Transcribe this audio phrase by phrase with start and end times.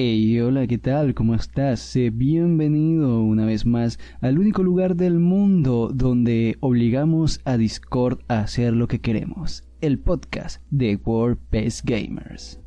[0.00, 1.12] Hey, hola, ¿qué tal?
[1.12, 1.80] ¿Cómo estás?
[1.80, 8.38] Sé bienvenido una vez más al único lugar del mundo donde obligamos a Discord a
[8.38, 12.60] hacer lo que queremos, el podcast de World Best Gamers.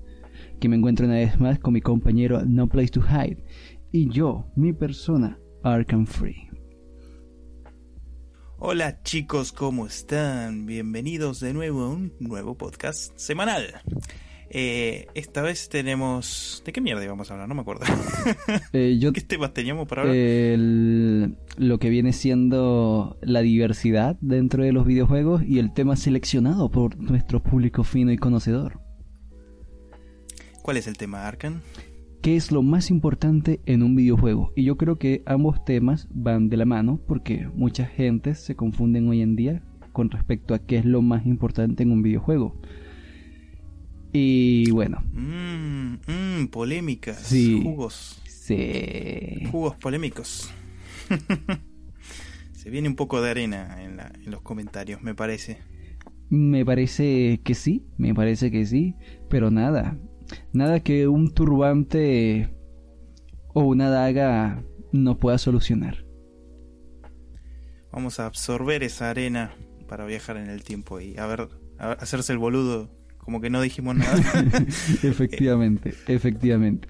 [0.59, 3.45] Que me encuentro una vez más con mi compañero No Place to Hide
[3.94, 6.50] y yo, mi persona, Arkham Free.
[8.58, 10.66] Hola chicos, ¿cómo están?
[10.66, 13.81] Bienvenidos de nuevo a un nuevo podcast semanal.
[14.54, 16.62] Eh, esta vez tenemos...
[16.66, 17.48] ¿De qué mierda íbamos a hablar?
[17.48, 17.86] No me acuerdo.
[18.73, 20.16] Eh, yo, ¿Qué temas teníamos para hablar?
[20.16, 26.70] el- lo que viene siendo la diversidad dentro de los videojuegos y el tema seleccionado
[26.70, 28.80] por nuestro público fino y conocedor.
[30.62, 31.62] ¿Cuál es el tema, Arkan?
[32.22, 34.52] ¿Qué es lo más importante en un videojuego?
[34.56, 39.08] Y yo creo que ambos temas van de la mano porque mucha gente se confunden
[39.09, 42.62] hoy en día con respecto a qué es lo más importante en un videojuego.
[44.14, 47.20] Y bueno, Mmm, polémicas.
[47.20, 47.62] Sí.
[47.64, 48.22] Jugos.
[49.52, 50.50] Jugos polémicos.
[52.53, 55.59] Se viene un poco de arena en, la- en los comentarios, me parece.
[56.30, 58.95] Me parece que sí, me parece que sí,
[59.30, 59.98] pero nada,
[60.53, 62.53] nada que un turbante
[63.53, 66.06] o una daga no pueda solucionar.
[67.92, 69.53] Vamos a absorber esa arena
[69.88, 72.90] para viajar en el tiempo y a ver, a ver, hacerse el boludo
[73.23, 74.16] como que no dijimos nada.
[75.03, 76.89] efectivamente, efectivamente.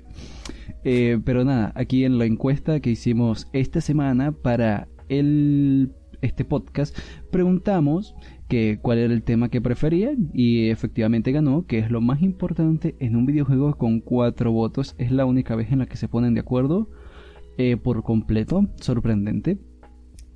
[0.84, 6.98] Eh, pero nada, aquí en la encuesta que hicimos esta semana para el, este podcast,
[7.32, 8.16] preguntamos
[8.48, 12.96] que cuál era el tema que preferían y efectivamente ganó, que es lo más importante
[13.00, 14.96] en un videojuego con cuatro votos.
[14.98, 16.90] Es la única vez en la que se ponen de acuerdo
[17.58, 19.58] eh, por completo, sorprendente.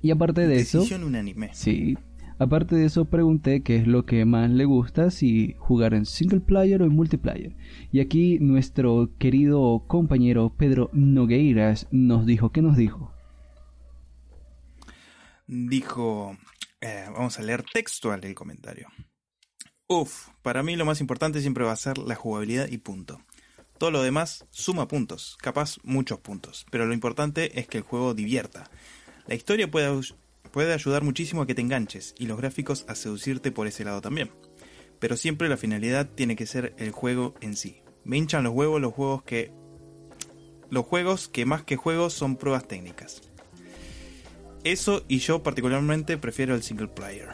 [0.02, 0.78] Y aparte de eso...
[0.78, 1.50] Decisión unánime.
[1.52, 1.96] Sí.
[2.38, 6.40] Aparte de eso pregunté qué es lo que más le gusta, si jugar en single
[6.40, 7.56] player o en multiplayer.
[7.92, 13.14] Y aquí nuestro querido compañero Pedro Nogueiras nos dijo, ¿qué nos dijo?
[15.46, 16.36] Dijo,
[16.82, 18.88] eh, vamos a leer textual el comentario.
[19.88, 23.20] Uf, para mí lo más importante siempre va a ser la jugabilidad y punto.
[23.78, 28.12] Todo lo demás suma puntos, capaz muchos puntos, pero lo importante es que el juego
[28.12, 28.70] divierta.
[29.26, 30.00] La historia puede,
[30.56, 34.00] puede ayudar muchísimo a que te enganches y los gráficos a seducirte por ese lado
[34.00, 34.30] también.
[34.98, 37.82] Pero siempre la finalidad tiene que ser el juego en sí.
[38.04, 39.52] Me hinchan los huevos los juegos que...
[40.70, 43.20] Los juegos que más que juegos son pruebas técnicas.
[44.64, 47.28] Eso y yo particularmente prefiero el single player.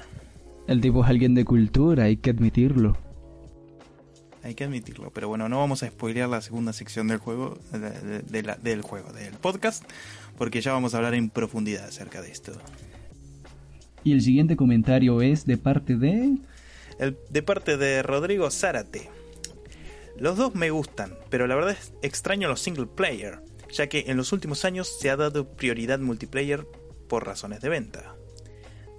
[0.66, 2.96] El tipo es alguien de cultura, hay que admitirlo.
[4.42, 7.78] Hay que admitirlo, pero bueno, no vamos a spoilear la segunda sección del juego, de-
[7.78, 9.84] de- de la- del juego, del podcast,
[10.36, 12.52] porque ya vamos a hablar en profundidad acerca de esto.
[14.04, 16.36] Y el siguiente comentario es de parte de...
[17.30, 19.08] De parte de Rodrigo Zárate.
[20.18, 23.40] Los dos me gustan, pero la verdad es extraño los single player,
[23.72, 26.66] ya que en los últimos años se ha dado prioridad multiplayer
[27.08, 28.14] por razones de venta.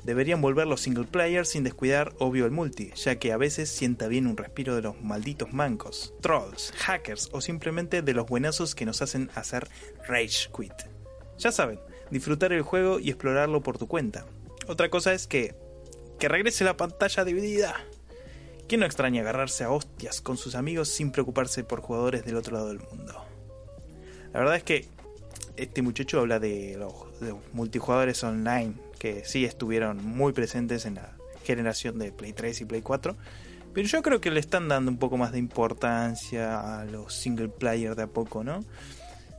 [0.03, 4.07] Deberían volver los single player sin descuidar obvio el multi, ya que a veces sienta
[4.07, 8.85] bien un respiro de los malditos mancos, trolls, hackers o simplemente de los buenazos que
[8.85, 9.69] nos hacen hacer
[10.05, 10.73] rage quit.
[11.37, 11.79] Ya saben,
[12.11, 14.25] disfrutar el juego y explorarlo por tu cuenta.
[14.67, 15.55] Otra cosa es que
[16.23, 17.75] que regrese la pantalla dividida.
[18.67, 22.53] ¿Quién no extraña agarrarse a hostias con sus amigos sin preocuparse por jugadores del otro
[22.53, 23.25] lado del mundo?
[24.31, 24.85] La verdad es que
[25.57, 26.93] este muchacho habla de los,
[27.51, 32.81] multijugadores online que sí estuvieron muy presentes en la generación de Play 3 y Play
[32.81, 33.17] 4.
[33.73, 37.49] Pero yo creo que le están dando un poco más de importancia a los single
[37.49, 38.63] player de a poco, ¿no?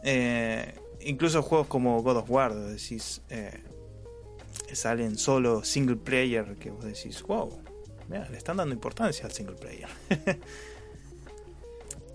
[0.02, 3.62] Eh, incluso juegos como God of War, decís, eh,
[4.72, 7.58] salen solo single player que vos decís, wow,
[8.08, 9.88] mira, le están dando importancia al single player.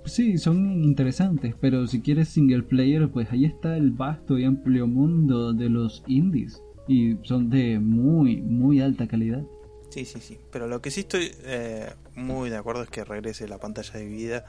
[0.06, 4.88] Sí, son interesantes, pero si quieres single player, pues ahí está el vasto y amplio
[4.88, 6.64] mundo de los indies.
[6.88, 9.44] Y son de muy, muy alta calidad.
[9.90, 10.40] Sí, sí, sí.
[10.52, 14.46] Pero lo que sí estoy eh, muy de acuerdo es que regrese la pantalla dividida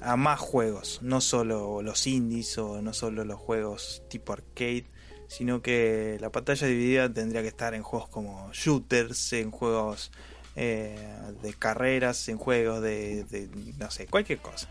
[0.00, 4.86] a más juegos, no solo los indies o no solo los juegos tipo arcade,
[5.28, 10.12] sino que la pantalla dividida tendría que estar en juegos como shooters, en juegos
[10.54, 10.96] eh,
[11.42, 14.68] de carreras, en juegos de, de, no sé, cualquier cosa.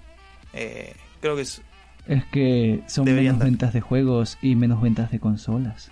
[0.53, 1.61] Eh, creo que es
[2.07, 3.47] Es que son menos dar.
[3.47, 5.91] ventas de juegos y menos ventas de consolas.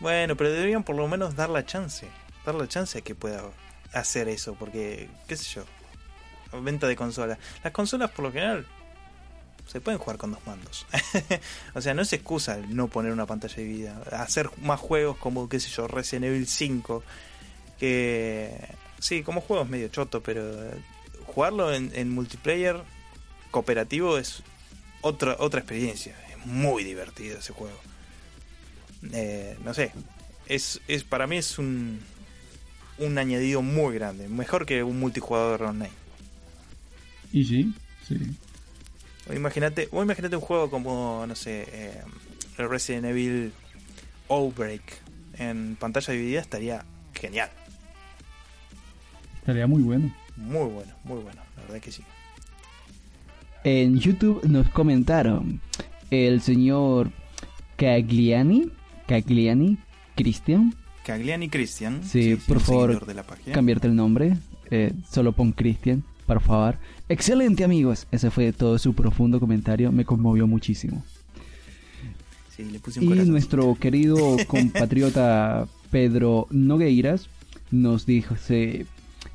[0.00, 2.06] Bueno, pero deberían por lo menos dar la chance.
[2.44, 3.42] Dar la chance a que pueda
[3.92, 4.54] hacer eso.
[4.54, 5.64] Porque, qué sé yo.
[6.62, 7.38] Venta de consolas.
[7.64, 8.66] Las consolas por lo general
[9.66, 10.86] se pueden jugar con dos mandos.
[11.74, 14.00] o sea, no es excusa el no poner una pantalla dividida.
[14.12, 17.02] Hacer más juegos como, qué sé yo, Resident Evil 5.
[17.78, 18.56] Que...
[18.98, 20.74] Sí, como juegos medio choto, pero eh,
[21.26, 22.80] jugarlo en, en multiplayer
[23.50, 24.42] cooperativo es
[25.02, 26.16] otra, otra experiencia.
[26.30, 27.78] Es muy divertido ese juego.
[29.12, 29.92] Eh, no sé,
[30.46, 32.00] es, es para mí es un,
[32.98, 35.92] un añadido muy grande, mejor que un multijugador online.
[37.32, 37.74] Y sí,
[38.06, 38.16] sí.
[39.28, 42.02] O imagínate, o imagínate un juego como, no sé, eh,
[42.58, 43.52] Resident Evil
[44.28, 44.82] Outbreak
[45.38, 46.84] en pantalla dividida estaría
[47.14, 47.50] genial.
[49.38, 50.14] Estaría muy bueno.
[50.36, 52.02] Muy bueno, muy bueno, la verdad que sí.
[53.64, 55.60] En YouTube nos comentaron
[56.10, 57.10] el señor
[57.76, 58.70] Cagliani,
[59.06, 59.78] Cagliani,
[60.14, 60.74] Cristian.
[61.04, 62.02] Cagliani Cristian.
[62.04, 63.04] Sí, por favor,
[63.52, 64.36] cambiarte el nombre.
[64.70, 66.76] Eh, solo pon Cristian, por favor.
[67.08, 68.06] Excelente amigos.
[68.10, 69.92] Ese fue todo su profundo comentario.
[69.92, 71.04] Me conmovió muchísimo.
[72.54, 77.28] Sí, le puse un y nuestro querido compatriota Pedro Nogueiras
[77.70, 78.34] nos dijo,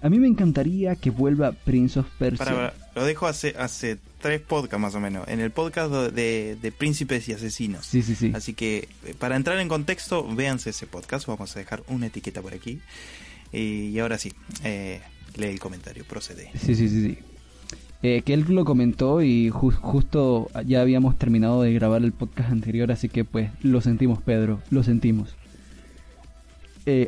[0.01, 2.73] a mí me encantaría que vuelva Prince of Persia.
[2.95, 7.27] lo dejo hace, hace tres podcasts más o menos, en el podcast de, de, Príncipes
[7.27, 7.85] y Asesinos.
[7.85, 8.31] Sí, sí, sí.
[8.33, 12.41] Así que eh, para entrar en contexto, véanse ese podcast, vamos a dejar una etiqueta
[12.41, 12.79] por aquí.
[13.51, 14.33] Y, ahora sí,
[14.63, 15.01] eh,
[15.37, 16.51] lee el comentario, procede.
[16.55, 17.17] Sí, sí, sí, sí.
[18.03, 22.91] Eh, que él lo comentó y justo ya habíamos terminado de grabar el podcast anterior,
[22.91, 25.35] así que pues lo sentimos Pedro, lo sentimos.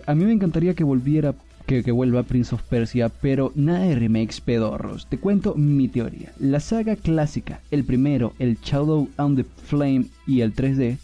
[0.06, 1.34] a mí me encantaría que volviera
[1.66, 5.08] que, vuelva Prince of Persia, pero nada de remakes pedorros.
[5.08, 6.32] Te cuento mi teoría.
[6.40, 10.98] La saga clásica, el primero, el Shadow on the Flame y el 3D,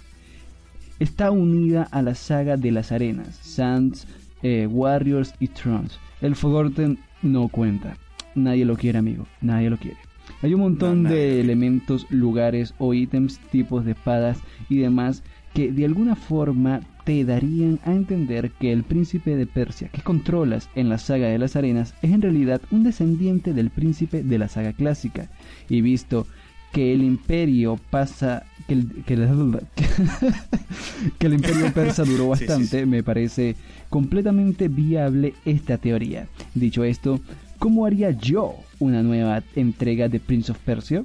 [0.99, 4.05] está unida a la saga de las arenas, Sands,
[4.43, 5.97] eh, Warriors y Thrones.
[6.21, 7.97] El Forgotten no cuenta.
[8.35, 9.27] Nadie lo quiere, amigo.
[9.41, 9.97] Nadie lo quiere.
[10.41, 14.39] Hay un montón de elementos, lugares o ítems, tipos de espadas
[14.69, 15.23] y demás
[15.53, 20.69] que de alguna forma te darían a entender que el príncipe de Persia que controlas
[20.75, 24.47] en la saga de las arenas es en realidad un descendiente del príncipe de la
[24.47, 25.29] saga clásica.
[25.67, 26.27] Y visto
[26.71, 29.23] que el imperio pasa que el, que, el
[31.33, 33.55] imperio persa duró bastante, me parece
[33.89, 36.27] completamente viable esta teoría.
[36.53, 37.19] Dicho esto,
[37.57, 41.03] ¿cómo haría yo una nueva entrega de Prince of Persia?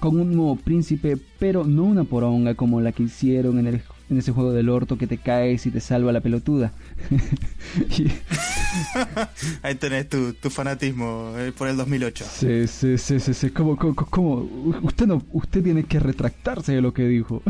[0.00, 4.18] con un nuevo príncipe, pero no una poronga como la que hicieron en, el, en
[4.18, 6.72] ese juego del orto que te caes y te salva la pelotuda.
[9.62, 12.24] Ahí tenés tu, fanatismo eh, por el 2008.
[12.24, 13.50] Sí, sí, sí, sí, sí.
[13.50, 14.48] ¿Cómo, cómo,
[14.82, 17.42] Usted, no, usted tiene que retractarse de lo que dijo.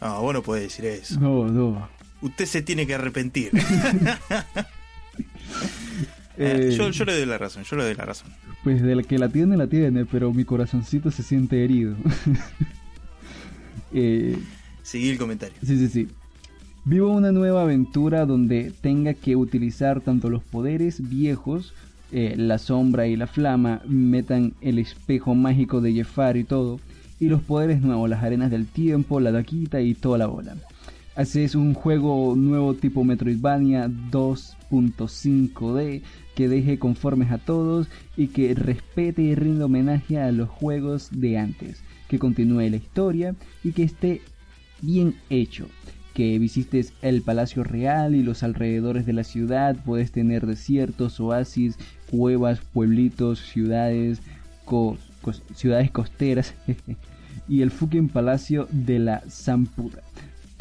[0.00, 1.20] no, vos no puedes decir eso.
[1.20, 1.88] No, no.
[2.22, 3.50] Usted se tiene que arrepentir.
[6.38, 8.32] Eh, yo, yo, le doy la razón, yo le doy la razón.
[8.64, 11.94] Pues de la que la tiene, la tiene, pero mi corazoncito se siente herido.
[13.92, 14.38] eh,
[14.82, 15.54] Seguí el comentario.
[15.62, 16.08] Sí, sí, sí.
[16.84, 21.74] Vivo una nueva aventura donde tenga que utilizar tanto los poderes viejos,
[22.10, 26.80] eh, la sombra y la flama, metan el espejo mágico de Jefar y todo,
[27.20, 30.56] y los poderes nuevos, las arenas del tiempo, la daquita y toda la bola.
[31.14, 36.00] Así es un juego nuevo tipo Metroidvania 2.5D
[36.34, 41.36] que deje conformes a todos y que respete y rinda homenaje a los juegos de
[41.36, 44.22] antes, que continúe la historia y que esté
[44.80, 45.68] bien hecho.
[46.14, 51.76] Que visites el Palacio Real y los alrededores de la ciudad, puedes tener desiertos, oasis,
[52.10, 54.22] cuevas, pueblitos, ciudades,
[55.54, 56.54] ciudades costeras
[57.48, 60.00] y el fucking Palacio de la Zamputa.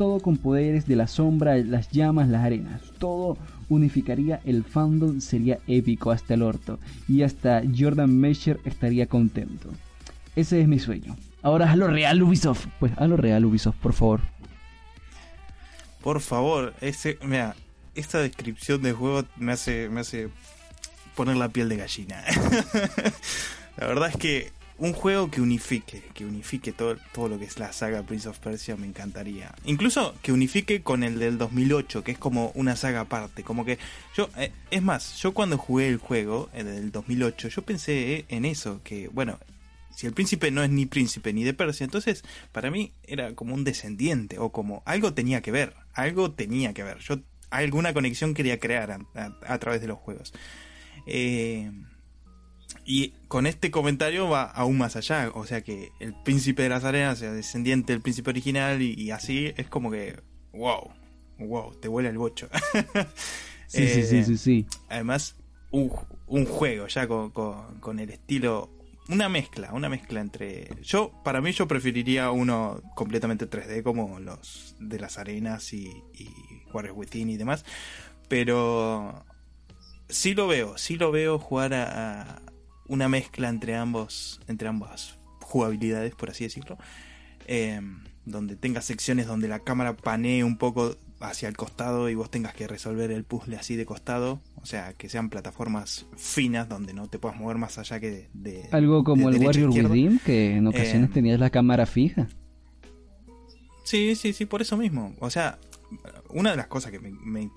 [0.02, 3.38] Todo con poderes de la sombra, las llamas, las arenas, todo
[3.70, 9.70] unificaría el fandom sería épico hasta el orto y hasta Jordan Mesher estaría contento.
[10.36, 11.16] Ese es mi sueño.
[11.44, 12.66] Ahora a lo real Ubisoft.
[12.80, 14.22] Pues a lo real Ubisoft, por favor.
[16.02, 17.56] Por favor, ese, mira,
[17.94, 20.30] esta descripción de juego me hace, me hace
[21.16, 22.24] poner la piel de gallina.
[23.78, 27.60] la verdad es que un juego que unifique, que unifique todo, todo lo que es
[27.60, 29.54] la saga Prince of Persia me encantaría.
[29.64, 33.44] Incluso que unifique con el del 2008, que es como una saga aparte.
[33.44, 33.78] Como que
[34.18, 38.26] yo, eh, es más, yo cuando jugué el juego, el del 2008, yo pensé eh,
[38.30, 39.38] en eso, que bueno,
[39.96, 43.54] si el príncipe no es ni príncipe ni de Persia, entonces para mí era como
[43.54, 46.98] un descendiente o como algo tenía que ver, algo tenía que ver.
[47.02, 47.20] Yo
[47.52, 49.00] alguna conexión quería crear a,
[49.46, 50.34] a través de los juegos.
[51.06, 51.70] Eh,
[52.86, 56.84] y con este comentario va aún más allá, o sea que el príncipe de las
[56.84, 60.20] arenas sea descendiente del príncipe original y, así es como que,
[60.54, 60.90] wow,
[61.40, 62.50] wow, te vuela el bocho.
[63.68, 64.66] sí, sí, sí, sí, sí.
[64.90, 65.36] Además,
[65.72, 65.92] un,
[66.28, 68.70] un juego ya con, con, el estilo,
[69.10, 70.70] una mezcla, una mezcla entre...
[70.82, 76.30] Yo, para mí yo preferiría uno completamente 3D como los de las arenas y, y
[76.74, 77.66] Warriors Within y demás,
[78.28, 79.26] pero
[80.10, 82.42] sí lo veo, sí lo veo jugar a
[82.92, 86.78] una mezcla entre ambos, entre ambas jugabilidades, por así decirlo.
[87.48, 87.80] Eh,
[88.26, 92.54] donde tengas secciones donde la cámara panee un poco hacia el costado y vos tengas
[92.54, 94.42] que resolver el puzzle así de costado.
[94.62, 98.68] O sea, que sean plataformas finas donde no te puedas mover más allá que de.
[98.72, 99.70] Algo como de el Warrior.
[99.70, 102.28] Within, que en ocasiones Eh, tenías la cámara fija.
[103.84, 105.16] Sí, sí, sí, por eso mismo.
[105.20, 105.60] O sea,
[106.30, 107.50] una de las cosas que me, me,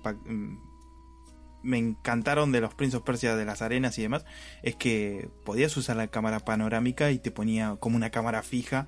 [1.65, 4.23] me encantaron de los Prince of Persia de las arenas y demás
[4.63, 8.87] es que podías usar la cámara panorámica y te ponía como una cámara fija,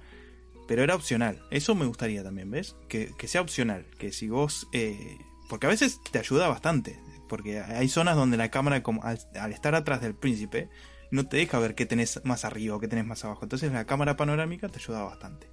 [0.67, 1.41] pero era opcional.
[1.51, 2.75] Eso me gustaría también, ¿ves?
[2.87, 4.67] Que, que sea opcional, que si vos...
[4.71, 5.17] eh,
[5.49, 9.53] porque a veces te ayuda bastante, porque hay zonas donde la cámara, como al, al
[9.53, 10.69] estar atrás del príncipe,
[11.11, 13.43] no te deja ver qué tenés más arriba o qué tenés más abajo.
[13.43, 15.49] Entonces la cámara panorámica te ayuda bastante.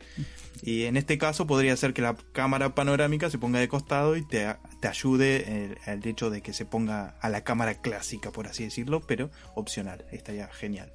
[0.63, 4.27] Y en este caso podría ser que la cámara panorámica se ponga de costado y
[4.27, 4.47] te,
[4.81, 9.01] te ayude el, hecho de que se ponga a la cámara clásica, por así decirlo,
[9.01, 10.05] pero opcional.
[10.11, 10.91] Estaría genial.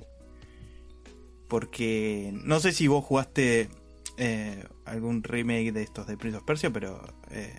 [1.48, 3.70] Porque no sé si vos jugaste
[4.18, 7.02] eh, algún remake de estos de Prince of Persia, pero
[7.32, 7.54] eh,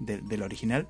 [0.00, 0.88] de- del original.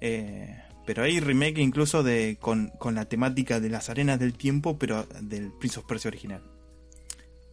[0.00, 0.56] Eh,
[0.90, 5.06] pero hay remake incluso de con, con la temática de las arenas del tiempo, pero
[5.20, 6.42] del Prince of Persia original.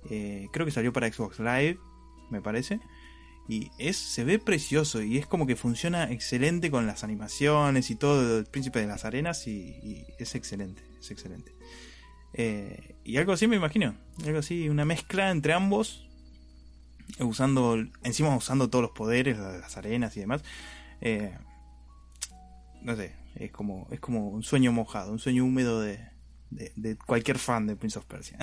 [0.09, 1.77] Eh, creo que salió para Xbox Live,
[2.31, 2.79] me parece.
[3.47, 7.95] Y es, se ve precioso y es como que funciona excelente con las animaciones y
[7.95, 11.53] todo del Príncipe de las Arenas y, es excelente, es excelente.
[12.33, 16.09] Eh, y algo así me imagino, algo así, una mezcla entre ambos,
[17.19, 20.41] usando, encima usando todos los poderes, la de las arenas y demás.
[21.01, 21.37] Eh,
[22.87, 25.99] no sé, es como, es como un sueño mojado, un sueño húmedo de,
[26.49, 28.37] de, cualquier fan de Prince of Persia.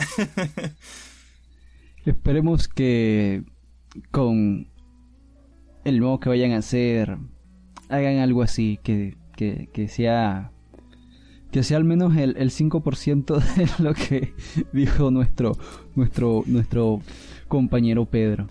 [2.04, 3.42] Esperemos que
[4.10, 4.68] con
[5.84, 7.16] el modo que vayan a hacer
[7.88, 10.52] hagan algo así, que, que, que sea
[11.50, 14.34] que sea al menos el, el 5% de lo que
[14.74, 15.56] dijo nuestro,
[15.94, 17.00] nuestro, nuestro
[17.48, 18.48] compañero Pedro.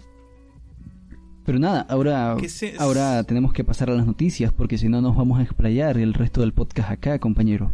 [1.45, 5.15] Pero nada, ahora, se- ahora tenemos que pasar a las noticias porque si no nos
[5.15, 7.73] vamos a explayar el resto del podcast acá, compañero.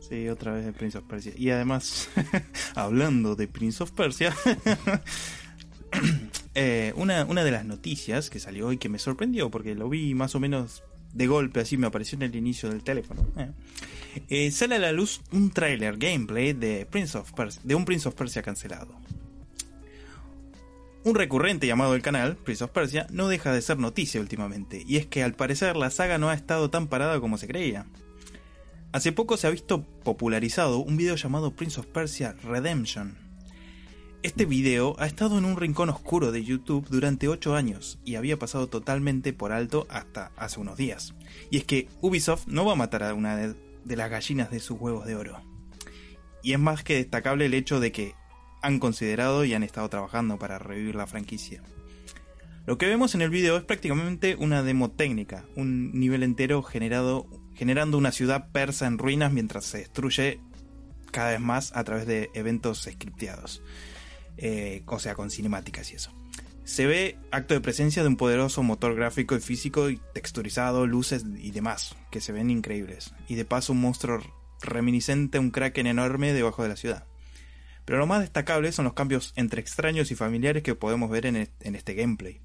[0.00, 1.32] Sí, otra vez de Prince of Persia.
[1.36, 2.08] Y además,
[2.76, 4.34] hablando de Prince of Persia,
[6.54, 10.14] eh, una, una de las noticias que salió hoy que me sorprendió, porque lo vi
[10.14, 13.26] más o menos de golpe, así me apareció en el inicio del teléfono.
[13.36, 13.50] eh.
[14.28, 18.08] Eh, sale a la luz un tráiler gameplay de, Prince of Persia, de un Prince
[18.08, 18.94] of Persia cancelado.
[21.06, 24.96] Un recurrente llamado el canal, Prince of Persia, no deja de ser noticia últimamente, y
[24.96, 27.86] es que al parecer la saga no ha estado tan parada como se creía.
[28.90, 33.16] Hace poco se ha visto popularizado un video llamado Prince of Persia Redemption.
[34.24, 38.36] Este video ha estado en un rincón oscuro de YouTube durante 8 años y había
[38.36, 41.14] pasado totalmente por alto hasta hace unos días.
[41.52, 44.58] Y es que Ubisoft no va a matar a una de, de las gallinas de
[44.58, 45.40] sus huevos de oro.
[46.42, 48.16] Y es más que destacable el hecho de que
[48.66, 51.62] han considerado y han estado trabajando para revivir la franquicia.
[52.66, 57.28] Lo que vemos en el video es prácticamente una demo técnica, un nivel entero generado,
[57.54, 60.40] generando una ciudad persa en ruinas mientras se destruye
[61.12, 63.62] cada vez más a través de eventos scripteados,
[64.36, 66.12] eh, o sea, con cinemáticas y eso.
[66.64, 71.24] Se ve acto de presencia de un poderoso motor gráfico y físico y texturizado, luces
[71.38, 73.14] y demás, que se ven increíbles.
[73.28, 74.20] Y de paso un monstruo
[74.60, 77.06] reminiscente un kraken enorme debajo de la ciudad.
[77.86, 81.36] Pero lo más destacable son los cambios entre extraños y familiares que podemos ver en,
[81.36, 82.42] est- en este gameplay.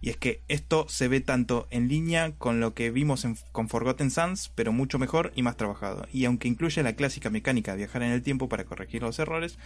[0.00, 3.68] Y es que esto se ve tanto en línea con lo que vimos en- con
[3.68, 6.06] Forgotten Sands, pero mucho mejor y más trabajado.
[6.12, 9.58] Y aunque incluye la clásica mecánica de viajar en el tiempo para corregir los errores,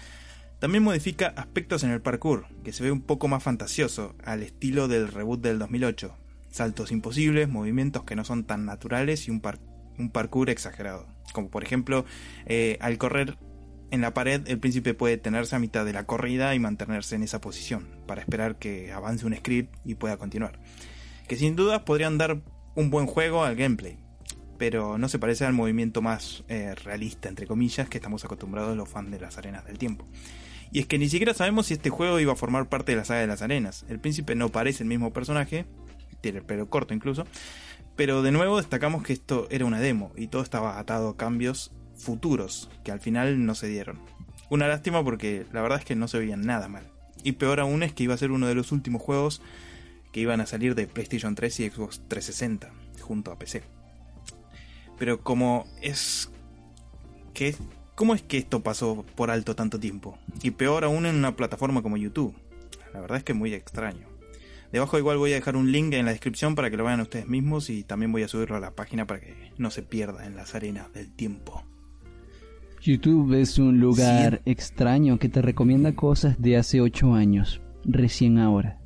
[0.59, 4.89] también modifica aspectos en el parkour, que se ve un poco más fantasioso, al estilo
[4.89, 6.15] del reboot del 2008.
[6.51, 9.41] Saltos imposibles, movimientos que no son tan naturales y un
[10.11, 11.07] parkour exagerado.
[11.33, 12.05] Como por ejemplo,
[12.47, 13.37] eh, al correr
[13.93, 17.23] en la pared, el príncipe puede detenerse a mitad de la corrida y mantenerse en
[17.23, 20.59] esa posición, para esperar que avance un script y pueda continuar.
[21.29, 22.41] Que sin duda podrían dar
[22.75, 23.99] un buen juego al gameplay,
[24.57, 28.89] pero no se parece al movimiento más eh, realista, entre comillas, que estamos acostumbrados los
[28.89, 30.09] fans de las arenas del tiempo.
[30.73, 33.05] Y es que ni siquiera sabemos si este juego iba a formar parte de la
[33.05, 33.85] saga de las arenas.
[33.91, 35.67] El príncipe no parece el mismo personaje,
[36.23, 37.27] tiene el pelo corto incluso,
[37.95, 41.73] pero de nuevo destacamos que esto era una demo y todo estaba atado a cambios
[42.03, 43.99] futuros que al final no se dieron.
[44.51, 46.85] Una lástima porque la verdad es que no se veían nada mal.
[47.23, 49.41] Y peor aún es que iba a ser uno de los últimos juegos
[50.13, 53.63] que iban a salir de PlayStation 3 y Xbox 360 junto a PC.
[54.99, 56.31] Pero como es
[57.95, 60.19] ¿cómo es que esto pasó por alto tanto tiempo?
[60.43, 62.35] Y peor aún en una plataforma como YouTube.
[62.93, 64.07] La verdad es que es muy extraño.
[64.71, 67.27] Debajo igual voy a dejar un link en la descripción para que lo vean ustedes
[67.27, 70.35] mismos y también voy a subirlo a la página para que no se pierda en
[70.35, 71.63] las arenas del tiempo.
[72.83, 78.81] YouTube es un lugar extraño que te recomienda cosas de hace 8 años, recién ahora.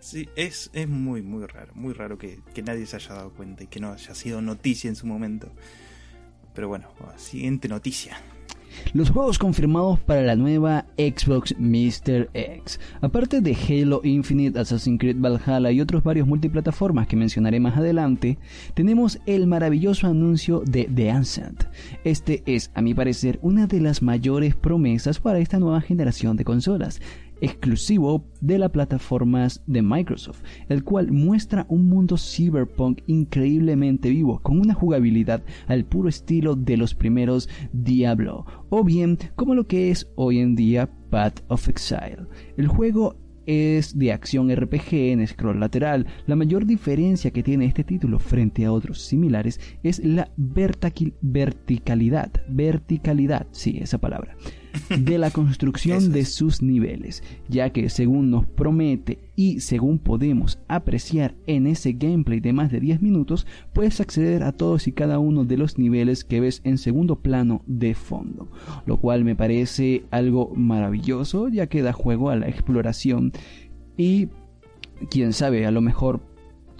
[0.00, 3.64] Sí, es, es muy, muy raro, muy raro que, que nadie se haya dado cuenta
[3.64, 5.50] y que no haya sido noticia en su momento.
[6.54, 8.18] Pero bueno, siguiente noticia.
[8.92, 12.30] Los juegos confirmados para la nueva Xbox Mr.
[12.32, 12.80] X.
[13.00, 18.38] Aparte de Halo Infinite, Assassin's Creed Valhalla y otros varios multiplataformas que mencionaré más adelante,
[18.74, 21.64] tenemos el maravilloso anuncio de The Ascent.
[22.04, 26.44] Este es, a mi parecer, una de las mayores promesas para esta nueva generación de
[26.44, 27.00] consolas
[27.40, 34.60] exclusivo de las plataformas de Microsoft, el cual muestra un mundo cyberpunk increíblemente vivo, con
[34.60, 40.10] una jugabilidad al puro estilo de los primeros Diablo, o bien como lo que es
[40.16, 42.26] hoy en día Path of Exile.
[42.56, 43.16] El juego
[43.46, 46.06] es de acción RPG en scroll lateral.
[46.26, 52.32] La mayor diferencia que tiene este título frente a otros similares es la verticalidad.
[52.48, 54.36] Verticalidad, sí, esa palabra
[54.88, 61.34] de la construcción de sus niveles, ya que según nos promete y según podemos apreciar
[61.46, 65.44] en ese gameplay de más de 10 minutos, puedes acceder a todos y cada uno
[65.44, 68.50] de los niveles que ves en segundo plano de fondo,
[68.86, 73.32] lo cual me parece algo maravilloso, ya que da juego a la exploración
[73.96, 74.28] y
[75.10, 76.20] quién sabe, a lo mejor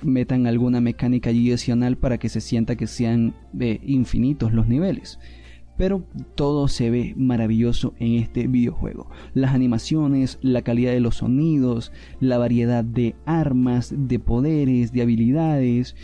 [0.03, 5.19] metan alguna mecánica adicional para que se sienta que sean eh, infinitos los niveles
[5.77, 6.05] pero
[6.35, 9.09] todo se ve maravilloso en este videojuego.
[9.35, 15.95] Las animaciones, la calidad de los sonidos, la variedad de armas, de poderes, de habilidades,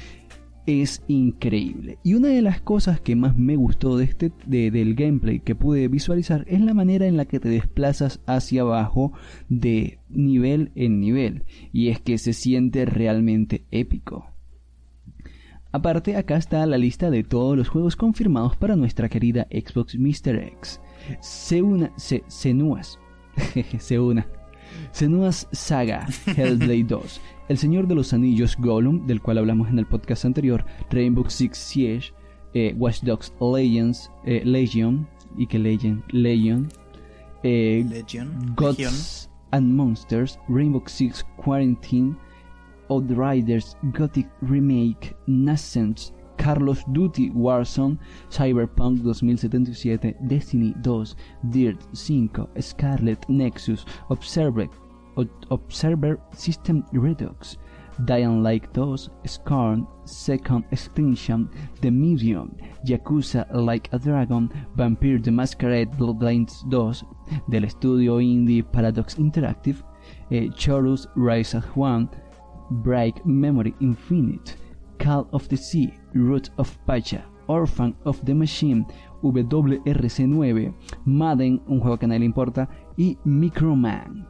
[0.67, 1.99] es increíble.
[2.03, 5.89] Y una de las cosas que más me gustó de este, del gameplay que pude
[5.89, 9.13] visualizar es la manera en la que te desplazas hacia abajo
[9.49, 11.45] de nivel en nivel.
[11.73, 14.32] Y es que se siente realmente épico.
[15.73, 20.37] Aparte, acá está la lista de todos los juegos confirmados para nuestra querida Xbox Mr.
[20.37, 20.81] X.
[21.21, 22.99] Seuna, se, Senuas,
[23.79, 24.27] Seuna,
[24.91, 26.07] Senuas Saga,
[26.37, 30.65] Hellblade 2, El Señor de los Anillos Gollum, del cual hablamos en el podcast anterior,
[30.91, 32.13] Rainbow Six Siege,
[32.53, 35.09] eh, Watch Dogs Legends, eh, Legion,
[35.39, 36.69] y que Legion, Legion,
[37.43, 42.15] eh, Legion, Gods and Monsters, Rainbow Six Quarantine,
[42.93, 51.05] Outriders, Gothic Remake, Nascent, Carlos Duty Warzone, Cyberpunk 2077, Destiny 2,
[51.51, 54.69] Dirt 5, Scarlet Nexus, Observer,
[55.51, 57.57] Observer System Redux,
[58.05, 61.49] Dying Light 2, Scorn, Second Extinction,
[61.81, 67.07] The Medium, Yakuza Like a Dragon, Vampire the Masquerade Bloodlines 2,
[67.49, 69.83] del estudio indie Paradox Interactive,
[70.31, 72.09] eh, Chorus Rise of One,
[72.73, 74.57] Break Memory Infinite,
[74.99, 78.87] Call of the Sea, Root of Pacha, Orphan of the Machine,
[79.23, 84.27] WRC9, Madden, un juego que a nadie le importa, y Microman.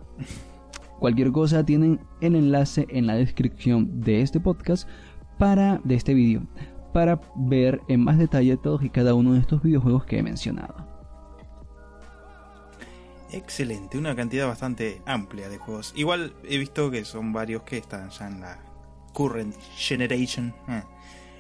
[0.99, 4.89] Cualquier cosa tienen el enlace en la descripción de este podcast
[5.39, 6.47] para de este vídeo
[6.93, 10.92] para ver en más detalle todos y cada uno de estos videojuegos que he mencionado.
[13.33, 15.93] Excelente, una cantidad bastante amplia de juegos.
[15.97, 18.59] Igual he visto que son varios que están ya en la
[19.15, 20.83] current generation, eh,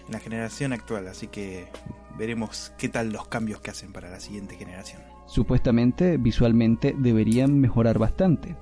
[0.06, 1.68] en la generación actual, así que
[2.16, 5.02] veremos qué tal los cambios que hacen para la siguiente generación.
[5.26, 8.56] Supuestamente, visualmente deberían mejorar bastante.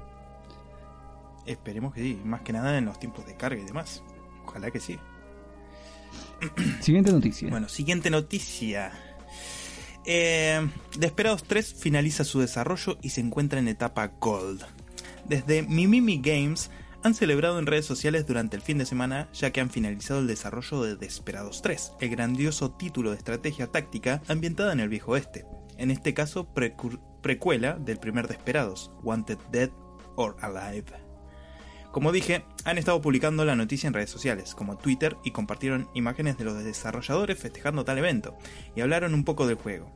[1.47, 4.03] Esperemos que sí, más que nada en los tiempos de carga y demás.
[4.45, 4.99] Ojalá que sí.
[6.81, 7.51] Siguiente noticia.
[7.51, 8.93] Bueno, siguiente noticia.
[10.05, 14.65] Eh, Desperados 3 finaliza su desarrollo y se encuentra en etapa Gold.
[15.27, 16.71] Desde Mimimi Games
[17.03, 20.27] han celebrado en redes sociales durante el fin de semana ya que han finalizado el
[20.27, 25.47] desarrollo de Desperados 3, el grandioso título de estrategia táctica ambientada en el viejo oeste.
[25.79, 26.53] En este caso,
[27.23, 29.71] precuela del primer Desperados, Wanted Dead
[30.17, 31.10] or Alive.
[31.93, 36.39] Como dije, han estado publicando la noticia en redes sociales, como Twitter, y compartieron imágenes
[36.39, 38.37] de los desarrolladores festejando tal evento,
[38.77, 39.91] y hablaron un poco del juego,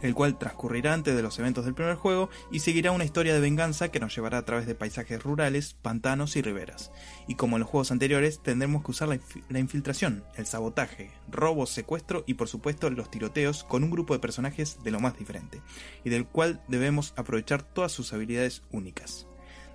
[0.00, 3.40] el cual transcurrirá antes de los eventos del primer juego y seguirá una historia de
[3.40, 6.92] venganza que nos llevará a través de paisajes rurales, pantanos y riberas.
[7.26, 12.22] Y como en los juegos anteriores, tendremos que usar la, infiltración, el sabotaje, robo, secuestro
[12.28, 15.60] y por supuesto los tiroteos con un grupo de personajes de lo más diferente,
[16.04, 19.26] y del cual debemos aprovechar todas sus habilidades únicas.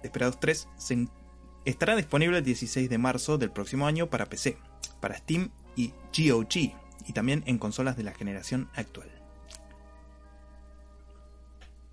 [0.01, 0.93] Desperados 3 se
[1.65, 4.57] Estará disponible el 16 de marzo del próximo año para PC,
[4.99, 6.55] para Steam y GOG,
[7.07, 9.07] y también en consolas de la generación actual.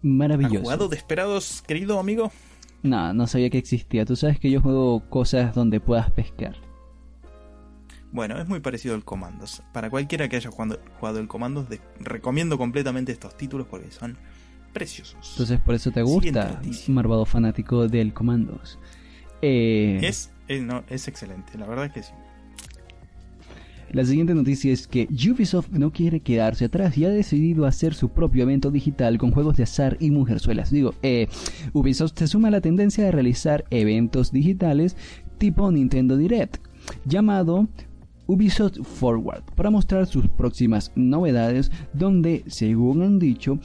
[0.03, 0.57] Maravilloso.
[0.57, 2.33] ¿Has jugado Desperados, querido amigo?
[2.83, 4.05] No, no sabía que existía.
[4.07, 6.57] Tú sabes que yo juego cosas donde puedas pescar.
[8.13, 9.63] Bueno, es muy parecido al Commandos.
[9.73, 14.17] Para cualquiera que haya jugado, jugado el Commandos, de- recomiendo completamente estos títulos porque son
[14.73, 15.31] preciosos.
[15.33, 18.79] Entonces por eso te gusta, malvado fanático del Commandos.
[19.43, 22.13] Eh, Es, eh, no, es excelente, la verdad es que sí.
[23.93, 28.11] La siguiente noticia es que Ubisoft no quiere quedarse atrás y ha decidido hacer su
[28.11, 30.71] propio evento digital con juegos de azar y mujerzuelas.
[30.71, 31.27] Digo, eh,
[31.73, 34.97] Ubisoft se suma a la tendencia de realizar eventos digitales
[35.39, 36.59] tipo Nintendo Direct,
[37.05, 37.67] llamado
[38.29, 43.59] Ubisoft Forward, para mostrar sus próximas novedades donde, según han dicho,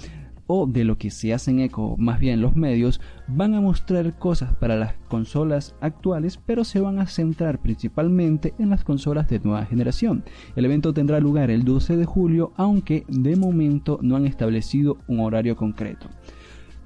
[0.48, 4.54] o de lo que se hacen eco más bien los medios, van a mostrar cosas
[4.54, 9.66] para las consolas actuales, pero se van a centrar principalmente en las consolas de nueva
[9.66, 10.24] generación.
[10.56, 15.20] El evento tendrá lugar el 12 de julio, aunque de momento no han establecido un
[15.20, 16.08] horario concreto.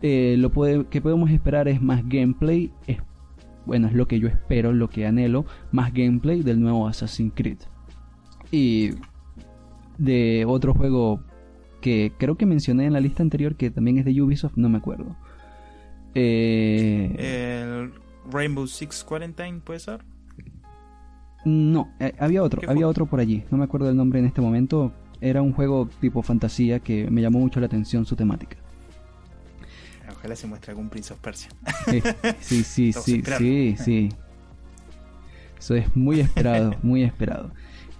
[0.01, 0.51] Eh, lo
[0.89, 2.99] que podemos esperar es más gameplay, es,
[3.65, 7.57] bueno, es lo que yo espero, lo que anhelo, más gameplay del nuevo Assassin's Creed.
[8.51, 8.91] Y
[9.97, 11.21] de otro juego
[11.81, 14.77] que creo que mencioné en la lista anterior que también es de Ubisoft, no me
[14.77, 15.15] acuerdo.
[16.15, 17.93] Eh, El
[18.31, 20.01] Rainbow Six Quarantine, ¿puede ser?
[21.45, 24.25] no, eh, había otro, ¿Qué había otro por allí, no me acuerdo el nombre en
[24.25, 24.91] este momento.
[25.21, 28.57] Era un juego tipo fantasía que me llamó mucho la atención su temática.
[30.09, 31.49] Ojalá se muestre algún Prince of Persia.
[31.91, 32.01] Eh,
[32.39, 34.09] sí, sí, sí, sí, sí.
[35.57, 37.51] Eso es muy esperado, muy esperado.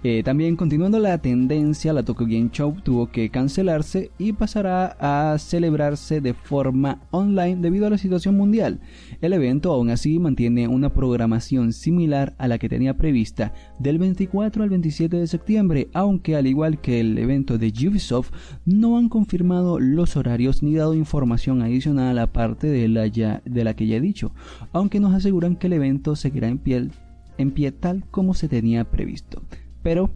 [0.02, 5.36] Eh, también continuando la tendencia, la Tokyo Game Show tuvo que cancelarse y pasará a
[5.38, 8.80] celebrarse de forma online debido a la situación mundial.
[9.20, 14.62] El evento aún así mantiene una programación similar a la que tenía prevista del 24
[14.62, 18.30] al 27 de septiembre, aunque al igual que el evento de Ubisoft
[18.64, 23.76] no han confirmado los horarios ni dado información adicional aparte de la, ya, de la
[23.76, 24.32] que ya he dicho,
[24.72, 26.88] aunque nos aseguran que el evento seguirá en pie,
[27.36, 29.42] en pie tal como se tenía previsto
[29.82, 30.10] pero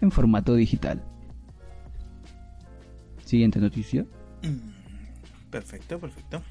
[0.00, 1.02] en formato digital.
[3.24, 4.04] Siguiente noticia.
[4.42, 4.74] Mm,
[5.54, 6.42] Perfecto, perfecto.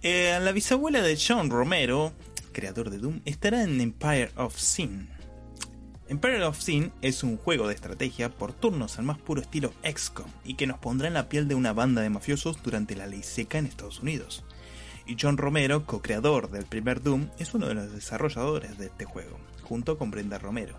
[0.00, 2.14] Eh, la bisabuela de John Romero,
[2.52, 5.06] creador de Doom, estará en Empire of Sin.
[6.08, 10.30] Empire of Sin es un juego de estrategia por turnos al más puro estilo XCOM
[10.44, 13.22] y que nos pondrá en la piel de una banda de mafiosos durante la ley
[13.22, 14.44] seca en Estados Unidos.
[15.06, 19.38] Y John Romero, co-creador del primer Doom, es uno de los desarrolladores de este juego,
[19.62, 20.74] junto con Brenda Romero.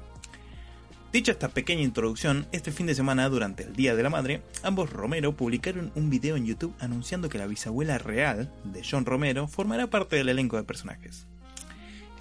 [1.12, 4.90] Dicha esta pequeña introducción, este fin de semana durante el Día de la Madre, ambos
[4.90, 9.88] Romero publicaron un video en YouTube anunciando que la bisabuela real de John Romero formará
[9.88, 11.28] parte del elenco de personajes.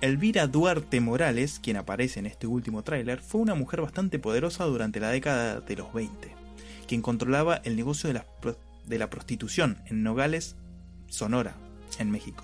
[0.01, 4.99] Elvira Duarte Morales, quien aparece en este último tráiler, fue una mujer bastante poderosa durante
[4.99, 6.35] la década de los 20,
[6.89, 8.27] quien controlaba el negocio de la,
[8.87, 10.57] de la prostitución en Nogales,
[11.07, 11.55] Sonora,
[12.01, 12.43] en México.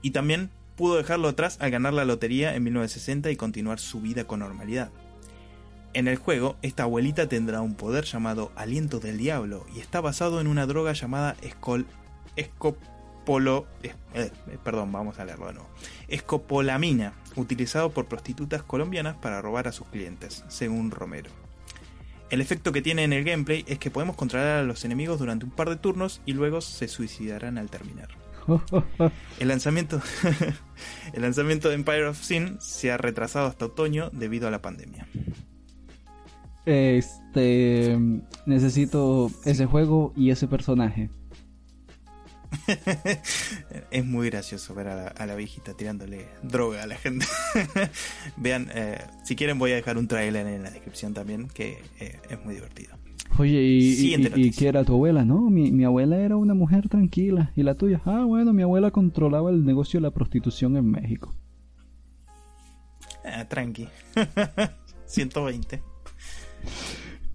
[0.00, 4.24] Y también pudo dejarlo atrás al ganar la lotería en 1960 y continuar su vida
[4.24, 4.90] con normalidad.
[5.94, 10.40] En el juego, esta abuelita tendrá un poder llamado Aliento del Diablo y está basado
[10.40, 11.86] en una droga llamada escol,
[12.36, 15.68] escopolo, es- eh, eh, perdón, vamos a leerlo de nuevo.
[16.08, 21.30] Escopolamina, utilizado por prostitutas colombianas para robar a sus clientes, según Romero.
[22.30, 25.44] El efecto que tiene en el gameplay es que podemos controlar a los enemigos durante
[25.44, 28.08] un par de turnos y luego se suicidarán al terminar.
[29.38, 30.00] El lanzamiento,
[31.12, 35.06] el lanzamiento de Empire of Sin se ha retrasado hasta otoño debido a la pandemia.
[36.64, 37.98] Este
[38.46, 41.10] necesito ese juego y ese personaje.
[43.90, 47.26] es muy gracioso ver a la, a la viejita tirándole droga a la gente.
[48.36, 52.18] Vean, eh, si quieren voy a dejar un trailer en la descripción también, que eh,
[52.28, 52.96] es muy divertido.
[53.38, 55.24] Oye, ¿y, y, y qué era tu abuela?
[55.24, 57.50] No, mi, mi abuela era una mujer tranquila.
[57.56, 58.02] ¿Y la tuya?
[58.04, 61.34] Ah, bueno, mi abuela controlaba el negocio de la prostitución en México.
[63.24, 63.88] Ah, tranqui.
[65.06, 65.91] 120.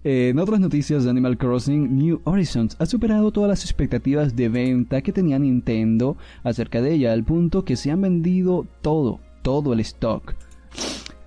[0.04, 5.02] En otras noticias de Animal Crossing, New Horizons ha superado todas las expectativas de venta
[5.02, 9.80] que tenía Nintendo acerca de ella, al punto que se han vendido todo, todo el
[9.80, 10.34] stock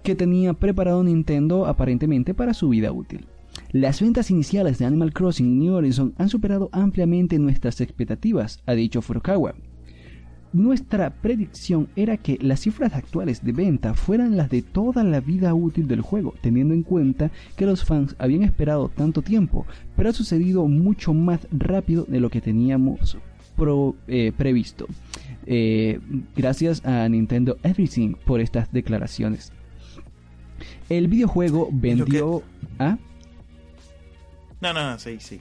[0.03, 3.27] que tenía preparado Nintendo aparentemente para su vida útil.
[3.71, 9.01] Las ventas iniciales de Animal Crossing New Horizons han superado ampliamente nuestras expectativas, ha dicho
[9.01, 9.53] Furukawa.
[10.53, 15.53] Nuestra predicción era que las cifras actuales de venta fueran las de toda la vida
[15.53, 20.13] útil del juego, teniendo en cuenta que los fans habían esperado tanto tiempo, pero ha
[20.13, 23.17] sucedido mucho más rápido de lo que teníamos
[23.55, 24.87] pro- eh, previsto.
[25.45, 25.99] Eh,
[26.35, 29.53] gracias a Nintendo Everything por estas declaraciones.
[30.89, 32.43] El videojuego vendió...
[32.77, 32.97] ¿Ah?
[34.59, 35.39] No, no, no, sí, sí.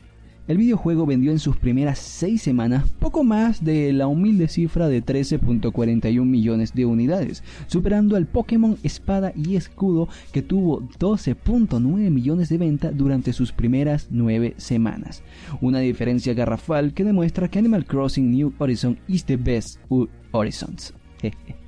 [0.51, 5.01] El videojuego vendió en sus primeras 6 semanas poco más de la humilde cifra de
[5.01, 12.59] 13.41 millones de unidades, superando al Pokémon Espada y Escudo que tuvo 12.9 millones de
[12.59, 15.23] venta durante sus primeras 9 semanas.
[15.61, 19.79] Una diferencia garrafal que demuestra que Animal Crossing New Horizon is the best
[20.33, 20.93] Horizons.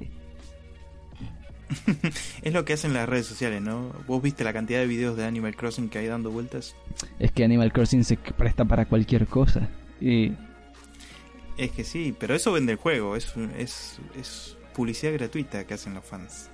[2.42, 3.92] es lo que hacen las redes sociales, ¿no?
[4.06, 6.74] Vos viste la cantidad de videos de Animal Crossing que hay dando vueltas.
[7.18, 9.68] Es que Animal Crossing se presta para cualquier cosa.
[10.00, 10.32] Y...
[11.56, 15.94] Es que sí, pero eso vende el juego, es, es, es publicidad gratuita que hacen
[15.94, 16.50] los fans.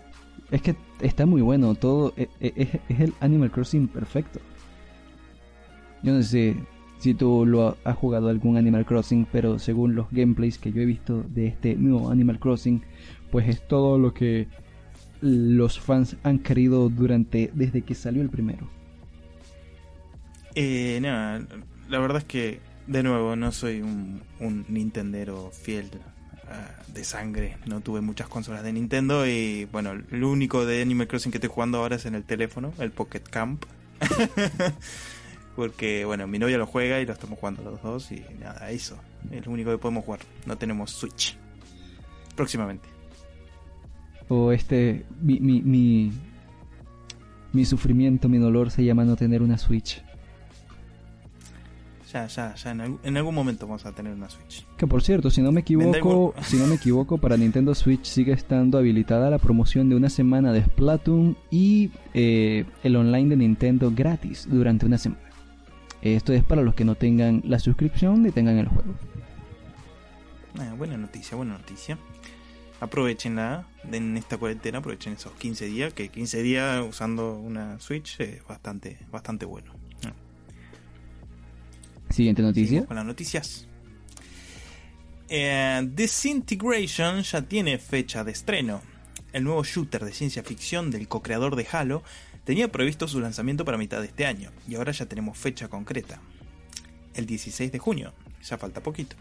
[0.50, 4.40] Es que está muy bueno, todo e, e, es, es, el Animal Crossing perfecto.
[6.02, 6.56] Yo no sé
[6.98, 10.86] si tú lo has jugado algún Animal Crossing, pero según los gameplays que yo he
[10.86, 12.82] visto de este nuevo Animal Crossing,
[13.30, 14.48] pues es todo lo que
[15.20, 18.68] los fans han querido durante desde que salió el primero.
[20.54, 21.44] Eh, nada,
[21.88, 24.22] la verdad es que de nuevo no soy un,
[24.68, 25.90] Nintendero fiel
[26.94, 27.58] de sangre.
[27.66, 31.50] No tuve muchas consolas de Nintendo y bueno, lo único de Animal Crossing que estoy
[31.50, 33.64] jugando ahora es en el teléfono, el Pocket Camp.
[35.56, 38.98] Porque bueno, mi novia lo juega y lo estamos jugando los dos y nada, eso.
[39.30, 40.20] Es lo único que podemos jugar.
[40.46, 41.36] No tenemos Switch.
[42.36, 42.97] Próximamente
[44.28, 46.12] o este, mi, mi, mi,
[47.52, 50.02] mi sufrimiento, mi dolor se llama no tener una Switch.
[52.12, 54.64] Ya, ya, ya, en, algún, momento vamos a tener una Switch.
[54.78, 58.32] Que por cierto, si no me equivoco, si no me equivoco, para Nintendo Switch sigue
[58.32, 63.92] estando habilitada la promoción de una semana de Splatoon y eh, el online de Nintendo
[63.94, 65.20] gratis durante una semana.
[66.00, 68.94] Esto es para los que no tengan la suscripción y tengan el juego.
[70.58, 71.98] Ah, buena noticia, buena noticia
[72.80, 78.46] aprovechenla en esta cuarentena, aprovechen esos 15 días, que 15 días usando una Switch es
[78.46, 79.72] bastante, bastante bueno.
[82.10, 82.86] Siguiente noticia.
[82.86, 83.66] con las noticias.
[85.28, 88.80] Eh, Disintegration ya tiene fecha de estreno.
[89.32, 92.02] El nuevo shooter de ciencia ficción del co-creador de Halo
[92.44, 96.18] tenía previsto su lanzamiento para mitad de este año, y ahora ya tenemos fecha concreta.
[97.12, 99.16] El 16 de junio, ya falta poquito.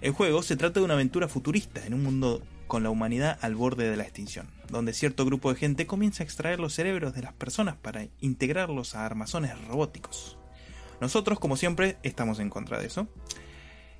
[0.00, 3.54] El juego se trata de una aventura futurista en un mundo con la humanidad al
[3.54, 7.22] borde de la extinción, donde cierto grupo de gente comienza a extraer los cerebros de
[7.22, 10.38] las personas para integrarlos a armazones robóticos.
[11.00, 13.08] Nosotros, como siempre, estamos en contra de eso.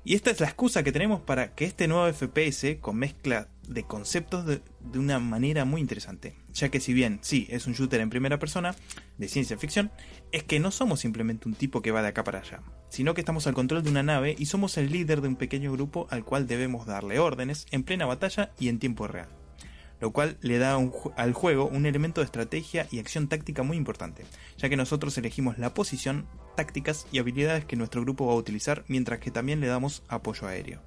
[0.07, 3.83] Y esta es la excusa que tenemos para que este nuevo FPS con mezcla de
[3.83, 6.33] conceptos de, de, una manera muy interesante.
[6.53, 8.73] Ya que si bien sí es un shooter en primera persona
[9.17, 9.91] de ciencia ficción,
[10.31, 13.19] es que no somos simplemente un tipo que va de acá para allá, sino que
[13.19, 16.23] estamos al control de una nave y somos el líder de un pequeño grupo al
[16.23, 19.27] cual debemos darle órdenes en plena batalla y en tiempo real.
[19.99, 20.77] Lo cual le da
[21.15, 24.25] al juego un elemento de estrategia y acción táctica muy importante,
[24.57, 28.83] ya que nosotros elegimos la posición, tácticas y habilidades que nuestro grupo va a utilizar,
[28.87, 30.81] mientras que también le damos apoyo aéreo.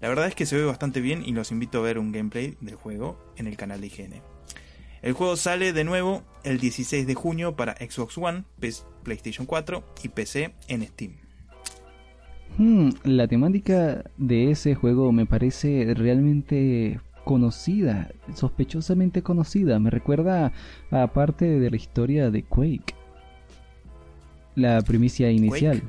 [0.00, 2.56] La verdad es que se ve bastante bien y los invito a ver un gameplay
[2.60, 4.22] del juego en el canal de IGN.
[5.02, 8.44] El juego sale de nuevo el 16 de junio para Xbox One,
[9.04, 11.12] PlayStation 4 y PC en Steam.
[12.56, 19.78] Hmm, la temática de ese juego me parece realmente conocida, sospechosamente conocida.
[19.78, 20.50] Me recuerda
[20.90, 22.94] a parte de la historia de Quake.
[24.54, 25.82] La primicia inicial.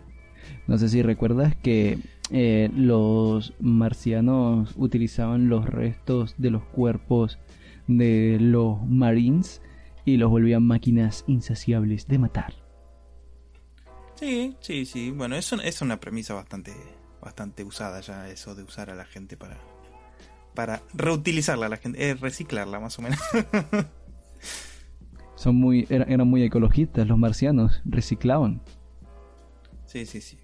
[0.68, 1.98] No sé si recuerdas que
[2.30, 7.40] eh, los marcianos utilizaban los restos de los cuerpos
[7.88, 9.62] de los Marines
[10.04, 12.54] y los volvían máquinas insaciables de matar.
[14.16, 15.12] Sí, sí, sí.
[15.12, 16.74] Bueno, eso es una premisa bastante,
[17.22, 19.58] bastante usada ya, eso de usar a la gente para,
[20.60, 23.18] para reutilizarla la gente, eh, reciclarla más o menos.
[25.36, 28.62] Son muy, eran, muy ecologistas los marcianos, reciclaban.
[29.86, 30.38] Sí, sí, sí.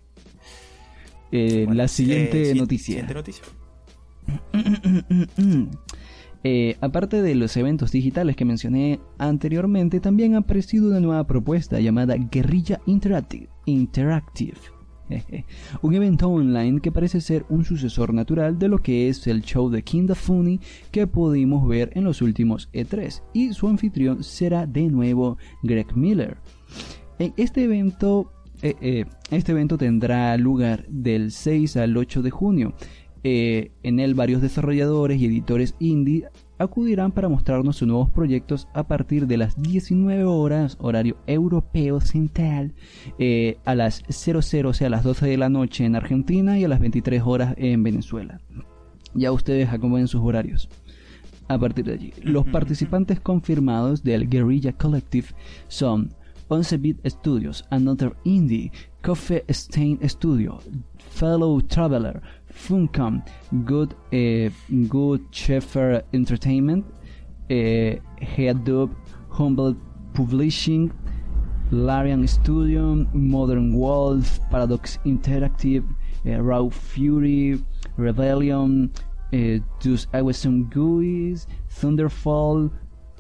[1.34, 2.86] Eh, la siguiente eh, noticia.
[2.86, 3.43] Siguiente noticia.
[6.47, 11.80] Eh, aparte de los eventos digitales que mencioné anteriormente, también ha aparecido una nueva propuesta
[11.80, 13.49] llamada Guerrilla Interactive.
[13.65, 14.60] Interactive.
[15.81, 19.69] un evento online que parece ser un sucesor natural de lo que es el show
[19.69, 20.59] de King Funny
[20.91, 26.37] que pudimos ver en los últimos E3 y su anfitrión será de nuevo Greg Miller.
[27.19, 32.73] En este evento, eh, eh, este evento tendrá lugar del 6 al 8 de junio
[33.27, 38.87] eh, en él varios desarrolladores y editores indie acudirán para mostrarnos sus nuevos proyectos a
[38.87, 42.73] partir de las 19 horas horario europeo central
[43.19, 46.63] eh, a las 00, o sea a las 12 de la noche en Argentina y
[46.63, 48.41] a las 23 horas en Venezuela.
[49.13, 50.69] Ya ustedes acomoden sus horarios.
[51.47, 55.27] A partir de allí, los participantes confirmados del Guerrilla Collective
[55.67, 56.11] son
[56.47, 58.71] 11 Bit Studios, Another Indie,
[59.03, 60.59] Coffee Stain Studio,
[61.11, 62.21] Fellow Traveler,
[62.55, 63.21] Funcom,
[63.65, 64.49] Good, eh,
[64.87, 66.85] Good Shepherd Entertainment,
[67.49, 68.67] eh, Head
[69.29, 69.75] Humble
[70.13, 70.91] Publishing,
[71.71, 75.83] Larian Studio, Modern Wolf, Paradox Interactive,
[76.25, 77.59] eh, Raw Fury,
[77.97, 78.91] Rebellion,
[79.33, 82.71] eh, Just Awesome GUIs, Thunderfall,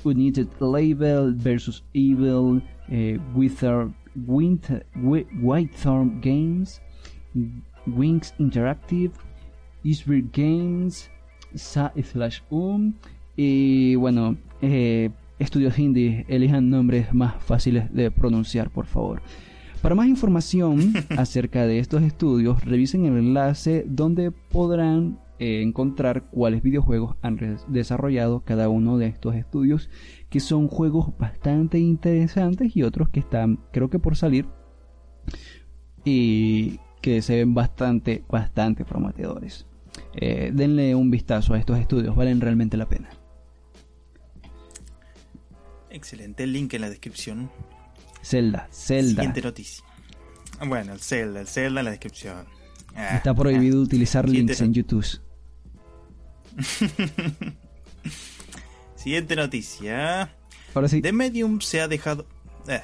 [0.03, 3.91] United Label versus Evil, eh, Wither,
[4.27, 6.79] Winter, Whitethorn Games,
[7.87, 9.13] Wings Interactive,
[9.83, 11.09] Eastbridge Games,
[11.53, 12.93] Sa slash Um,
[13.35, 19.21] y bueno, eh, estudios indie, elijan nombres más fáciles de pronunciar, por favor.
[19.81, 26.63] Para más información acerca de estos estudios, revisen el enlace donde podrán eh, encontrar cuáles
[26.63, 29.89] videojuegos han desarrollado cada uno de estos estudios,
[30.29, 34.47] que son juegos bastante interesantes y otros que están, creo que por salir,
[36.05, 39.67] y que se ven bastante, bastante prometedores.
[40.15, 43.11] Eh, denle un vistazo a estos estudios, valen realmente la pena.
[45.91, 47.51] Excelente, el link en la descripción.
[48.23, 49.21] Zelda, Zelda.
[49.21, 49.85] Siguiente noticia.
[50.65, 52.47] Bueno, el Zelda, el Zelda en la descripción.
[52.95, 53.83] Ah, Está prohibido ah.
[53.83, 55.05] utilizar links en YouTube.
[58.95, 60.35] Siguiente noticia.
[60.73, 61.03] Ahora sí.
[61.03, 62.25] The Medium se ha dejado.
[62.67, 62.81] Eh,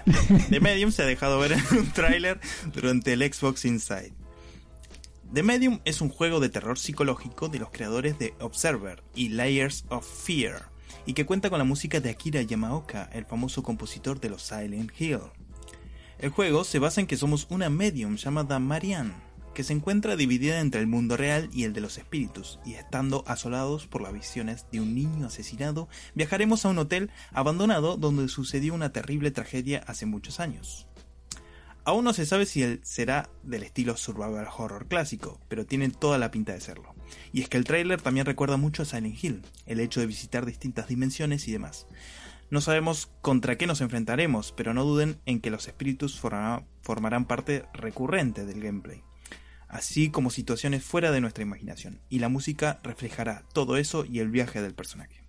[0.50, 2.40] The Medium se ha dejado ver en un tráiler
[2.74, 4.14] durante el Xbox Inside.
[5.34, 9.86] The Medium es un juego de terror psicológico de los creadores de Observer y Layers
[9.90, 10.70] of Fear,
[11.06, 14.92] y que cuenta con la música de Akira Yamaoka, el famoso compositor de los Silent
[15.00, 15.22] Hill.
[16.20, 19.14] El juego se basa en que somos una medium llamada Marianne,
[19.54, 23.24] que se encuentra dividida entre el mundo real y el de los espíritus, y estando
[23.28, 28.74] asolados por las visiones de un niño asesinado, viajaremos a un hotel abandonado donde sucedió
[28.74, 30.88] una terrible tragedia hace muchos años.
[31.84, 36.20] Aún no se sabe si él será del estilo survival horror clásico, pero tiene toda
[36.20, 36.94] la pinta de serlo.
[37.34, 40.46] Y es que el tráiler también recuerda mucho a Silent Hill, el hecho de visitar
[40.46, 41.88] distintas dimensiones y demás.
[42.52, 47.66] No sabemos contra qué nos enfrentaremos, pero no duden en que los espíritus formarán parte
[47.74, 49.04] recurrente del gameplay
[49.72, 54.30] así como situaciones fuera de nuestra imaginación, y la música reflejará todo eso y el
[54.30, 55.24] viaje del personaje.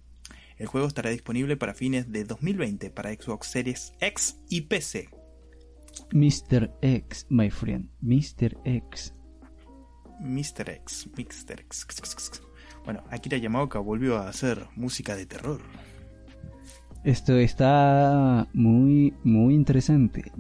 [0.59, 5.09] El juego estará disponible para fines de 2020 para Xbox Series X y PC.
[6.13, 6.73] Mr.
[6.83, 8.59] X, my friend, Mr.
[8.65, 9.15] X.
[10.21, 10.71] Mr.
[10.71, 11.61] X, Mr.
[11.61, 11.87] X.
[12.85, 15.61] Bueno, Akira Yamaoka volvió a hacer música de terror.
[17.05, 20.33] Esto está muy, muy interesante.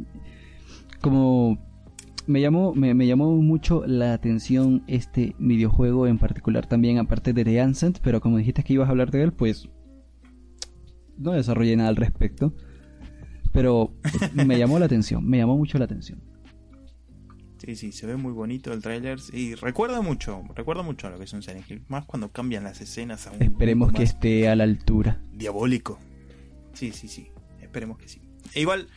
[1.01, 1.72] Como
[2.27, 7.61] me llamó, me, llamó mucho la atención este videojuego en particular también, aparte de The
[7.61, 9.69] Ancient, pero como dijiste que ibas a hablar de él, pues
[11.19, 12.55] no desarrollé nada al respecto.
[13.53, 13.95] Pero
[14.35, 16.21] me llamó la atención, me llamó mucho la atención.
[17.59, 21.19] Sí, sí, se ve muy bonito el tráiler y recuerda mucho, recuerda mucho a lo
[21.19, 24.49] que es un Silent Hill, más cuando cambian las escenas a un Esperemos que esté
[24.49, 25.21] a la altura.
[25.33, 26.01] Diabólico.
[26.73, 27.29] Sí, sí, sí,
[27.61, 28.21] esperemos que sí.
[28.55, 28.89] E igual,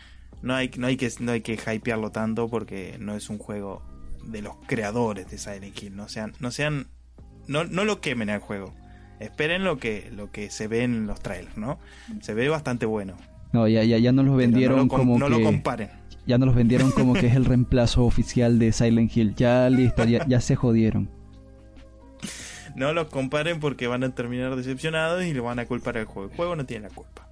[0.46, 3.82] no hay, no hay que no hay que hypearlo tanto porque no es un juego
[4.24, 5.96] de los creadores de Silent Hill.
[5.96, 6.88] No sean, no sean,
[7.48, 8.72] no, no lo quemen al juego.
[9.20, 11.80] Esperen lo que, lo que se ve en los trailers, ¿no?
[12.22, 13.18] Se ve bastante bueno.
[13.54, 15.32] No, ya, ya, ya nos los vendieron como no que...
[15.32, 15.90] lo comparen.
[16.28, 19.34] Ya nos los vendieron como que es el reemplazo oficial de Silent Hill.
[19.36, 21.10] Ya listo, ya, ya se jodieron.
[22.76, 26.30] No los comparen porque van a terminar decepcionados y le van a culpar al juego.
[26.30, 27.25] El juego no tiene la culpa.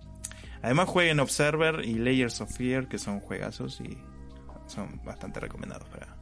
[0.63, 3.97] Además jueguen Observer y Layers of Fear, que son juegazos y
[4.65, 6.17] son bastante recomendados para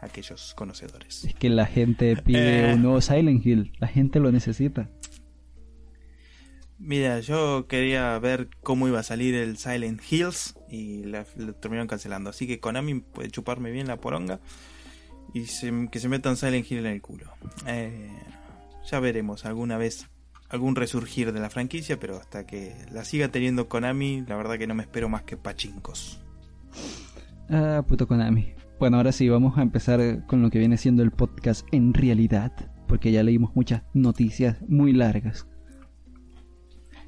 [0.00, 1.24] aquellos conocedores.
[1.24, 2.74] Es que la gente pide eh.
[2.74, 4.90] un nuevo Silent Hill, la gente lo necesita.
[6.78, 12.28] Mira, yo quería ver cómo iba a salir el Silent Hills y lo terminaron cancelando.
[12.28, 14.40] Así que Konami puede chuparme bien la poronga
[15.32, 15.44] y
[15.88, 17.32] que se metan Silent Hill en el culo.
[17.66, 18.10] Eh,
[18.90, 20.06] ya veremos alguna vez
[20.48, 24.66] algún resurgir de la franquicia, pero hasta que la siga teniendo Konami, la verdad que
[24.66, 26.20] no me espero más que pachincos.
[27.50, 28.54] Ah, puto Konami.
[28.78, 32.52] Bueno, ahora sí, vamos a empezar con lo que viene siendo el podcast en realidad,
[32.86, 35.46] porque ya leímos muchas noticias muy largas.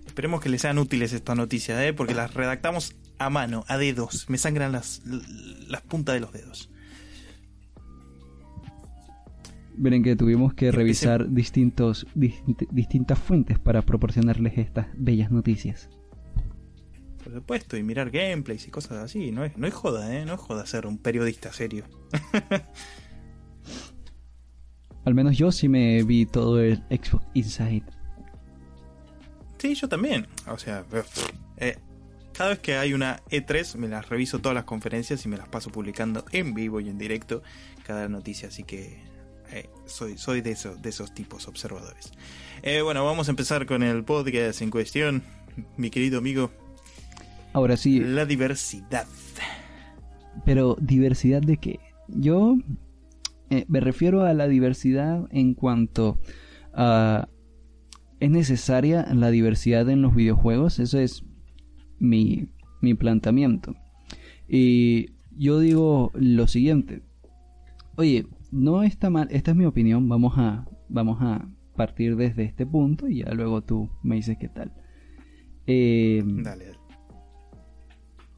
[0.07, 1.93] Esperemos que les sean útiles estas noticias, ¿eh?
[1.93, 4.29] porque las redactamos a mano, a dedos.
[4.31, 6.71] Me sangran las, las puntas de los dedos.
[9.79, 15.89] Miren que tuvimos que revisar distintos, distintas fuentes para proporcionarles estas bellas noticias.
[17.23, 19.31] Por supuesto, y mirar gameplays y cosas así.
[19.31, 20.25] No es, no es joda, ¿eh?
[20.25, 21.85] No es joda ser un periodista serio.
[25.05, 27.85] Al menos yo sí me vi todo el Xbox Inside.
[29.59, 30.27] Sí, yo también.
[30.49, 30.85] O sea,
[31.57, 31.79] eh,
[32.33, 35.49] cada vez que hay una E3 me las reviso todas las conferencias y me las
[35.49, 37.45] paso publicando en vivo y en directo
[37.87, 39.18] cada noticia, así que
[39.53, 42.13] eh, soy, soy de, esos, de esos tipos observadores.
[42.63, 45.23] Eh, bueno, vamos a empezar con el podcast en cuestión,
[45.77, 46.51] mi querido amigo.
[47.53, 48.01] Ahora sí.
[48.01, 49.07] La diversidad.
[50.45, 51.81] Pero, ¿diversidad de qué?
[52.09, 52.57] Yo
[53.51, 56.21] eh, me refiero a la diversidad en cuanto
[56.73, 57.29] a...
[58.21, 60.81] ¿Es necesaria la diversidad en los videojuegos?
[60.81, 61.23] Eso es
[62.01, 62.49] mi,
[62.81, 63.77] mi planteamiento.
[64.49, 67.03] Y yo digo lo siguiente.
[67.97, 72.67] Oye, no está mal, esta es mi opinión, vamos a, vamos a partir desde este
[72.67, 74.73] punto y ya luego tú me dices qué tal.
[75.67, 76.73] Eh, Dale.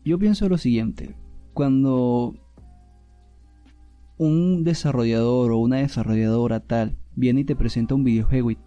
[0.04, 1.14] Yo pienso lo siguiente,
[1.52, 2.34] cuando
[4.18, 8.58] un desarrollador o una desarrolladora tal viene y te presenta un videojuego y,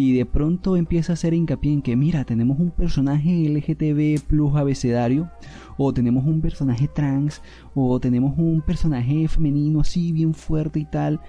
[0.00, 4.56] y de pronto empieza a hacer hincapié en que mira, tenemos un personaje LGTB plus
[4.56, 5.30] abecedario
[5.76, 7.42] o tenemos un personaje trans
[7.74, 11.20] o tenemos un personaje femenino así bien fuerte y tal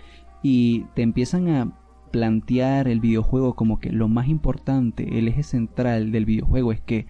[0.42, 1.78] y te empiezan a
[2.12, 7.08] plantear el videojuego como que lo más importante, el eje central del videojuego es que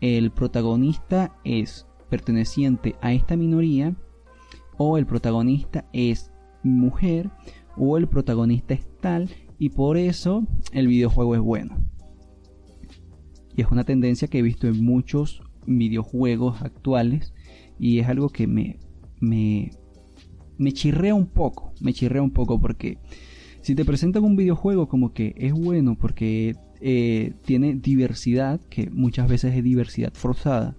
[0.00, 3.94] el protagonista es perteneciente a esta minoría
[4.78, 6.32] o el protagonista es
[6.64, 7.30] mujer
[7.76, 11.76] o el protagonista es tal y por eso el videojuego es bueno.
[13.56, 17.32] Y es una tendencia que he visto en muchos videojuegos actuales
[17.78, 18.78] y es algo que me
[19.20, 19.70] me
[20.58, 22.98] me chirrea un poco, me chirrea un poco porque
[23.60, 29.28] si te presentan un videojuego como que es bueno porque eh, tiene diversidad, que muchas
[29.28, 30.76] veces es diversidad forzada,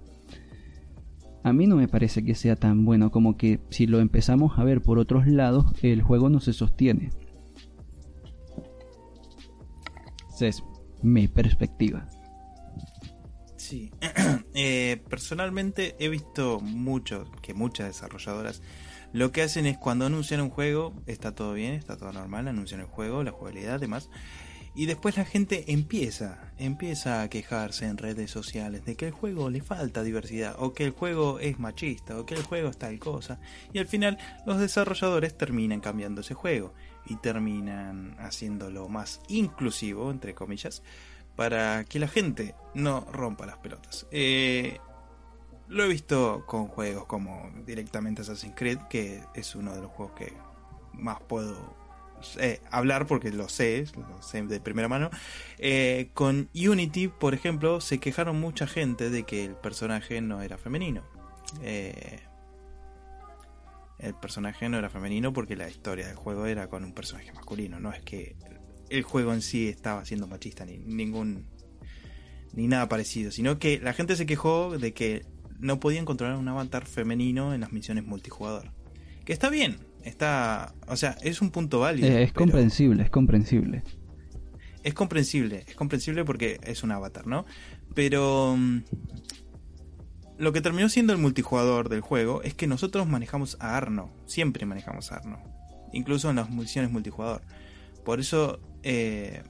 [1.44, 4.64] a mí no me parece que sea tan bueno como que si lo empezamos a
[4.64, 7.10] ver por otros lados, el juego no se sostiene.
[10.36, 10.64] Esa es
[11.02, 12.06] mi perspectiva.
[13.56, 13.90] Sí,
[14.54, 18.62] eh, personalmente he visto mucho, que muchas desarrolladoras
[19.14, 22.82] lo que hacen es cuando anuncian un juego, está todo bien, está todo normal, anuncian
[22.82, 24.10] el juego, la jugabilidad, demás.
[24.76, 29.50] Y después la gente empieza, empieza a quejarse en redes sociales de que el juego
[29.50, 33.00] le falta diversidad, o que el juego es machista, o que el juego es tal
[33.00, 33.40] cosa.
[33.72, 36.74] Y al final los desarrolladores terminan cambiando ese juego
[37.06, 40.84] y terminan haciéndolo más inclusivo, entre comillas,
[41.36, 44.08] para que la gente no rompa las pelotas.
[44.12, 44.80] Eh,
[45.68, 50.16] lo he visto con juegos como directamente Assassin's Creed, que es uno de los juegos
[50.16, 50.34] que
[50.94, 51.76] más puedo
[52.40, 55.10] eh, hablar porque lo sé, lo sé de primera mano.
[55.58, 60.58] Eh, con Unity, por ejemplo, se quejaron mucha gente de que el personaje no era
[60.58, 61.04] femenino.
[61.62, 62.20] Eh,
[64.00, 67.80] el personaje no era femenino porque la historia del juego era con un personaje masculino.
[67.80, 68.36] No es que
[68.90, 71.48] el juego en sí estaba siendo machista ni ningún
[72.54, 75.26] ni nada parecido, sino que la gente se quejó de que
[75.60, 78.72] no podían controlar un avatar femenino en las misiones multijugador.
[79.26, 82.08] Que está bien, está, o sea, es un punto válido.
[82.08, 83.84] Eh, es comprensible, es comprensible.
[84.84, 87.46] es comprensible, es comprensible porque es un avatar, ¿no?
[87.94, 88.84] Pero mm,
[90.38, 94.66] lo que terminó siendo el multijugador del juego es que nosotros manejamos a Arno, siempre
[94.66, 95.40] manejamos a Arno,
[95.94, 97.42] incluso en las misiones multijugador.
[98.04, 99.44] Por eso eh,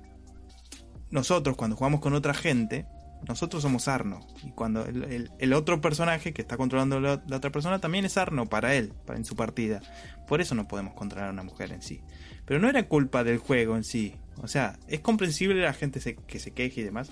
[1.11, 2.85] nosotros cuando jugamos con otra gente,
[3.27, 4.25] nosotros somos Arno.
[4.43, 8.75] Y cuando el, otro personaje que está controlando la, otra persona también es Arno para
[8.75, 9.81] él, para en su partida.
[10.27, 12.01] Por eso no podemos controlar a una mujer en sí.
[12.45, 14.15] Pero no era culpa del juego en sí.
[14.41, 17.09] O sea, es comprensible la gente que se queje y demás.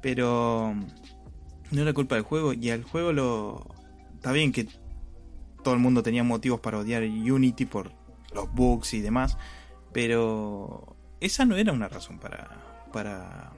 [0.00, 0.74] Pero
[1.70, 2.52] no era culpa del juego.
[2.52, 3.66] Y al juego lo...
[4.14, 4.66] Está bien que
[5.62, 7.92] todo el mundo tenía motivos para odiar Unity por
[8.32, 9.38] los bugs y demás.
[9.92, 12.48] Pero esa no era una razón para,
[12.92, 13.52] para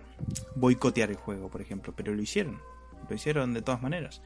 [0.57, 1.93] boicotear el juego, por ejemplo.
[1.97, 2.61] Pero lo hicieron.
[3.09, 4.23] Lo hicieron de todas maneras.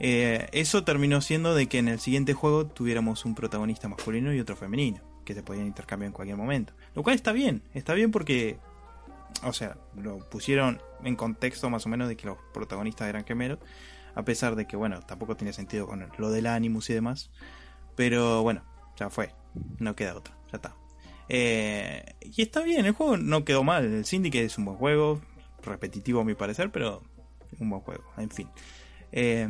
[0.00, 4.40] Eh, eso terminó siendo de que en el siguiente juego tuviéramos un protagonista masculino y
[4.40, 6.72] otro femenino, que se podían intercambiar en cualquier momento.
[6.94, 8.58] Lo cual está bien, está bien porque,
[9.42, 13.58] o sea, lo pusieron en contexto más o menos de que los protagonistas eran gemelos,
[14.14, 17.30] a pesar de que, bueno, tampoco tenía sentido con lo del Animus y demás.
[17.96, 18.62] Pero bueno,
[18.96, 19.34] ya fue,
[19.78, 20.76] no queda otra, ya está.
[21.28, 23.84] Eh, y está bien, el juego no quedó mal.
[23.84, 25.20] El Syndicate es un buen juego,
[25.62, 27.02] repetitivo a mi parecer, pero
[27.58, 28.48] un buen juego, en fin.
[29.12, 29.48] Eh,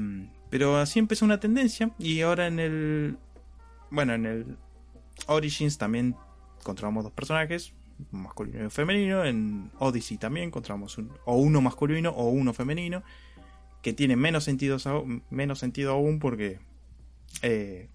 [0.51, 3.19] pero así empezó una tendencia y ahora en el...
[3.91, 4.59] Bueno, en el
[5.27, 6.17] Origins también
[6.63, 7.75] controlamos dos personajes,
[8.11, 9.25] masculino y femenino.
[9.25, 13.03] En Odyssey también controlamos un, o uno masculino o uno femenino,
[13.83, 14.79] que tiene menos sentido,
[15.31, 16.59] menos sentido aún porque
[17.43, 17.89] eh,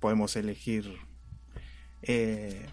[0.00, 0.98] podemos elegir
[2.02, 2.66] eh,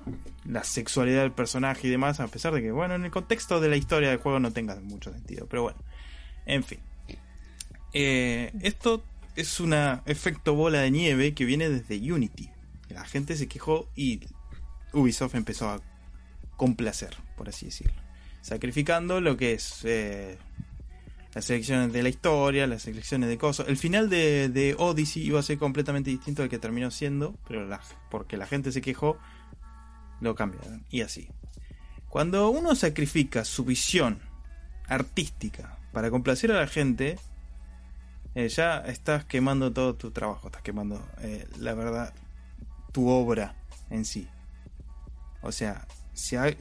[0.46, 3.70] la sexualidad del personaje y demás, a pesar de que, bueno, en el contexto de
[3.70, 5.48] la historia del juego no tenga mucho sentido.
[5.48, 5.80] Pero bueno,
[6.46, 6.80] en fin.
[7.94, 9.04] Eh, esto
[9.36, 9.74] es un
[10.06, 12.50] efecto bola de nieve que viene desde Unity.
[12.90, 14.22] La gente se quejó y
[14.94, 15.82] Ubisoft empezó a
[16.60, 18.02] complacer, por así decirlo.
[18.42, 20.38] Sacrificando lo que es eh,
[21.34, 23.70] las selecciones de la historia, las selecciones de cosas.
[23.70, 27.68] El final de, Odyssey iba a ser completamente distinto al que terminó siendo, pero
[28.12, 29.18] porque la gente se quejó,
[30.20, 30.86] lo cambiaron.
[30.92, 31.30] Y así.
[32.10, 34.20] Cuando uno sacrifica su visión
[34.88, 37.18] artística para complacer a la gente,
[38.36, 42.14] eh, ya estás quemando todo tu trabajo, estás quemando, eh, la verdad,
[42.92, 43.56] tu obra
[43.90, 44.28] en sí.
[45.42, 45.88] O sea,
[46.20, 46.58] si hay,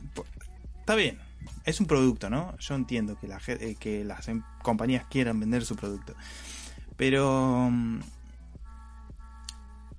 [0.81, 1.19] está bien,
[1.65, 2.57] es un producto, ¿no?
[2.59, 6.15] Yo entiendo que, la, eh, que las em, compañías quieran vender su producto.
[6.97, 7.69] Pero...
[7.71, 8.01] Mm,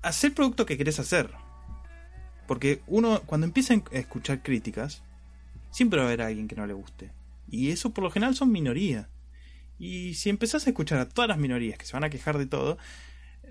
[0.02, 1.32] hacer el producto que querés hacer.
[2.48, 5.04] Porque uno, cuando empieza a escuchar críticas,
[5.72, 7.12] siempre va a haber alguien que no le guste.
[7.48, 9.08] Y eso por lo general son minorías.
[9.78, 12.48] Y si empezás a escuchar a todas las minorías que se van a quejar de
[12.48, 12.78] todo,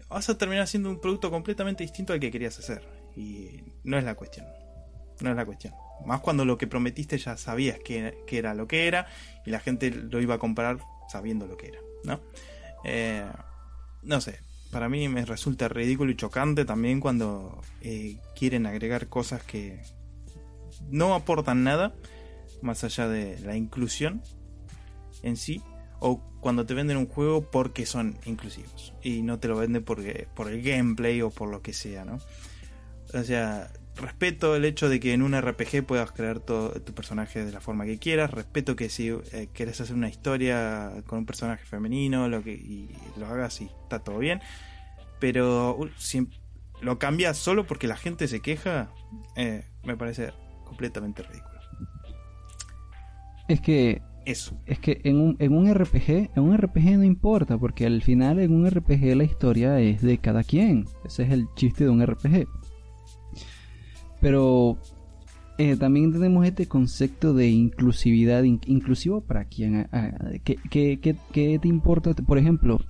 [0.09, 2.86] vas a terminar haciendo un producto completamente distinto al que querías hacer.
[3.16, 4.46] Y no es la cuestión.
[5.20, 5.74] No es la cuestión.
[6.07, 9.07] Más cuando lo que prometiste ya sabías que, era lo que era
[9.44, 10.78] y la gente lo iba a comprar
[11.09, 11.78] sabiendo lo que era.
[12.05, 12.20] ¿no?
[12.84, 13.26] Eh,
[14.03, 14.40] no sé,
[14.70, 19.80] para mí me resulta ridículo y chocante también cuando eh, quieren agregar cosas que
[20.90, 21.94] no aportan nada
[22.62, 24.22] más allá de la inclusión
[25.22, 25.62] en sí
[26.01, 30.28] o cuando te venden un juego porque son inclusivos y no te lo venden porque,
[30.34, 32.18] por el gameplay o por lo que sea, ¿no?
[33.14, 37.44] O sea, respeto el hecho de que en un RPG puedas crear todo tu personaje
[37.44, 41.26] de la forma que quieras, respeto que si eh, quieres hacer una historia con un
[41.26, 44.40] personaje femenino lo que, y lo hagas y está todo bien,
[45.18, 46.28] pero si
[46.80, 48.90] lo cambias solo porque la gente se queja,
[49.36, 50.32] eh, me parece
[50.64, 51.59] completamente ridículo.
[53.49, 54.61] Es que eso.
[54.66, 58.38] Es que en un, en un RPG, en un RPG no importa, porque al final
[58.38, 60.84] en un RPG la historia es de cada quien.
[61.05, 62.46] Ese es el chiste de un RPG.
[64.20, 64.78] Pero
[65.58, 69.88] eh, también tenemos este concepto de inclusividad, inclusivo para quien.
[70.44, 72.14] ¿Qué, te importa?
[72.14, 72.80] Por ejemplo,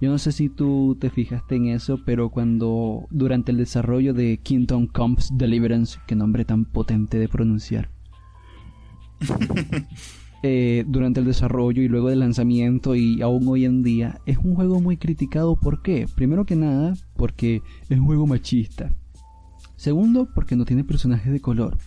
[0.00, 4.38] yo no sé si tú te fijaste en eso, pero cuando durante el desarrollo de
[4.38, 7.90] Kingdom Comes Deliverance, qué nombre tan potente de pronunciar.
[10.42, 14.54] Eh, durante el desarrollo y luego del lanzamiento y aún hoy en día, es un
[14.54, 15.54] juego muy criticado.
[15.54, 16.06] ¿Por qué?
[16.14, 17.60] Primero que nada, porque
[17.90, 18.90] es un juego machista.
[19.80, 21.78] Segundo, porque no tiene personajes de color.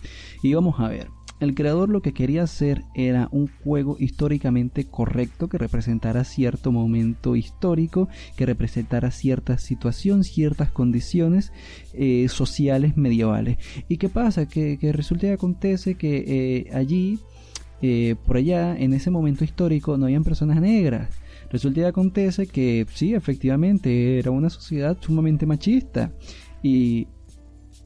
[0.42, 5.48] Y vamos a ver, el creador lo que quería hacer era un juego históricamente correcto
[5.48, 11.52] que representara cierto momento histórico, que representara cierta situación, ciertas condiciones
[11.92, 13.58] eh, sociales medievales.
[13.88, 14.48] ¿Y qué pasa?
[14.48, 17.20] Que, resulta y acontece que eh, allí
[17.80, 21.10] eh, por allá, en ese momento histórico, no habían personas negras.
[21.48, 26.12] Resulta y acontece que sí, efectivamente, era una sociedad sumamente machista.
[26.60, 27.06] Y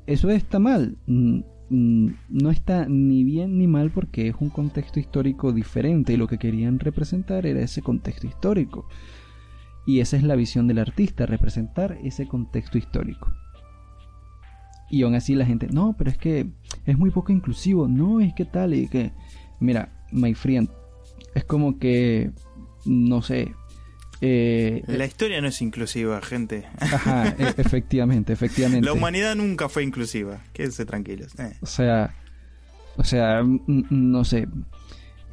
[0.09, 0.97] eso está mal.
[1.07, 1.41] Mm,
[1.71, 6.27] mm, no está ni bien ni mal porque es un contexto histórico diferente y lo
[6.27, 8.89] que querían representar era ese contexto histórico.
[9.87, 13.33] Y esa es la visión del artista, representar ese contexto histórico.
[14.91, 16.51] Y aún así la gente, no, pero es que
[16.87, 19.13] es muy poco inclusivo, no, es que tal y que
[19.61, 20.69] Mira, my friend,
[21.35, 22.31] es como que,
[22.85, 23.55] no sé.
[24.21, 26.64] Eh, la historia no es inclusiva, gente.
[26.79, 28.85] Ajá, e, efectivamente, efectivamente.
[28.85, 30.41] La humanidad nunca fue inclusiva.
[30.53, 31.39] Quédense tranquilos.
[31.39, 31.57] Eh.
[31.61, 32.14] O sea,
[32.97, 34.49] o sea, no sé.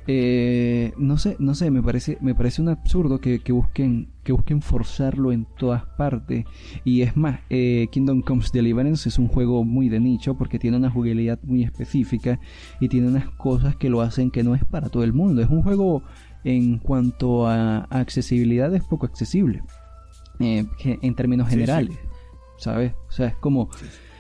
[0.08, 4.62] Eh, no sé, no sé, me parece, me parece un absurdo que, busquen, que busquen
[4.62, 6.46] forzarlo en todas partes.
[6.84, 10.78] Y es más, eh, Kingdom Comes Deliverance es un juego muy de nicho porque tiene
[10.78, 12.40] una jugabilidad muy específica
[12.80, 15.42] y tiene unas cosas que lo hacen que no es para todo el mundo.
[15.42, 16.04] Es un juego
[16.46, 19.64] en cuanto a, accesibilidad es poco accesible
[20.40, 21.98] eh, en términos generales,
[22.58, 22.94] ¿sabes?
[23.10, 23.70] O sea, es como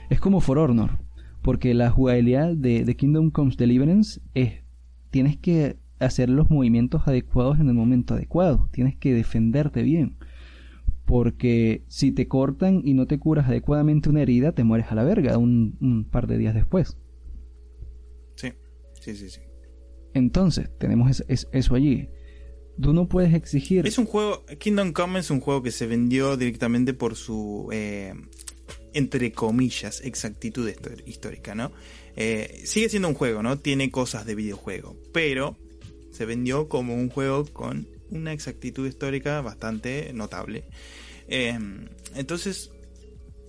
[0.09, 0.99] es como For Honor
[1.41, 4.63] porque la jugabilidad de, de Kingdom Comes Deliverance es
[5.11, 10.17] tienes que hacer los movimientos adecuados en el momento adecuado, tienes que defenderte bien.
[11.05, 15.03] Porque si te cortan y no te curas adecuadamente una herida, te mueres a la
[15.03, 16.97] verga un, par de días después.
[18.35, 18.51] Sí,
[18.99, 19.41] sí, sí, sí.
[20.15, 22.07] Entonces, tenemos eso allí.
[22.81, 23.85] Tú no puedes exigir.
[23.85, 24.45] Es un juego.
[24.59, 27.69] Kingdom Come es un juego que se vendió directamente por su.
[27.71, 28.13] Eh,
[28.93, 30.71] entre comillas, exactitud
[31.05, 31.73] histórica, ¿no?
[32.15, 33.59] Eh, sigue siendo un juego, ¿no?
[33.59, 35.57] Tiene cosas de videojuego, pero
[36.11, 40.63] se vendió como un juego con una exactitud histórica bastante notable.
[41.27, 42.71] Em, entonces,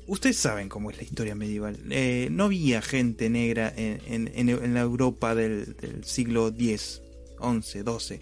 [0.07, 1.79] ustedes saben cómo es la historia medieval.
[1.91, 7.03] Eh, no había gente negra en, la Europa del, siglo X,
[7.41, 8.21] XI, XII.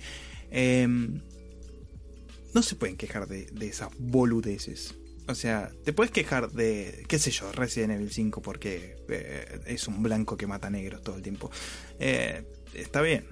[2.55, 4.95] no se pueden quejar de, esas boludeces.
[5.26, 9.89] O sea, te puedes quejar de, qué sé yo, Resident Evil 5 porque eh, es
[9.89, 11.51] un blanco que mata negros todo el tiempo.
[11.99, 13.24] Eh, está bien,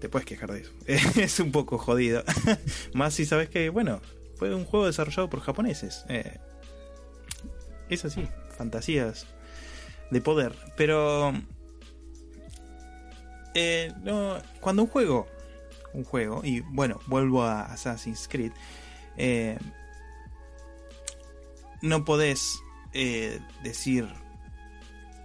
[0.00, 0.72] te puedes quejar de eso.
[1.20, 2.24] es un poco jodido.
[2.94, 4.00] Más si sabes que, bueno,
[4.36, 6.04] fue un juego desarrollado por japoneses.
[6.08, 6.38] Eh,
[7.88, 9.26] es así, fantasías
[10.10, 10.54] de poder.
[10.76, 11.32] Pero...
[14.02, 15.26] no, cuando un juego...
[15.92, 18.50] Un juego, y bueno, vuelvo a Assassin's Creed.
[19.16, 19.56] Eh,
[21.82, 22.58] no podés
[22.92, 24.08] eh, decir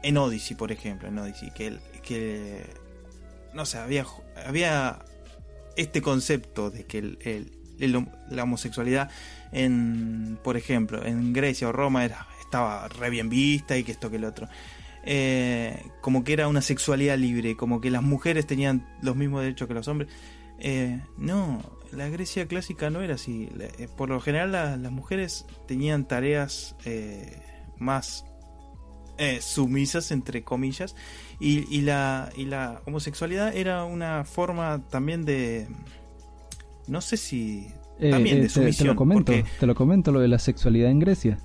[0.03, 2.67] en Odyssey, por ejemplo, en Odyssey, que, que
[3.53, 4.05] no sé, había,
[4.45, 4.99] había
[5.75, 7.49] este concepto de que el,
[8.29, 9.09] la homosexualidad
[9.51, 14.09] en, por ejemplo, en Grecia o Roma era, estaba re bien vista y que esto
[14.09, 14.47] que el otro.
[15.03, 19.67] Eh, como que era una sexualidad libre, como que las mujeres tenían los mismos derechos
[19.67, 20.11] que los hombres.
[20.59, 23.49] Eh, no, la Grecia clásica no era así.
[23.59, 27.41] Eh, por lo general las mujeres tenían tareas eh,
[27.77, 28.25] más
[29.41, 30.95] sumisas, entre comillas,
[31.41, 35.67] y, la, y la homosexualidad era una forma también de...
[36.87, 37.67] No sé si...
[37.99, 38.87] También de sumisión.
[38.87, 41.37] Te, lo comento, te lo comento lo de la sexualidad en Grecia.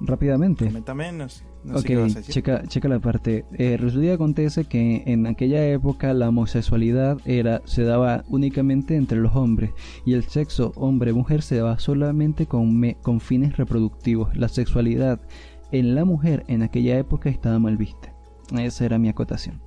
[0.00, 0.70] Rápidamente.
[0.94, 1.86] menos ok,
[2.28, 3.44] checa, checa la parte.
[3.56, 9.34] Eh, resulta acontece que en aquella época la homosexualidad era se daba únicamente entre los
[9.34, 9.70] hombres
[10.04, 14.36] y el sexo hombre-mujer se daba solamente con, con fines reproductivos.
[14.36, 15.20] La sexualidad
[15.72, 18.12] en la mujer en aquella época estaba mal vista.
[18.58, 19.62] Esa era mi acotación.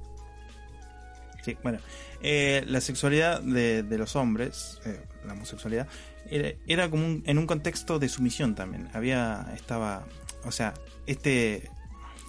[1.43, 1.79] Sí, bueno,
[2.21, 5.87] eh, la sexualidad de, los hombres, eh, la homosexualidad,
[6.29, 8.89] era, como en un contexto de sumisión también.
[8.93, 10.05] Había, estaba,
[10.45, 10.73] o sea,
[11.05, 11.69] este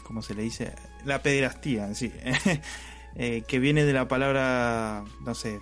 [0.08, 0.72] ¿cómo se le dice?
[1.04, 2.10] La pederastía en sí,
[3.14, 5.60] eh, que viene de la palabra, no sé,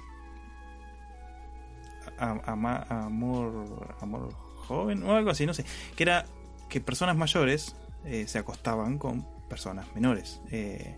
[2.16, 4.32] amor, amor
[4.68, 5.64] joven o algo así, no sé,
[5.96, 6.26] que era
[6.68, 7.74] que personas mayores
[8.04, 10.96] eh, se acostaban con personas menores, eh,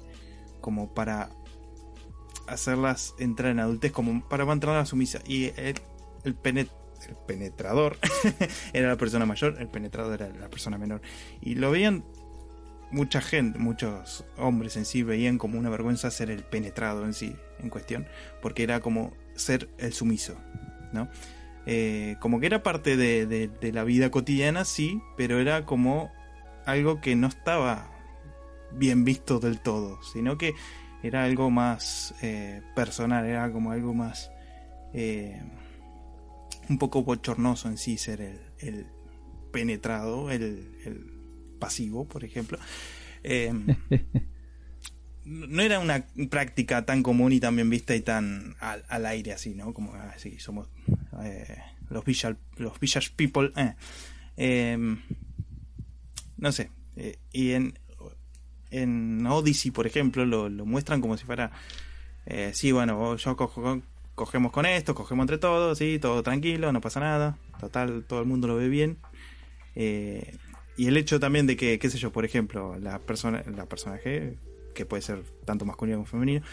[0.61, 1.31] como para
[2.47, 5.21] hacerlas entrar en adultez, como para mantener a sumisa.
[5.27, 5.81] Y el,
[6.25, 6.35] el,
[7.07, 7.99] el penetrador
[8.73, 11.01] era la persona mayor, el penetrador era la persona menor.
[11.41, 12.05] Y lo veían
[12.91, 17.37] mucha gente, muchos hombres en sí veían como una vergüenza ser el penetrado en sí,
[17.61, 18.07] en cuestión,
[18.41, 20.37] porque era como ser el sumiso,
[20.93, 21.09] ¿no?
[21.67, 26.11] Eh, como que era parte de, la vida cotidiana, sí, pero era como
[26.65, 27.91] algo que no estaba
[28.73, 30.55] bien visto del todo, sino que
[31.03, 34.31] era algo más eh, personal, era como algo más
[34.95, 35.43] eh,
[36.69, 38.21] un poco bochornoso en sí ser
[38.61, 38.87] el,
[39.53, 41.19] penetrado, el
[41.59, 42.59] pasivo, por ejemplo.
[43.23, 43.53] Eh,
[45.25, 49.55] no era una práctica tan común y tan bien vista y tan al, aire así,
[49.55, 49.75] ¿no?
[49.75, 50.69] Como así ah, somos
[51.23, 51.59] eh,
[51.91, 53.53] los village, los village people.
[53.57, 53.75] Eh.
[54.37, 55.01] Em,
[56.37, 56.71] no sé.
[57.33, 57.79] y en,
[58.71, 61.51] en Odyssey, por ejemplo, lo, muestran como si fuera.
[62.53, 63.37] sí, bueno, yo
[64.19, 67.39] cogemos con esto, cogemos entre todos, sí, todo tranquilo, no pasa nada.
[67.59, 68.99] Total, todo el mundo lo ve bien.
[69.75, 70.37] Eh,
[70.77, 74.37] y el hecho también de que, qué sé yo, por ejemplo, la persona, la personaje,
[74.75, 76.45] que puede ser tanto masculino como femenino,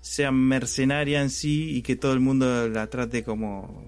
[0.00, 3.84] sea mercenaria en sí y que todo el mundo la trate como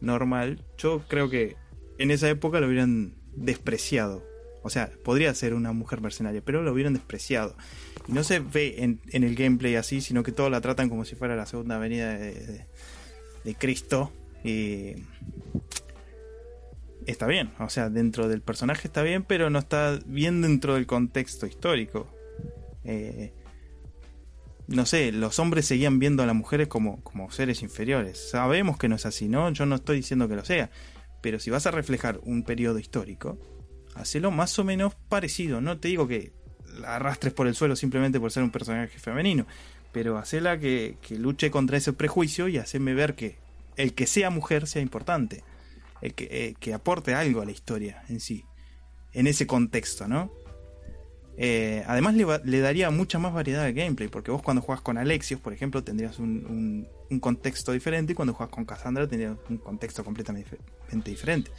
[0.00, 1.56] normal, yo creo que
[1.98, 4.29] en esa época lo hubieran despreciado.
[4.62, 7.56] O sea, podría ser una mujer mercenaria, pero lo hubieran despreciado.
[8.06, 11.16] Y no se ve en, el gameplay así, sino que todos la tratan como si
[11.16, 12.66] fuera la segunda venida de, de,
[13.44, 14.12] de Cristo.
[14.44, 14.94] Y
[17.06, 20.86] está bien, o sea, dentro del personaje está bien, pero no está bien dentro del
[20.86, 22.08] contexto histórico.
[22.84, 23.32] Eh,
[24.66, 28.30] no sé, los hombres seguían viendo a las mujeres como, como seres inferiores.
[28.30, 29.50] Sabemos que no es así, ¿no?
[29.50, 30.70] Yo no estoy diciendo que lo sea.
[31.22, 33.38] Pero si vas a reflejar un periodo histórico,
[33.94, 35.60] hacelo más o menos parecido.
[35.60, 36.32] No te digo que
[36.78, 39.46] la arrastres por el suelo simplemente por ser un personaje femenino,
[39.92, 43.38] pero hacela que, que luche contra ese prejuicio y hacerme ver que
[43.76, 45.42] el que sea mujer sea importante.
[46.02, 48.44] Eh, que, aporte algo a la historia en sí,
[49.12, 50.32] en ese contexto, ¿no?
[51.36, 55.40] Eh, además le, daría mucha más variedad de gameplay, porque vos cuando juegas con Alexios,
[55.40, 56.88] por ejemplo, tendrías un,
[57.20, 60.56] contexto diferente y cuando juegas con Cassandra tendrías un contexto completamente
[61.04, 61.50] diferente.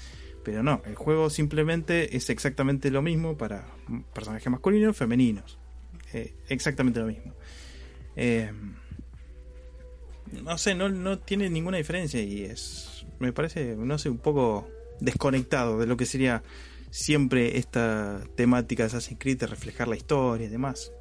[0.43, 3.67] Pero no, el juego simplemente es exactamente lo mismo para
[4.13, 5.59] personajes masculinos y femeninos.
[6.13, 7.33] Eh, exactamente lo mismo.
[10.43, 14.67] no sé, no, no tiene ninguna diferencia y es me parece, no sé, un poco
[14.99, 16.43] desconectado de lo que sería
[16.89, 20.91] siempre esta temática de Assassin's Creed reflejar la historia y demás.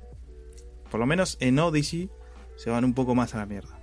[0.91, 2.11] Por lo menos en Odyssey
[2.57, 3.81] se van un poco más a la mierda.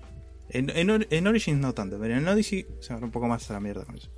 [0.50, 3.60] En, en, Origins no tanto, pero en Odyssey se va un poco más a la
[3.60, 4.10] mierda con eso.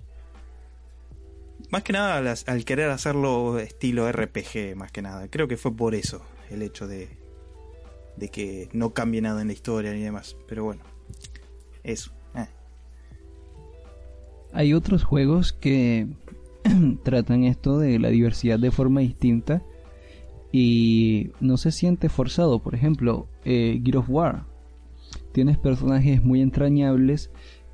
[1.69, 5.27] Más que nada al, querer hacerlo estilo RPG, más que nada.
[5.27, 7.09] Creo que fue por eso el hecho de,
[8.17, 10.35] de que no cambie nada en la historia ni demás.
[10.47, 10.81] Pero bueno,
[11.83, 12.11] eso.
[12.35, 12.47] Eh.
[14.51, 16.07] Hay otros juegos que
[17.03, 19.61] tratan esto de la diversidad de forma distinta
[20.51, 22.63] y no se siente forzado.
[22.63, 24.45] Por ejemplo, eh, Gear of War.
[25.31, 27.29] Tienes personajes muy entrañables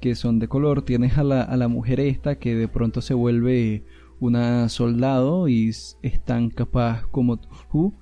[0.05, 3.15] que son de color, tienes a la, a la mujer esta que de pronto se
[3.15, 3.85] vuelve
[4.19, 7.95] una soldado y es tan capaz como tú.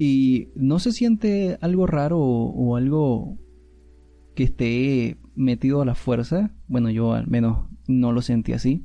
[0.00, 3.38] Y no se siente algo raro o, algo
[4.34, 6.50] que esté metido a la fuerza.
[6.66, 8.84] Bueno, yo al menos no lo sentí así.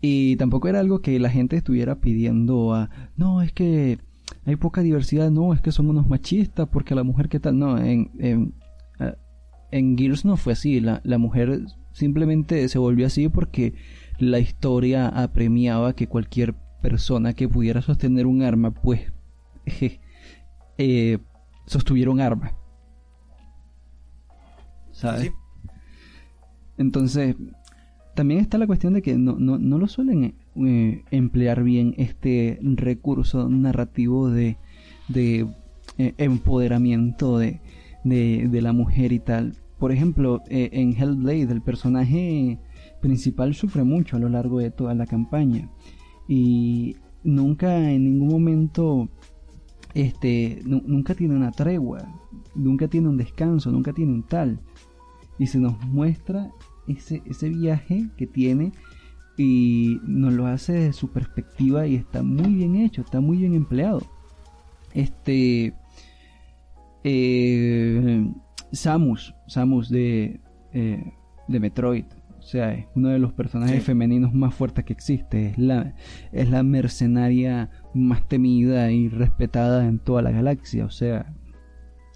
[0.00, 2.88] Y tampoco era algo que la gente estuviera pidiendo a,
[3.18, 3.98] no, es que
[4.46, 7.76] hay poca diversidad, no, es que son unos machistas, porque la mujer qué tal, no,
[7.76, 8.54] en, en,
[9.70, 10.80] en Gears no fue así.
[10.80, 11.62] La, la mujer
[11.92, 13.74] simplemente se volvió así porque
[14.18, 19.12] la historia apremiaba que cualquier persona que pudiera sostener un arma, pues,
[20.78, 21.18] eh,
[21.66, 22.52] sostuviera un arma.
[24.92, 25.32] ¿Sabes?
[26.76, 27.36] Entonces,
[28.14, 32.58] también está la cuestión de que no, no, no lo suelen eh, emplear bien este
[32.62, 34.56] recurso narrativo de,
[35.06, 35.46] de
[35.98, 37.60] eh, empoderamiento de,
[38.08, 39.56] de, la mujer y tal.
[39.78, 42.58] Por ejemplo, eh, en Hellblade el personaje
[43.00, 45.70] principal sufre mucho a lo largo de toda la campaña
[46.26, 49.08] y nunca en ningún momento
[49.94, 52.00] este nunca tiene una tregua,
[52.54, 54.60] nunca tiene un descanso, nunca tiene un tal
[55.38, 56.50] y se nos muestra
[56.88, 58.72] ese, ese viaje que tiene
[59.36, 63.54] y nos lo hace desde su perspectiva y está muy bien hecho, está muy bien
[63.54, 64.02] empleado.
[64.94, 65.74] Este
[67.08, 68.32] eh,
[68.72, 70.40] Samus, Samus de,
[70.72, 71.12] eh,
[71.48, 72.04] de Metroid.
[72.38, 75.48] O sea, es uno de los personajes femeninos más fuertes que existe.
[75.48, 75.94] Es la,
[76.32, 80.86] es la mercenaria más temida y respetada en toda la galaxia.
[80.86, 81.34] O sea,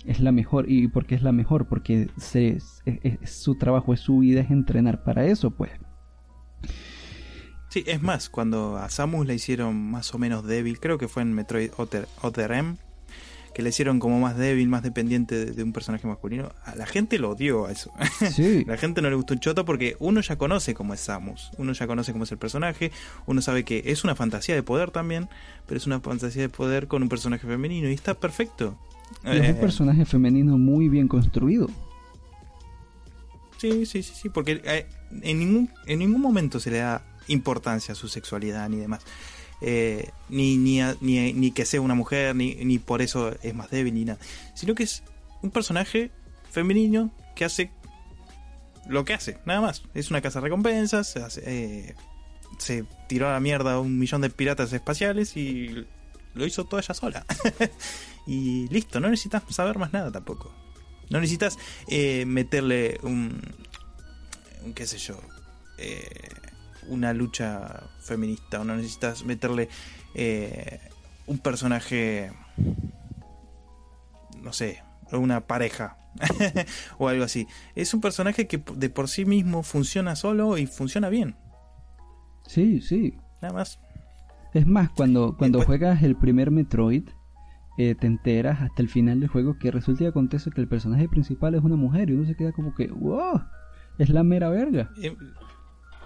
[0.07, 0.71] es la mejor.
[0.71, 1.67] ¿Y por qué es la mejor?
[1.67, 2.59] Porque se,
[3.25, 5.73] su trabajo, es su vida, es entrenar para eso, pues.
[7.69, 11.23] Sí, es más, cuando a Samus la hicieron más o menos débil, creo que fue
[11.23, 12.77] en Metroid Other, Other M,
[13.55, 17.19] que le hicieron como más débil, más dependiente de, un personaje masculino, a la gente
[17.19, 17.93] lo odió a eso.
[18.33, 18.65] Sí.
[18.65, 21.73] la gente no le gustó un choto porque uno ya conoce cómo es Samus, uno
[21.73, 22.93] ya conoce cómo es el personaje,
[23.27, 25.29] uno sabe que es una fantasía de poder también,
[25.67, 28.79] pero es una fantasía de poder con un personaje femenino y está perfecto.
[29.25, 31.69] es un eh, personaje femenino muy bien construido.
[33.59, 34.87] Sí, sí, sí, sí, porque eh,
[35.23, 39.05] en, ningún, en ningún momento se le da importancia a su sexualidad ni demás.
[39.65, 43.95] Eh, ni, ni, ni, que sea una mujer, ni, ni por eso es más débil,
[43.95, 44.19] ni nada.
[44.55, 45.05] Sino que es
[45.43, 46.11] un personaje
[46.51, 47.71] femenino que hace
[48.87, 49.83] lo que hace, nada más.
[49.95, 51.95] Es una casa de recompensas, se, eh,
[52.59, 55.87] se tiró a la mierda un millón de piratas espaciales y
[56.35, 57.27] lo hizo toda ella sola.
[58.27, 60.53] y listo, no necesitas saber más nada tampoco.
[61.11, 61.59] No necesitas
[61.89, 63.41] eh, meterle un,
[64.65, 65.21] un, qué sé yo,
[65.79, 66.29] eh,
[66.89, 69.69] una lucha feminista o no necesitas meterle
[70.15, 70.81] eh,
[71.27, 72.33] un personaje,
[74.43, 75.97] no sé, una pareja
[76.99, 77.47] o algo así.
[77.75, 81.37] Es un personaje que de por sí mismo funciona solo y funciona bien.
[82.47, 83.15] Sí, sí.
[83.41, 83.79] Nada más.
[84.53, 87.09] Es más, cuando, cuando juegas el primer Metroid,
[87.79, 91.09] eh, te enteras hasta el final del juego que resulta y acontece que el personaje
[91.09, 93.41] principal es una mujer y uno se queda como que, wow,
[93.99, 94.91] es la mera verga.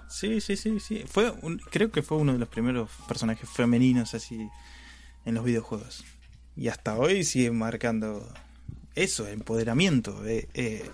[0.09, 1.05] Sí, sí, sí, sí.
[1.07, 1.33] Fue
[1.71, 4.49] creo que fue uno de los primeros personajes femeninos así
[5.25, 6.05] en los videojuegos.
[6.57, 8.27] Y hasta hoy sigue marcando
[8.95, 10.27] eso, empoderamiento.
[10.27, 10.85] Eh, eh,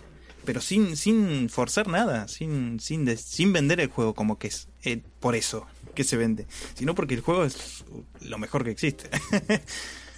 [0.45, 5.01] pero sin, sin forzar nada, sin, sin, sin vender el juego como que es eh,
[5.21, 7.85] por eso que se vende, sino porque el juego es
[8.21, 9.11] lo mejor que existe.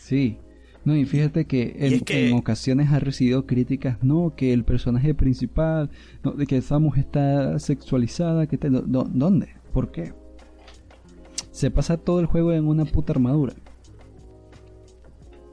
[0.03, 0.39] sí,
[0.85, 1.76] no, y fíjate que
[2.09, 5.91] en, ocasiones ha recibido críticas, no, que el personaje principal,
[6.22, 9.49] no, de que Samus está sexualizada, que te, ¿dónde?
[9.72, 10.12] ¿Por qué?
[11.53, 13.55] Se pasa todo el juego en una puta armadura.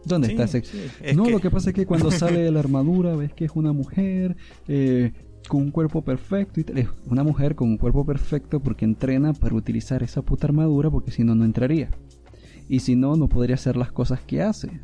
[0.04, 0.76] ¿Dónde está sexo?
[1.16, 3.72] no, lo que pasa es que cuando sale de la armadura ves que es una
[3.72, 4.36] mujer
[4.68, 5.14] eh,
[5.48, 6.60] con un cuerpo perfecto.
[6.60, 10.90] Y es una mujer con un cuerpo perfecto porque entrena para utilizar esa puta armadura
[10.90, 11.90] porque si no, no entraría.
[12.68, 14.82] Y si no, no podría hacer las cosas que hace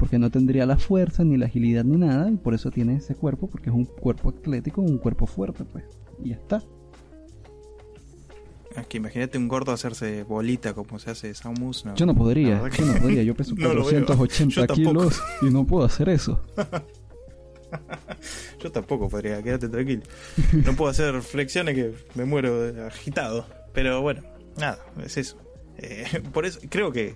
[0.00, 3.14] porque no tendría la fuerza ni la agilidad ni nada y por eso tiene ese
[3.14, 5.84] cuerpo porque es un cuerpo atlético, un cuerpo fuerte pues
[6.24, 6.62] y ya está.
[8.74, 11.84] Es que imagínate un gordo hacerse bolita como se hace Samus.
[11.96, 16.40] yo no podría, yo no podría, yo peso 480 kilos y no puedo hacer eso.
[18.58, 20.02] Yo tampoco podría, quédate tranquilo.
[20.66, 23.46] No puedo hacer flexiones que me muero agitado.
[23.72, 24.22] Pero bueno,
[24.58, 25.38] nada, es eso.
[25.78, 27.14] Eh, por eso creo que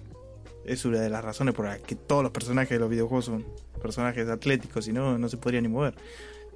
[0.65, 3.45] es una de las razones por las que todos los personajes de los videojuegos son
[3.83, 5.95] personajes atléticos, si no, no se podría ni mover.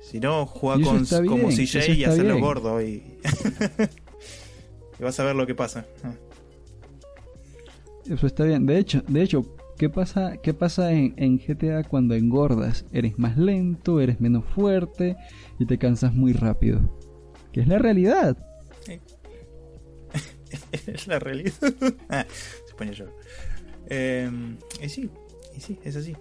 [0.01, 2.87] Si no, juega con, como CJ y hacerlo gordo y...
[4.99, 5.87] y vas a ver lo que pasa.
[8.09, 8.65] Eso está bien.
[8.65, 9.45] De hecho, de hecho,
[9.77, 12.87] ¿qué pasa, qué pasa en, GTA cuando engordas?
[12.93, 15.17] Eres más lento, eres menos fuerte
[15.59, 16.81] y te cansas muy rápido.
[17.53, 18.37] Que es la realidad.
[20.87, 21.53] es la realidad.
[22.09, 22.25] ah,
[22.93, 23.07] yo.
[23.89, 25.11] Em, y sí,
[25.85, 26.15] es así.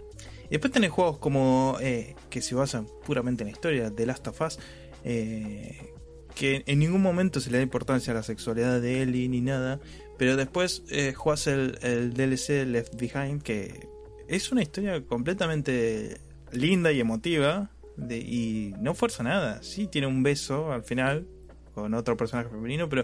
[0.49, 4.41] Después tenés juegos como eh, que se basan puramente en la historia, The Last of
[4.41, 4.59] Us,
[5.03, 5.93] eh,
[6.35, 9.79] que en ningún momento se le da importancia a la sexualidad de Ellie ni nada,
[10.17, 11.13] pero después eh,
[11.81, 13.87] el, DLC Left Behind, que
[14.27, 19.61] es una historia completamente linda y emotiva, de, y no fuerza nada.
[19.63, 21.27] Sí, tiene un beso al final
[21.73, 23.03] con otro personaje femenino, pero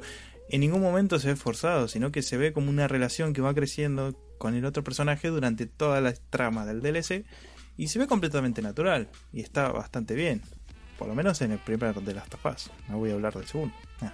[0.49, 3.53] en ningún momento se ve forzado, sino que se ve como una relación que va
[3.53, 4.14] creciendo
[4.44, 7.24] con el otro personaje durante toda la trama del DLC
[7.78, 10.41] y se ve completamente natural y está bastante bien.
[11.00, 12.70] Por lo menos en el primer de Last of Us.
[12.89, 13.74] No voy a hablar del segundo.
[14.02, 14.12] Ah.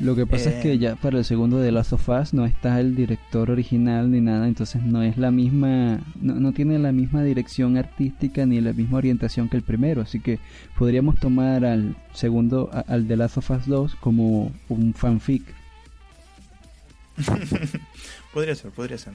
[0.00, 2.46] Lo que pasa es que eh, ya para el segundo de Last of Us no
[2.46, 7.22] está el director original ni nada, entonces no es la misma, no, tiene la misma
[7.22, 10.38] dirección artística ni la misma orientación que el primero, así que
[10.78, 15.42] podríamos tomar al segundo, al de Last of Us 2 como un fanfic.
[18.32, 19.12] podría ser, podría ser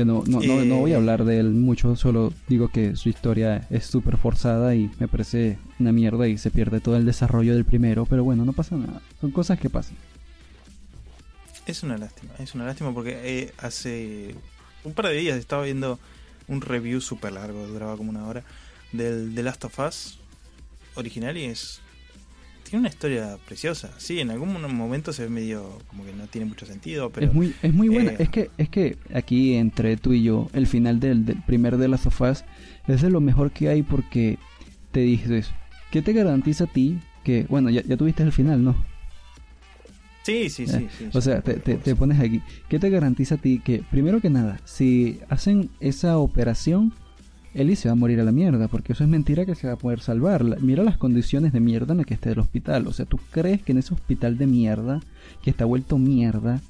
[0.00, 3.08] que no, no, no, voy a eh, hablar de él mucho, solo digo que su
[3.08, 7.54] historia es súper forzada y me parece una mierda y se pierde todo el desarrollo
[7.54, 9.96] del primero, pero bueno, no pasa nada, son cosas que pasan.
[11.66, 14.34] Es una lástima, es una lástima porque eh, hace
[14.84, 15.98] un par de días estaba viendo
[16.48, 18.42] un review súper largo, duraba como una hora,
[18.92, 20.18] del The Last of Us
[20.94, 21.80] original y es
[22.70, 23.90] tiene una historia preciosa.
[23.98, 27.26] Sí, en algún momento se ve medio como que no tiene mucho sentido, pero...
[27.26, 28.12] Es muy, es muy buena.
[28.12, 31.88] Eh, es, que, es que aquí entre tú y yo, el final del, primer de
[31.88, 32.44] las sofás
[32.86, 34.38] es de lo mejor que hay porque
[34.92, 35.50] te dices,
[35.90, 37.44] ¿qué te garantiza a ti que...
[37.48, 38.76] Bueno, ya, ya tuviste el final, ¿no?
[40.22, 40.86] Sí, sí, sí.
[40.96, 42.40] sí o sea, te, te, te, pones aquí.
[42.68, 46.94] ¿Qué te garantiza a ti que, primero que nada, si hacen esa operación,
[47.54, 49.72] Ellie se va a morir a la mierda, porque eso es mentira que se va
[49.72, 50.44] a poder salvar.
[50.60, 52.86] Mira las condiciones de mierda en las que está el hospital.
[52.86, 55.00] O sea, ¿tú crees que en ese hospital de mierda,
[55.42, 56.60] que está vuelto mierda,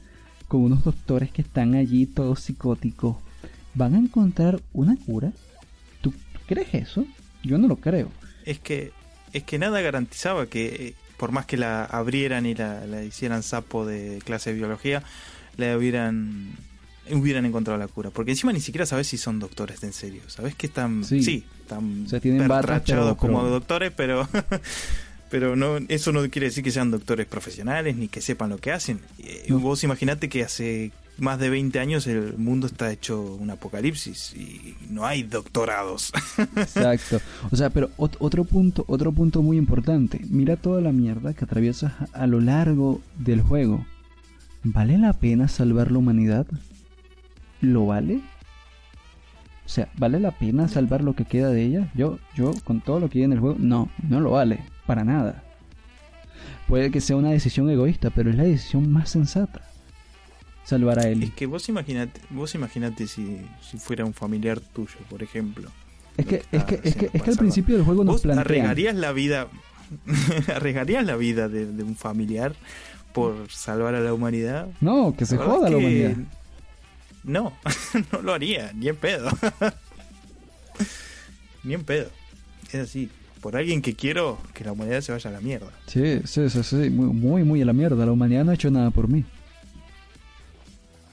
[0.49, 3.17] con unos doctores que están allí todos psicóticos,
[3.75, 5.33] van a encontrar una cura?
[6.01, 6.15] ¿Tú
[6.47, 7.05] crees eso?
[7.43, 8.11] Yo no lo creo.
[8.47, 8.93] Es que,
[9.35, 13.43] es que nada garantizaba que, eh, por más que la abrieran y la, la hicieran
[13.43, 15.03] sapo de clase de biología,
[15.59, 16.55] le hubieran
[17.13, 18.11] hubieran encontrado la cura.
[18.11, 20.23] Porque encima ni siquiera sabes si son doctores de en serio.
[20.29, 22.07] Sabes que están, sí, están
[23.09, 24.29] o como doctores, pero,
[25.31, 28.73] pero no, eso no quiere decir que sean doctores profesionales ni que sepan lo que
[28.73, 29.01] hacen.
[29.19, 34.35] Eh, vos imaginate que hace más de 20 años el mundo está hecho un apocalipsis
[34.35, 36.13] y no hay doctorados.
[36.57, 37.21] Exacto.
[37.51, 40.21] O sea, pero otro punto, otro punto muy importante.
[40.29, 43.85] Mira toda la mierda que atraviesas a lo largo del juego.
[44.63, 46.47] ¿Vale la pena salvar la humanidad?
[47.61, 48.21] ¿Lo vale?
[49.65, 51.91] O sea, ¿vale la pena salvar lo que queda de ella?
[51.95, 55.05] Yo, yo, con todo lo que hay en el juego, no, no lo vale, para
[55.05, 55.45] nada.
[56.67, 59.63] Puede que sea una decisión egoísta, pero es la decisión más sensata.
[60.65, 61.23] Salvar a él.
[61.23, 65.71] Es que vos imaginate, vos imaginate si, si fuera un familiar tuyo, por ejemplo.
[66.17, 68.47] Es que, es que, es que, es que al principio del juego nos plantean...
[68.47, 69.49] arriesgarías la vida,
[70.55, 72.55] arriesgarías la vida de, un familiar
[73.13, 74.69] por salvar a la humanidad.
[74.81, 76.17] No, que se joda la humanidad.
[77.25, 77.57] No,
[78.13, 79.31] no lo haría, ni en pedo.
[81.65, 82.11] ni en pedo.
[82.69, 83.11] Es así.
[83.41, 85.71] Por alguien que quiero que la humanidad se vaya a la mierda.
[85.87, 86.91] Sí, sí, sí, sí.
[86.91, 88.05] Muy, muy, a la mierda.
[88.05, 89.25] La humanidad no ha hecho nada por mí.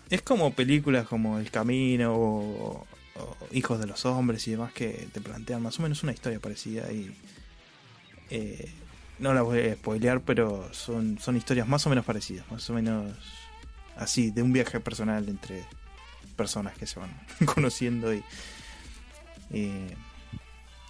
[0.09, 2.87] Es como películas como El Camino o,
[3.51, 6.91] Hijos de los Hombres y demás que te plantean más o menos una historia parecida
[6.91, 7.11] y
[8.29, 8.69] eh,
[9.19, 12.73] no la voy a spoilear, pero son, son historias más o menos parecidas, más o
[12.73, 13.11] menos
[13.95, 15.63] así, de un viaje personal entre
[16.37, 17.09] personas que se van
[17.53, 18.23] conociendo y,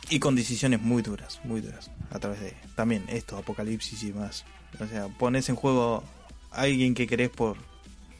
[0.09, 4.45] y, con decisiones muy duras, muy duras, a través de también esto, apocalipsis y más.
[4.79, 6.03] O sea, pones en juego
[6.51, 7.57] a alguien que querés por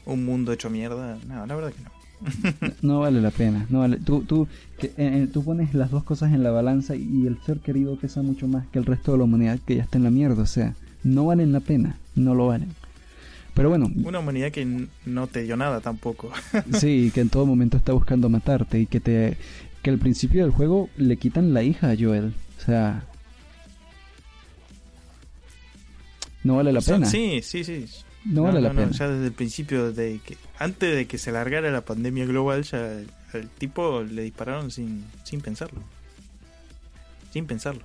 [0.06, 1.98] un mundo hecho mierda, no, la verdad que no.
[2.82, 3.98] no vale la pena, no vale.
[3.98, 4.48] Tú, tú,
[4.80, 8.48] que, tú pones las dos cosas en la balanza y el ser querido pesa mucho
[8.48, 10.76] más que el resto de la humanidad que ya está en la mierda, o sea,
[11.04, 12.74] no valen la pena, no lo valen.
[13.58, 13.92] Pero bueno.
[14.04, 16.32] Una humanidad que no te dio nada tampoco.
[16.80, 19.36] sí, que en todo momento está buscando matarte y que te
[19.82, 22.34] que al principio del juego le quitan la hija a Joel.
[22.60, 23.04] O sea,
[26.44, 27.08] no vale la pena.
[27.08, 27.86] Sí, sí, sí.
[28.26, 28.92] No vale la pena.
[28.92, 32.92] Ya desde el principio, de que antes de que se largara la pandemia global, ya
[33.34, 35.82] al tipo le dispararon sin, sin pensarlo.
[37.34, 37.82] Sin pensarlo.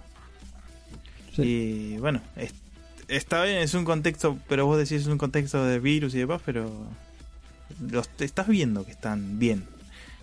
[1.34, 1.42] Sí.
[1.42, 2.52] Y bueno, es-
[3.08, 6.40] está bien, es un contexto, pero vos decís es un contexto de virus y demás,
[6.44, 6.70] pero
[7.90, 9.64] los estás viendo que están bien.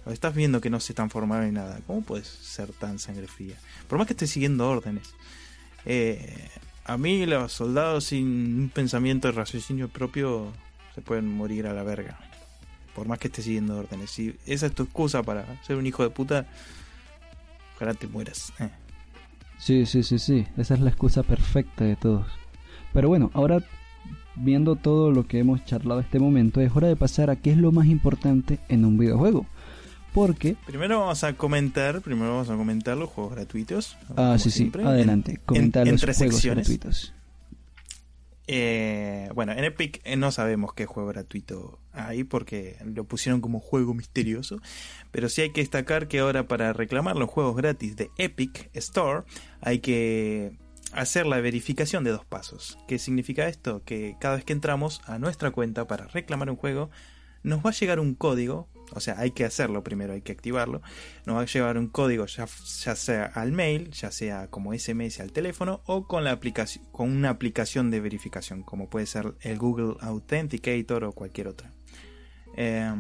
[0.06, 1.80] Los estás viendo que no se transformaron en nada.
[1.86, 3.56] ¿Cómo puedes ser tan sangre fría?
[3.88, 5.14] Por más que estés siguiendo órdenes.
[5.86, 6.50] Eh,
[6.86, 8.26] a mí los soldados sin
[8.62, 10.52] un pensamiento de raciocinio propio
[10.96, 12.18] se pueden morir a la verga.
[12.96, 14.10] Por más que estés siguiendo órdenes.
[14.10, 16.48] Si esa es tu excusa para ser un hijo de puta,
[17.76, 18.52] ojalá te mueras.
[18.60, 18.70] Eh.
[19.60, 20.48] Sí, sí, sí, sí.
[20.58, 22.39] Esa es la excusa perfecta de todos.
[22.94, 23.64] Pero bueno, ahora
[24.36, 27.58] viendo todo lo que hemos charlado este momento, es hora de pasar a qué es
[27.58, 29.46] lo más importante en un videojuego.
[30.14, 33.96] Porque, Primero vamos a comentar, primero vamos a comentar los juegos gratuitos.
[34.16, 34.84] ah, sí, sí, siempre.
[34.84, 36.68] adelante, En- comenta en los juegos secciones.
[36.68, 37.14] gratuitos.
[38.52, 43.60] Eh, bueno, en Epic eh, no sabemos qué juego gratuito hay porque lo pusieron como
[43.60, 44.60] juego misterioso.
[45.12, 49.24] Pero sí hay que destacar que ahora para reclamar los juegos gratis de Epic Store
[49.62, 50.58] hay que
[50.94, 52.78] hacer la verificación de dos pasos.
[52.88, 53.84] ¿Qué significa esto?
[53.84, 56.90] Que cada vez que entramos a nuestra cuenta para reclamar un juego,
[57.44, 58.68] nos va a llegar un código.
[58.92, 60.82] O sea, hay que hacerlo primero, hay que activarlo.
[61.26, 65.32] Nos va a llegar un código ya, sea al mail, ya sea como SMS al
[65.32, 69.96] teléfono o con, la aplicación, con una aplicación de verificación, como puede ser el Google
[70.02, 71.72] Authenticator o cualquier otra.
[72.56, 72.92] Eh,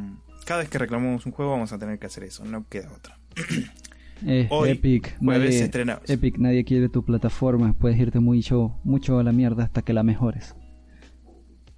[0.45, 3.17] cada vez que reclamamos un juego vamos a tener que hacer eso, no queda otra.
[4.25, 6.09] Eh, Hoy, Epic, Jueves nadie, estrenamos.
[6.09, 10.03] Epic, nadie quiere tu plataforma, puedes irte mucho, mucho a la mierda hasta que la
[10.03, 10.55] mejores.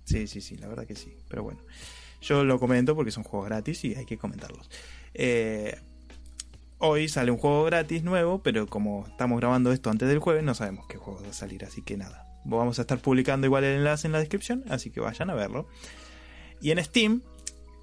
[0.03, 1.13] Sí, sí, sí, la verdad que sí.
[1.29, 1.61] Pero bueno,
[2.21, 4.69] yo lo comento porque son juegos gratis y hay que comentarlos.
[5.13, 5.75] Eh,
[6.79, 10.53] hoy sale un juego gratis nuevo, pero como estamos grabando esto antes del jueves, no
[10.53, 12.27] sabemos qué juego va a salir, así que nada.
[12.43, 15.67] Vamos a estar publicando igual el enlace en la descripción, así que vayan a verlo.
[16.59, 17.21] Y en Steam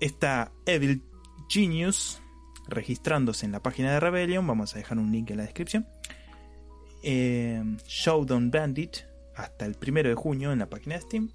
[0.01, 1.03] está Evil
[1.49, 2.21] Genius
[2.69, 4.47] registrándose en la página de Rebellion.
[4.47, 5.87] Vamos a dejar un link en la descripción.
[7.03, 8.99] Eh, Showdown Bandit
[9.35, 11.31] hasta el primero de junio en la página de Steam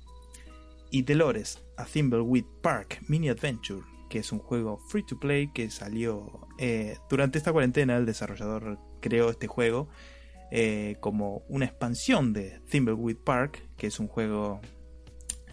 [0.92, 5.72] y Dolores, a Thimbleweed Park Mini Adventure, que es un juego free to play que
[5.72, 7.98] salió eh, durante esta cuarentena.
[7.98, 9.90] El desarrollador creó este juego
[10.52, 14.62] eh, como una expansión de Thimbleweed Park, que es un juego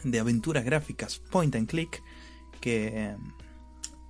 [0.04, 2.02] de aventuras gráficas point and click,
[2.60, 3.16] que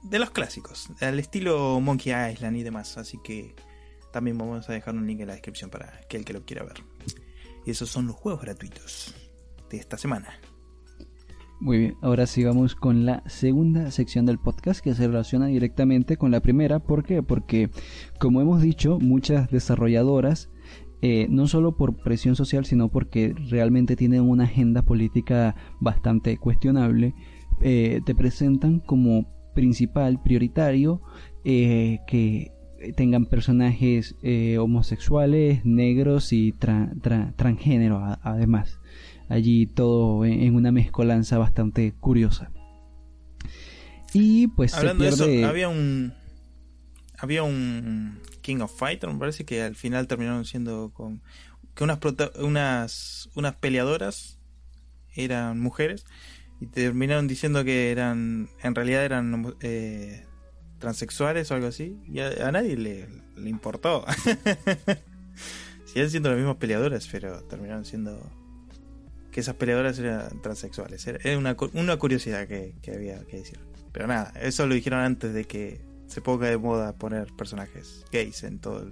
[0.03, 2.97] de los clásicos, al estilo Monkey Island y demás.
[2.99, 3.55] Así que
[4.13, 6.83] también vamos a dejar un link en la descripción para aquel que lo quiera ver.
[7.65, 9.15] Y esos son los juegos gratuitos
[9.71, 10.29] de esta semana.
[11.61, 16.31] Muy bien, ahora sigamos con la segunda sección del podcast que se relaciona directamente con
[16.31, 16.79] la primera.
[16.79, 17.23] ¿Por qué?
[17.23, 17.69] Porque,
[18.19, 20.49] como hemos dicho, muchas desarrolladoras,
[21.03, 27.15] eh, no solo por presión social, sino porque realmente tienen una agenda política bastante cuestionable,
[27.61, 29.27] eh, te presentan como
[29.61, 31.03] principal, prioritario,
[31.45, 32.51] eh, que
[32.97, 38.81] tengan personajes eh, homosexuales, negros y tra- tra- transgénero además
[39.29, 42.51] allí todo en, una mezcolanza bastante curiosa.
[44.15, 46.15] Y pues Hablando se de eso, había un.
[47.19, 51.21] Había un King of Fighter, me parece que al final terminaron siendo con.
[51.75, 51.99] Que unas,
[52.41, 54.39] unas, unas peleadoras
[55.15, 56.07] eran mujeres
[56.61, 58.51] y terminaron diciendo que eran.
[58.63, 60.27] En realidad eran eh,
[60.79, 61.99] transexuales o algo así.
[62.07, 64.05] Y a, nadie le, le importó.
[65.87, 68.21] Siguen siendo las mismas peleadoras, pero terminaron siendo.
[69.33, 71.07] Que esas peleadoras eran transexuales.
[71.07, 73.59] Era una, una curiosidad que, que había que decir.
[73.93, 78.43] Pero nada, eso lo dijeron antes de que se ponga de moda poner personajes gays
[78.43, 78.89] en todos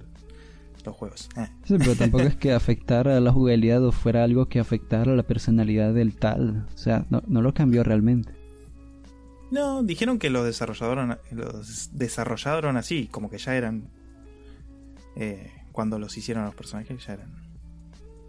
[0.88, 1.28] los juegos.
[1.36, 1.46] Eh.
[1.64, 5.16] Sí, pero tampoco es que afectara a la jugabilidad o fuera algo que afectara a
[5.16, 6.66] la personalidad del tal.
[6.74, 8.32] O sea, no, no lo cambió realmente.
[9.50, 13.88] No, dijeron que los desarrollaron, los desarrollaron así, como que ya eran.
[15.16, 17.32] eh, cuando los hicieron a los personajes, ya eran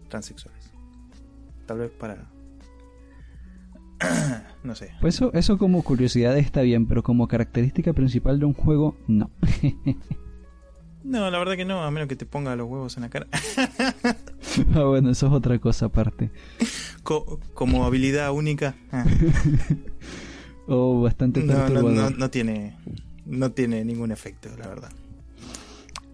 [0.07, 0.69] transexuales.
[1.65, 2.29] Tal vez para.
[4.63, 4.91] no sé.
[5.01, 9.31] Pues eso, eso como curiosidad está bien, pero como característica principal de un juego, no.
[11.03, 13.27] No, la verdad que no, a menos que te ponga los huevos en la cara.
[14.75, 16.29] ah, bueno, eso es otra cosa aparte.
[17.03, 18.75] Co- como habilidad única.
[18.91, 19.05] ah.
[20.71, 22.77] O bastante No, no, no, no tiene.
[23.25, 24.91] No tiene ningún efecto, la verdad.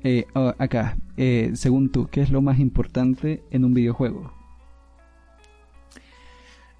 [0.03, 4.31] Eh, ah, acá, eh, según tú, ¿qué es lo más importante en un videojuego?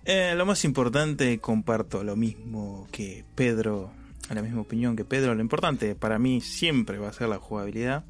[0.05, 3.91] Eh, lo más importante, comparto lo mismo que Pedro
[4.33, 5.35] la misma opinión que Pedro.
[5.35, 8.05] Lo importante para mí siempre va a ser la jugabilidad.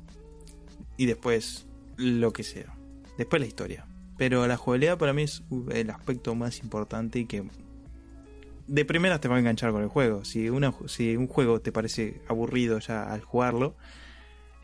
[0.97, 2.73] Y después lo que sea.
[3.17, 3.85] Después la historia.
[4.17, 7.43] Pero la jugabilidad para mí es el aspecto más importante y que
[8.67, 10.23] de primeras te va a enganchar con el juego.
[10.23, 13.75] Si, una, si un juego te parece aburrido ya al jugarlo,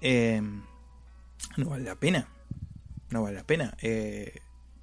[0.01, 0.41] eh,
[1.57, 2.27] no vale la pena.
[3.09, 3.75] No vale la pena.
[3.81, 4.39] Eh,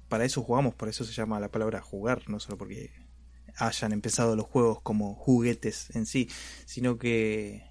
[0.07, 2.91] para eso jugamos, por eso se llama la palabra jugar, no solo porque
[3.59, 6.29] hayan empezado los juegos como juguetes en sí,
[6.65, 7.63] sino que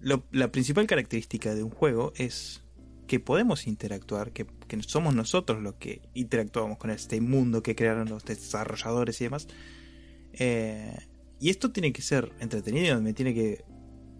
[0.00, 2.62] la principal característica de un juego es
[3.06, 4.46] que podemos interactuar, que,
[4.86, 9.48] somos nosotros los que interactuamos con este mundo que crearon los desarrolladores y demás.
[10.32, 10.96] Eh,
[11.38, 13.64] y esto tiene que ser entretenido, me tiene que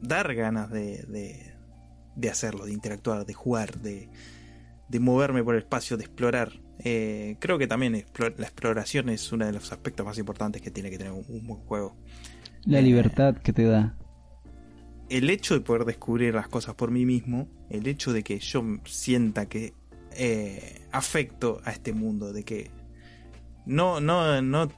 [0.02, 1.54] dar ganas de,
[2.16, 4.10] de, hacerlo, de interactuar, de jugar, de,
[4.88, 6.60] de moverme por el espacio, de explorar.
[6.84, 10.90] Eh, creo que también la exploración es uno de los aspectos más importantes que tiene
[10.90, 11.96] que tener un, buen juego.
[12.64, 13.96] La eh, libertad que te da.
[15.08, 18.64] El hecho de poder descubrir las cosas por mí mismo, el hecho de que yo
[18.84, 19.74] sienta que
[20.16, 22.70] eh, afecto a este mundo, de que
[23.64, 24.68] no, no, no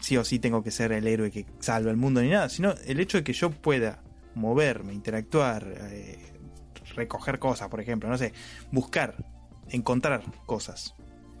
[0.00, 2.74] sí o sí tengo que ser el héroe que salva el mundo ni nada, sino
[2.86, 4.02] el hecho de que yo pueda
[4.34, 5.66] moverme, interactuar,
[6.96, 8.32] recoger cosas, por ejemplo, no sé,
[8.72, 9.16] buscar,
[9.68, 10.94] encontrar cosas.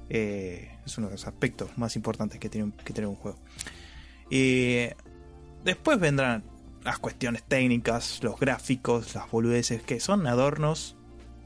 [0.08, 3.38] Eh, es uno de los aspectos más importantes que tiene, que tener un juego.
[4.30, 4.86] Y
[5.64, 6.44] después vendrán
[6.84, 10.96] las cuestiones técnicas, los gráficos, las boludeces, que son adornos,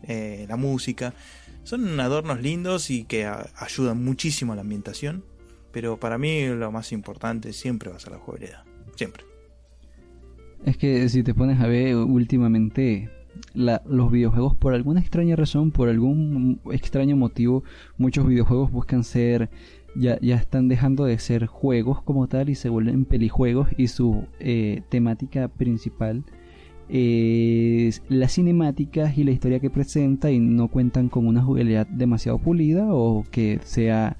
[0.02, 1.14] eh, la música.
[1.62, 5.24] Son adornos lindos y que ayudan muchísimo a la ambientación.
[5.70, 8.64] Pero para mí lo más importante siempre va a ser la jugabilidad.
[8.96, 9.24] Siempre.
[10.64, 13.10] Es que si te pones a ver últimamente
[13.54, 17.64] los videojuegos por alguna extraña razón, por algún extraño motivo,
[17.96, 19.50] muchos videojuegos buscan ser,
[19.96, 24.24] ya, ya están dejando de ser juegos como tal y se vuelven pelijuegos y su
[24.40, 26.24] eh, temática principal
[26.88, 32.38] es las cinemáticas y la historia que presenta y no cuentan con una jugabilidad demasiado
[32.38, 34.16] pulida o que sea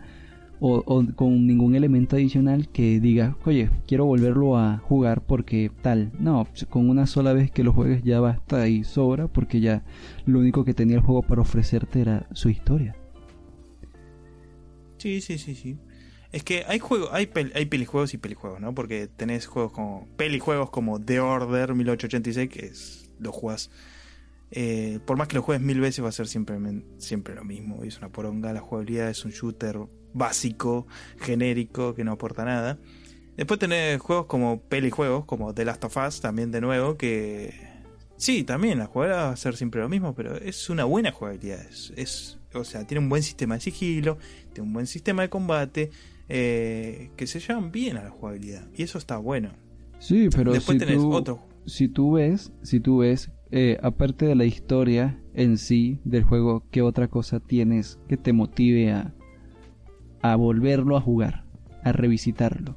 [0.61, 6.13] o, con ningún elemento adicional que diga, oye, quiero volverlo a jugar porque tal.
[6.19, 9.85] No, con una sola vez que lo juegues ya basta y sobra porque ya
[10.27, 12.97] lo único que tenía el juego para ofrecerte era su historia.
[14.99, 15.79] Sí, sí, sí, sí.
[16.33, 18.75] Es que hay juegos, hay, hay pelijuegos y pelijuegos, ¿no?
[18.75, 23.71] Porque tenés juegos como pelijuegos como The Order 1886 que es, lo juegas
[24.51, 26.57] eh, por más que lo juegues mil veces va a ser siempre,
[26.99, 27.85] siempre lo mismo.
[27.85, 29.79] Es una poronga, la jugabilidad es un shooter
[30.13, 30.87] básico,
[31.19, 32.79] genérico, que no aporta nada.
[33.37, 37.55] Después tenés juegos como pelijuegos, como The Last of Us, también de nuevo, que
[38.17, 41.61] sí, también la jugabilidad va a ser siempre lo mismo, pero es una buena jugabilidad.
[41.97, 44.19] Es, o sea, tiene un buen sistema de sigilo,
[44.53, 45.91] tiene un buen sistema de combate,
[46.29, 48.67] eh, que se llevan bien a la jugabilidad.
[48.75, 49.51] Y eso está bueno.
[49.99, 51.41] Sí, pero Después tenés otro.
[51.65, 56.65] Si tú ves, si tú ves, eh, aparte de la historia en sí del juego,
[56.71, 59.15] ¿qué otra cosa tienes que te motive a,
[60.23, 61.45] a volverlo a jugar,
[61.85, 62.77] a revisitarlo.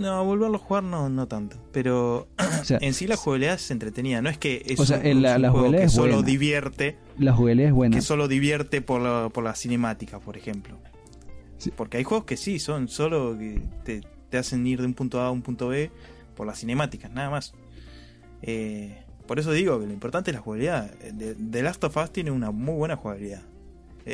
[0.00, 1.56] No, volverlo a jugar no, no tanto.
[1.72, 2.26] Pero
[2.68, 4.22] en sí la jugabilidad se entretenida.
[4.22, 6.96] No es que es o sea, la, la juego que solo divierte.
[7.18, 7.96] La jugabilidad es buena.
[7.96, 10.78] Que solo divierte por la, por la cinemática, por ejemplo.
[11.76, 15.20] Porque hay juegos que sí, son solo que te, te, hacen ir de un punto
[15.20, 15.90] A a un punto B
[16.34, 17.52] por las cinemáticas, nada más.
[18.40, 20.90] Eh, por eso digo que lo importante es la jugabilidad.
[20.90, 23.42] The Last of Us tiene una muy buena jugabilidad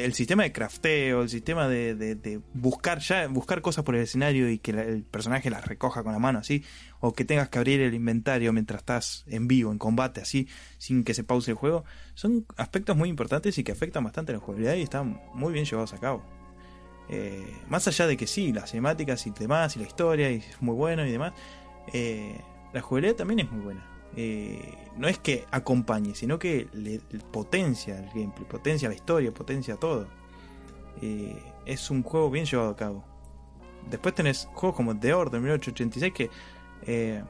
[0.04, 4.58] el sistema de crafteo, el sistema de, buscar ya buscar cosas por el escenario y
[4.58, 6.64] que el personaje las recoja con la mano así,
[7.00, 10.48] o que tengas que abrir el inventario mientras estás en vivo, en combate así,
[10.78, 14.38] sin que se pause el juego, son aspectos muy importantes y que afectan bastante la
[14.38, 16.22] jugabilidad y están muy bien llevados a cabo.
[17.08, 20.60] Eh, más allá de que sí, las cinemáticas y demás, y la historia, y es
[20.60, 21.32] muy bueno y demás,
[21.92, 22.40] eh,
[22.72, 23.95] la jugabilidad también es muy buena.
[24.14, 27.00] Eh, no es que acompañe, sino que le,
[27.32, 30.06] potencia el gameplay, potencia la historia, potencia todo.
[31.02, 33.04] Eh, es un juego bien llevado a cabo.
[33.90, 36.30] Después tenés juegos como The Order 1886 que
[36.86, 37.22] eh,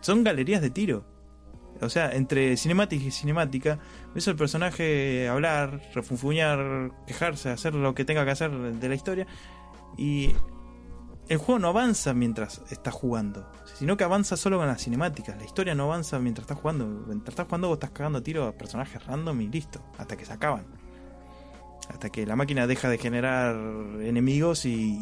[0.00, 1.04] son galerías de tiro.
[1.80, 3.78] O sea, entre cinemática y cinemática,
[4.14, 9.26] ves al personaje hablar, refunfuñar, quejarse, hacer lo que tenga que hacer de la historia.
[9.96, 10.34] Y
[11.30, 13.48] el juego no avanza mientras estás jugando,
[13.78, 15.38] sino que avanza solo con las cinemáticas.
[15.38, 16.86] La historia no avanza mientras estás jugando.
[17.06, 20.32] Mientras estás jugando, vos estás cagando tiro a personajes random y listo, hasta que se
[20.32, 20.66] acaban.
[21.88, 23.54] Hasta que la máquina deja de generar
[24.00, 25.00] enemigos y,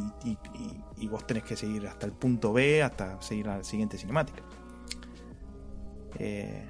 [1.11, 4.43] vos tenés que seguir hasta el punto B, hasta seguir la siguiente cinemática.
[6.19, 6.69] Eh,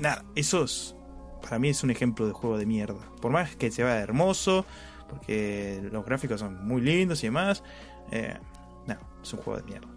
[0.00, 0.94] nada, eso es,
[1.42, 3.00] para mí es un ejemplo de juego de mierda.
[3.20, 4.64] Por más que se vea hermoso,
[5.08, 7.64] porque los gráficos son muy lindos y demás,
[8.10, 8.36] eh,
[8.86, 9.88] no, es un juego de mierda.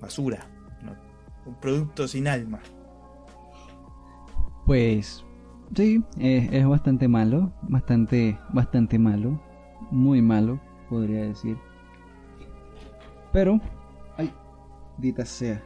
[0.00, 0.46] Basura.
[0.82, 0.92] No,
[1.46, 2.60] un producto sin alma.
[4.66, 5.24] Pues
[5.74, 9.40] sí, es, bastante malo, bastante, bastante malo,
[9.90, 11.56] muy malo, podría decir.
[13.32, 13.60] Pero,
[14.16, 14.32] ay,
[14.98, 15.62] dita sea.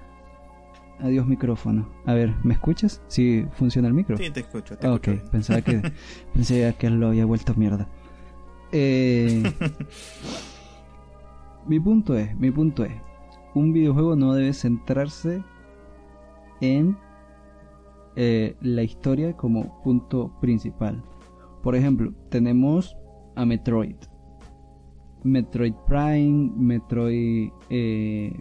[1.01, 1.89] Adiós micrófono.
[2.07, 3.03] A ver, ¿me escuchas?
[3.07, 4.16] ¿Sí funciona el micro?
[4.16, 4.77] Sí, te escucho.
[4.77, 5.93] Te ok, pensaba que,
[6.35, 7.87] pensé que lo había vuelto mierda.
[8.73, 9.43] Eh,
[11.69, 12.95] mi punto es, mi punto es,
[13.55, 15.43] un videojuego no debe centrarse
[16.61, 16.97] en
[18.16, 21.03] eh, la historia como punto principal.
[21.62, 22.97] Por ejemplo, tenemos
[23.36, 23.97] a Metroid.
[25.24, 28.32] Metroid Prime, Metroid eh,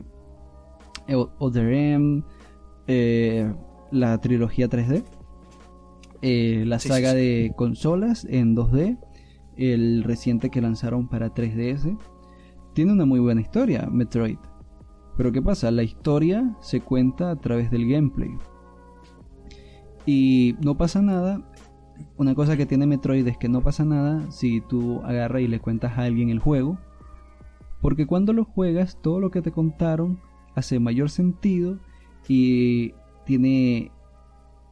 [1.40, 2.24] Other M,
[2.88, 3.54] eh,
[3.92, 5.04] la trilogía 3D,
[6.22, 8.98] eh, la saga de consolas en 2D,
[9.56, 11.98] el reciente que lanzaron para 3DS.
[12.78, 14.38] Tiene una muy buena historia, Metroid.
[15.18, 15.72] Pero ¿qué pasa?
[15.72, 18.30] La historia se cuenta a través del gameplay.
[20.06, 21.42] Y no pasa nada.
[22.18, 25.60] Una cosa que tiene Metroid es que no pasa nada si tú agarras y le
[25.60, 26.78] cuentas a alguien el juego.
[27.82, 30.20] Porque cuando lo juegas, todo lo que te contaron
[30.54, 31.80] hace mayor sentido
[32.28, 32.94] y
[33.26, 33.92] tiene,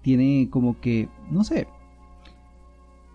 [0.03, 1.67] tiene como que, no sé,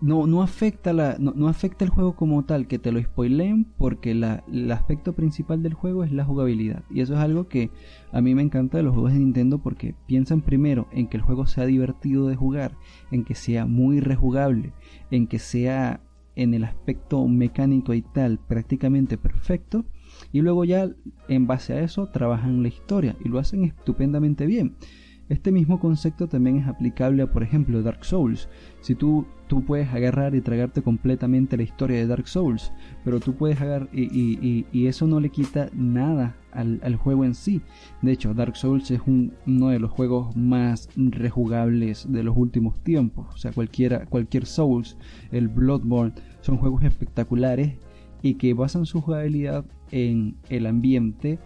[0.01, 4.15] no, no, afecta la, no, afecta el juego como tal que te lo spoileen porque
[4.15, 7.69] la, el aspecto principal del juego es la jugabilidad y eso es algo que
[8.11, 11.23] a mí me encanta de los juegos de Nintendo porque piensan primero en que el
[11.23, 12.75] juego sea divertido de jugar,
[13.11, 14.73] en que sea muy rejugable,
[15.11, 16.01] en que sea
[16.35, 19.85] en el aspecto mecánico y tal prácticamente perfecto
[20.31, 20.89] y luego ya
[21.27, 24.75] en base a eso trabajan la historia y lo hacen estupendamente bien.
[25.31, 28.49] Este mismo concepto también es aplicable a, por ejemplo, Dark Souls.
[28.81, 32.73] Si tú, tú puedes agarrar y tragarte completamente la historia de Dark Souls,
[33.05, 37.33] pero tú puedes agarrar y, y, eso no le quita nada al, al, juego en
[37.33, 37.61] sí.
[38.01, 43.33] De hecho, Dark Souls es uno de los juegos más rejugables de los últimos tiempos.
[43.33, 44.97] O sea, cualquiera, cualquier Souls,
[45.31, 47.77] el Bloodborne, son juegos espectaculares
[48.21, 51.39] y que basan su jugabilidad en el ambiente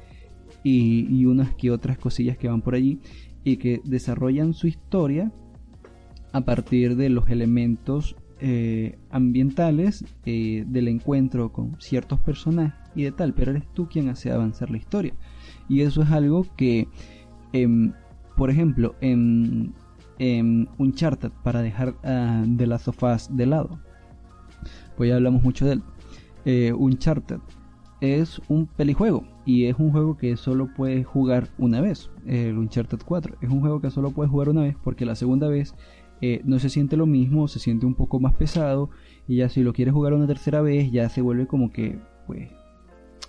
[0.63, 2.99] y, unas que otras cosillas que van por allí
[3.45, 5.31] y que desarrollan su historia
[6.33, 13.13] a partir de los elementos eh, ambientales eh, del encuentro con ciertos personajes y de
[13.13, 15.13] tal, pero eres tú quien hace avanzar la historia.
[15.69, 16.89] Y eso es algo que,
[17.53, 17.93] em,
[18.35, 19.73] por ejemplo, en,
[20.19, 23.79] en Uncharted, para dejar de las sofás de lado,
[24.97, 25.83] pues ya hablamos mucho de él,
[26.45, 27.39] eh, Uncharted
[28.01, 32.99] es un pelijuego y es un juego que solo puedes jugar una vez, el Uncharted
[33.05, 33.37] 4.
[33.41, 35.75] Es un juego que solo puedes jugar una vez porque la segunda vez
[36.21, 38.89] eh, no se siente lo mismo, se siente un poco más pesado
[39.27, 42.49] y ya si lo quieres jugar una tercera vez ya se vuelve como que, pues,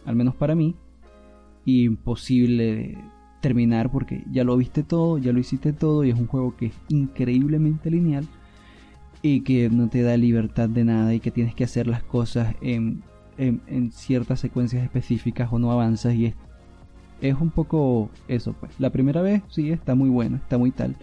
[0.07, 0.75] al menos para mí,
[1.67, 2.97] imposible
[3.43, 6.67] terminar porque ya lo viste todo, ya lo hiciste todo y es un juego que
[6.67, 8.27] es increíblemente lineal
[9.21, 12.55] y que no te da libertad de nada y que tienes que hacer las cosas
[12.61, 13.03] en,
[13.39, 16.35] en, ciertas secuencias específicas o no avanzas y es,
[17.21, 18.73] es un poco eso pues.
[18.79, 20.97] La primera vez sí está muy bueno, está muy tal,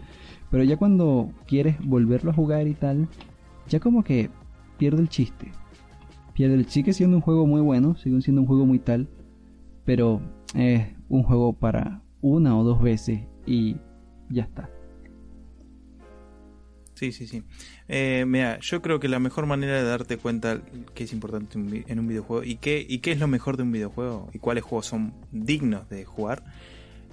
[0.51, 3.07] pero ya cuando quieres volverlo a jugar y tal,
[3.67, 4.29] ya como que
[4.77, 5.51] pierde el chiste.
[6.33, 9.07] Pierde el sigue siendo un juego muy bueno, sigue siendo un juego muy tal,
[9.85, 10.21] pero
[10.55, 13.77] es un juego para una o dos veces y
[14.29, 14.69] ya está.
[16.95, 17.43] Sí, sí, sí.
[17.87, 20.61] Eh, mira, yo creo que la mejor manera de darte cuenta
[20.93, 23.71] que es importante en un videojuego y qué, y qué es lo mejor de un
[23.71, 26.43] videojuego y cuáles juegos son dignos de jugar.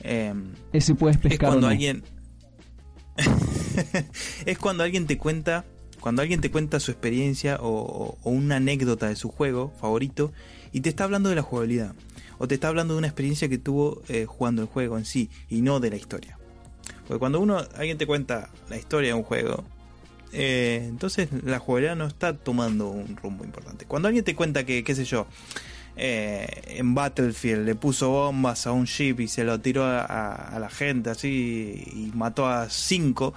[0.02, 0.34] Eh,
[0.72, 1.32] es si puedes pescar.
[1.32, 2.02] Es cuando alguien.
[4.46, 5.64] es cuando alguien te cuenta.
[6.00, 10.32] Cuando alguien te cuenta su experiencia o, una anécdota de su juego favorito
[10.72, 11.94] y te está hablando de la jugabilidad
[12.38, 15.28] o te está hablando de una experiencia que tuvo eh, jugando el juego en sí
[15.50, 16.39] y no de la historia.
[17.10, 19.64] Porque cuando uno, alguien te cuenta la historia de un juego,
[20.32, 23.84] eh, entonces la jugabilidad no está tomando un rumbo importante.
[23.84, 25.26] Cuando alguien te cuenta que, qué sé yo,
[25.96, 30.70] eh, en Battlefield le puso bombas a un ship y se lo tiró a, la
[30.70, 33.34] gente así y mató a cinco,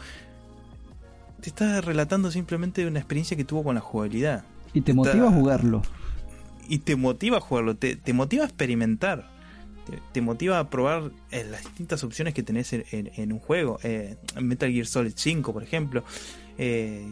[1.41, 4.43] te está relatando simplemente una experiencia que tuvo con la jugabilidad.
[4.71, 5.81] Y te, motiva a jugarlo.
[6.67, 9.32] Y te motiva a jugarlo, te, te motiva a experimentar
[10.11, 13.79] te, motiva a probar eh, las distintas opciones que tenés en, un juego.
[13.83, 16.03] Eh, Metal Gear Solid 5, por ejemplo,
[16.57, 17.11] eh,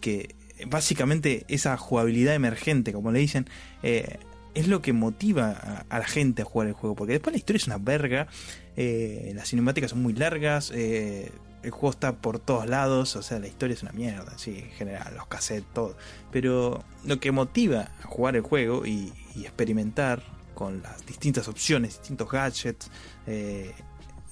[0.00, 0.34] que
[0.66, 3.48] básicamente esa jugabilidad emergente, como le dicen,
[3.82, 6.94] es lo que motiva a, la gente a jugar el juego.
[6.94, 8.28] Porque después la historia es una verga,
[8.76, 13.74] las cinemáticas son muy largas, el juego está por todos lados, o sea, la historia
[13.74, 15.96] es una mierda, sí, en general, los cassettes, todo.
[16.30, 20.22] Pero lo que motiva a jugar el juego y experimentar
[20.54, 22.90] con las distintas opciones, distintos gadgets,
[23.26, 23.72] eh,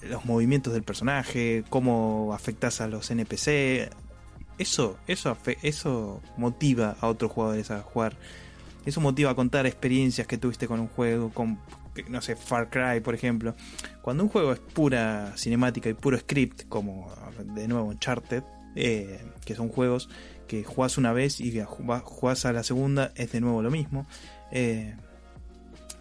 [0.02, 3.90] los movimientos del personaje, cómo afectas a los NPC.
[4.58, 8.16] Eso, eso, eso motiva a otros jugadores a jugar.
[8.84, 11.58] Eso motiva a contar experiencias que tuviste con un juego, con,
[12.08, 13.54] no sé, Far Cry, por ejemplo.
[14.02, 17.10] Cuando un juego es pura cinemática y puro script, como
[17.54, 18.42] de nuevo Uncharted,
[18.76, 20.08] eh, que son juegos
[20.50, 24.06] que jugás una vez y jugás a la segunda, es de nuevo lo mismo.
[24.50, 24.96] Eh,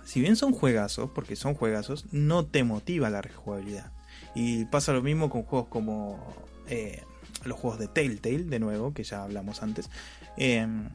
[0.10, 3.91] si bien son juegazos, porque son juegazos, no te motiva la rejugabilidad.
[4.34, 6.34] Y pasa lo mismo con juegos como
[6.68, 7.03] eh,
[7.45, 9.88] los juegos de Telltale, de nuevo, que ya hablamos antes.
[10.36, 10.90] Em,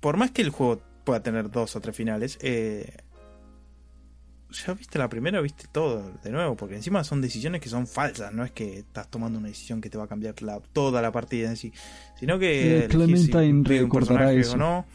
[0.00, 2.96] por más que el juego pueda tener dos o tres finales, eh,
[4.50, 8.32] ya viste la primera, viste todo de nuevo, porque encima son decisiones que son falsas,
[8.32, 10.34] no es que estás tomando una decisión que te va a cambiar
[10.72, 11.74] toda la partida en sí,
[12.18, 12.86] sino que...
[12.88, 14.56] Clementine recordará eso.
[14.56, 14.86] no.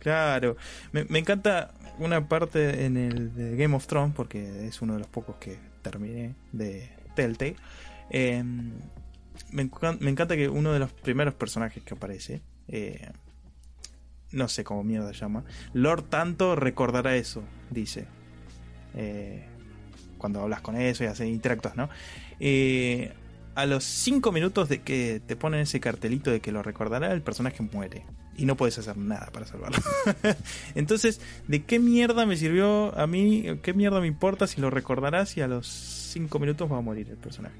[0.00, 0.56] Claro,
[0.92, 5.08] me, encanta una parte en el de Game of Thrones, porque es uno de los
[5.08, 7.56] pocos que terminé de Telltale.
[8.08, 8.72] Em,
[9.52, 13.12] me, encanta que uno de los primeros personajes que aparece, eh,
[14.32, 15.44] no sé cómo mierda llama,
[15.74, 18.06] Lord Tanto recordará eso, dice.
[18.94, 19.44] Eh,
[20.16, 21.90] cuando hablas con eso y haces interactos, ¿no?
[22.40, 23.12] Eh,
[23.54, 27.20] a los 5 minutos de que te ponen ese cartelito de que lo recordará, el
[27.20, 28.04] personaje muere
[28.40, 29.76] y no puedes hacer nada para salvarlo.
[30.74, 33.44] Entonces, ¿de qué mierda me sirvió a mí?
[33.62, 37.08] ¿Qué mierda me importa si lo recordarás y a los 5 minutos va a morir
[37.10, 37.54] el personaje?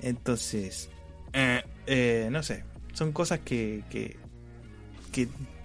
[0.00, 0.90] Entonces,
[1.32, 4.16] eh, eh, no sé, son cosas que, que,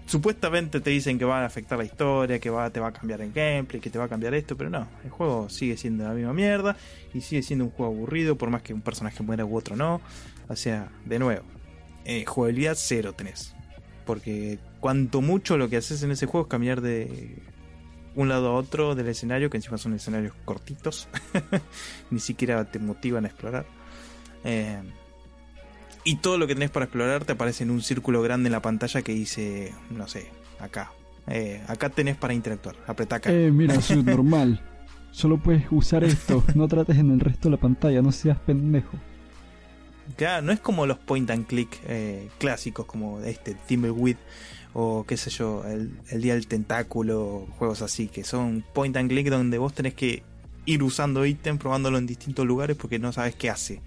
[0.07, 3.22] supuestamente te dicen que van a afectar la historia, que va, te va a cambiar
[3.22, 6.15] el gameplay, que te va a cambiar esto, pero no, el juego sigue siendo la
[6.15, 6.76] misma mierda
[7.14, 10.02] y sigue siendo un juego aburrido, por más que un personaje muera u otro no.
[10.48, 11.44] O sea, de nuevo,
[12.06, 13.53] eh, jugabilidad cero tenés
[14.10, 17.38] porque cuanto mucho lo que haces en ese juego es caminar de
[18.15, 21.07] un lado a otro del escenario, que encima son escenarios cortitos,
[22.10, 23.68] ni siquiera te motivan a explorar.
[24.44, 24.81] Eh,
[26.06, 28.64] y todo lo que tenés para explorar te aparece en un círculo grande en la
[28.64, 30.91] pantalla que dice, no sé, acá.
[31.27, 33.31] Eh, acá tenés para interactuar, apretá acá.
[33.31, 34.60] Eh, mira, es normal.
[35.11, 38.98] Solo puedes usar esto, no trates en el resto de la pantalla, no seas pendejo
[40.41, 44.18] no es como los point and click eh, clásicos como este Timberweed
[44.73, 49.30] o qué sé yo, el, Día del Tentáculo, juegos así, que son point and click
[49.30, 50.23] donde vos tenés que
[50.65, 53.81] ir usando ítem, probándolo en distintos lugares porque no sabes qué hace.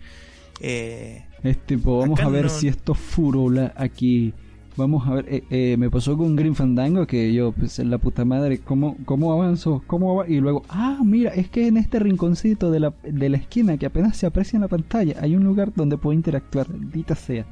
[0.61, 4.35] Eh, es tipo, vamos a ver si esto furula aquí
[4.77, 8.25] Vamos a ver, eh, eh, me pasó con Green Fandango que yo, pues la puta
[8.25, 9.83] madre, ¿cómo, cómo avanzo?
[9.87, 10.29] ¿Cómo va?
[10.29, 13.85] Y luego, ah, mira, es que en este rinconcito de la, de la esquina que
[13.85, 17.45] apenas se aprecia en la pantalla hay un lugar donde puedo interactuar, dita sea.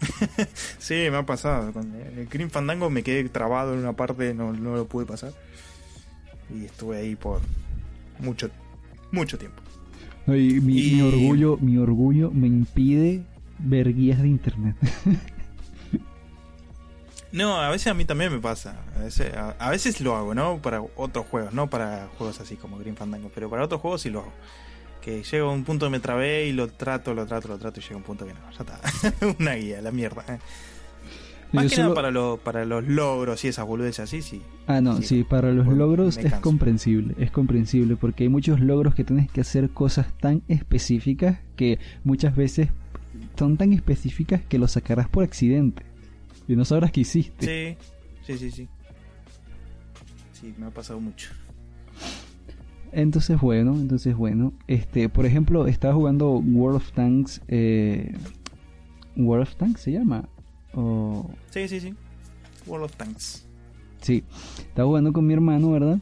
[0.78, 1.72] sí, me ha pasado.
[1.72, 5.32] Con el Green Fandango me quedé trabado en una parte, no, no lo pude pasar.
[6.54, 7.40] Y estuve ahí por
[8.18, 8.50] mucho,
[9.12, 9.62] mucho tiempo.
[10.26, 13.22] mi, mi orgullo, mi orgullo me impide
[13.58, 14.76] ver guías de internet.
[17.32, 18.76] No, a veces a mí también me pasa.
[19.58, 20.58] A veces, lo hago, ¿no?
[20.58, 24.10] Para otros juegos, no para juegos así como Green Fandango, pero para otros juegos sí
[24.10, 24.32] lo hago.
[25.02, 27.80] Que llega a un punto que me trabé y lo trato, lo trato, lo trato
[27.80, 29.26] y llega a un punto que no, ya está.
[29.38, 30.24] Una guía, la mierda.
[30.28, 30.38] ¿eh?
[31.52, 34.42] Más que nada para, para los logros y esas boludeces así, sí.
[34.66, 39.04] Ah, no, sí, para los logros es comprensible, es comprensible, porque hay muchos logros que
[39.04, 42.68] tienes que hacer cosas tan específicas que muchas veces
[43.38, 45.84] son tan específicas que lo sacarás por accidente
[46.48, 47.78] y no sabrás qué hiciste.
[48.24, 48.68] Sí, sí, sí, sí.
[50.32, 51.30] Sí, me ha pasado mucho.
[52.92, 54.52] Entonces bueno, entonces bueno.
[54.66, 57.42] Este, por ejemplo, estaba jugando World of Tanks.
[57.48, 58.14] Eh,
[59.16, 60.28] World of Tanks se llama.
[61.50, 61.94] Sí, sí, sí.
[62.66, 63.46] World of Tanks.
[64.02, 64.24] Sí,
[64.58, 65.98] estaba jugando con mi hermano, ¿verdad?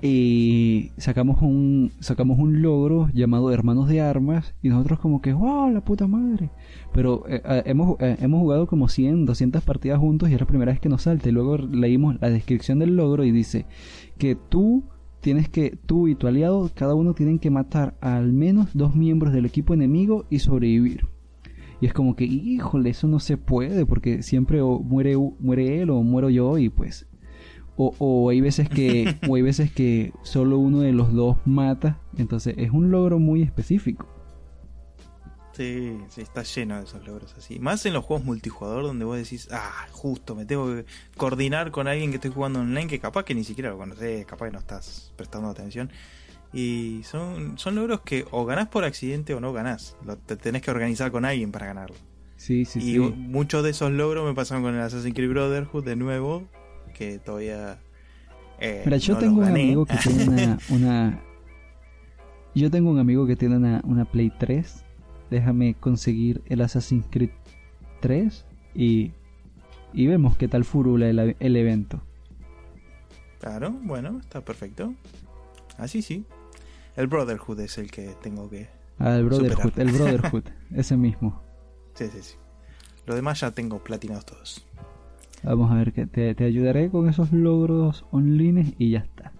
[0.00, 5.70] Y sacamos un sacamos un logro llamado Hermanos de Armas y nosotros como que wow
[5.70, 6.50] la puta madre
[6.92, 10.70] pero eh, hemos, eh, hemos jugado como 100 200 partidas juntos y es la primera
[10.70, 13.66] vez que nos salta y luego leímos la descripción del logro y dice
[14.18, 14.84] que tú
[15.20, 18.94] tienes que tú y tu aliado cada uno tienen que matar a al menos dos
[18.94, 21.06] miembros del equipo enemigo y sobrevivir.
[21.80, 26.02] Y es como que híjole eso no se puede porque siempre muere muere él o
[26.02, 27.06] muero yo y pues
[27.78, 32.54] o, hay veces que o hay veces que solo uno de los dos mata entonces
[32.58, 34.06] es un logro muy específico.
[35.52, 37.58] Sí, sí está lleno de esos logros así.
[37.58, 40.84] Más en los juegos multijugador donde vos decís ah justo me tengo que
[41.16, 44.46] coordinar con alguien que esté jugando online que capaz que ni siquiera lo conoces capaz
[44.46, 45.90] que no estás prestando atención
[46.52, 49.96] y son, son logros que o ganás por accidente o no ganás.
[50.26, 51.96] Te tenés que organizar con alguien para ganarlo.
[52.36, 55.96] Sí, sí, y muchos de esos logros me pasaron con el Assassin's Creed Brotherhood de
[55.96, 56.48] nuevo,
[56.98, 57.78] que todavía.
[58.58, 61.20] Eh, Mira, yo tengo un amigo que tiene una,
[62.54, 64.84] Yo tengo un amigo que tiene una, una Play 3.
[65.30, 67.30] Déjame conseguir el Assassin's Creed
[68.00, 68.44] 3
[68.74, 69.12] y,
[69.92, 72.02] y vemos qué tal furula el, el evento.
[73.38, 74.94] Claro, bueno, está perfecto.
[75.76, 76.24] Así sí.
[76.96, 78.68] El Brotherhood es el que tengo que.
[78.98, 80.44] Ah, el Brotherhood, el Brotherhood,
[80.74, 81.40] ese mismo.
[81.94, 82.34] Sí, sí, sí.
[83.06, 84.67] Lo demás ya tengo platinados todos.
[85.42, 89.32] Vamos a ver que te, te ayudaré con esos logros online y ya está.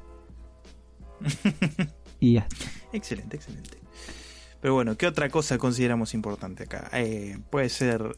[2.21, 2.67] y ya está.
[2.93, 3.79] Excelente, excelente.
[4.61, 6.89] Pero bueno, ¿qué otra cosa consideramos importante acá?
[6.93, 8.17] Eh, puede ser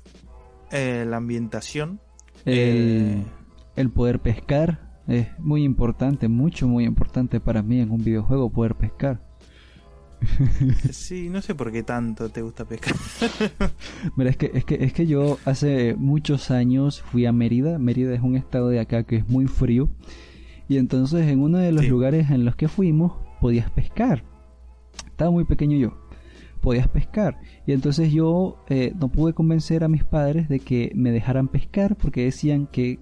[0.70, 2.00] eh, la ambientación.
[2.44, 3.24] El, eh,
[3.76, 8.74] el poder pescar es muy importante, mucho, muy importante para mí en un videojuego poder
[8.76, 9.29] pescar.
[10.90, 12.94] Sí, no sé por qué tanto te gusta pescar.
[14.16, 17.78] Mira, es que, es que, es que yo hace muchos años fui a Mérida.
[17.78, 19.88] Mérida es un estado de acá que es muy frío.
[20.68, 21.88] Y entonces en uno de los Sí.
[21.90, 24.22] lugares en los que fuimos podías pescar.
[25.06, 25.98] Estaba muy pequeño yo.
[26.60, 27.40] Podías pescar.
[27.66, 31.96] Y entonces yo eh, no pude convencer a mis padres de que me dejaran pescar
[31.96, 32.98] porque decían que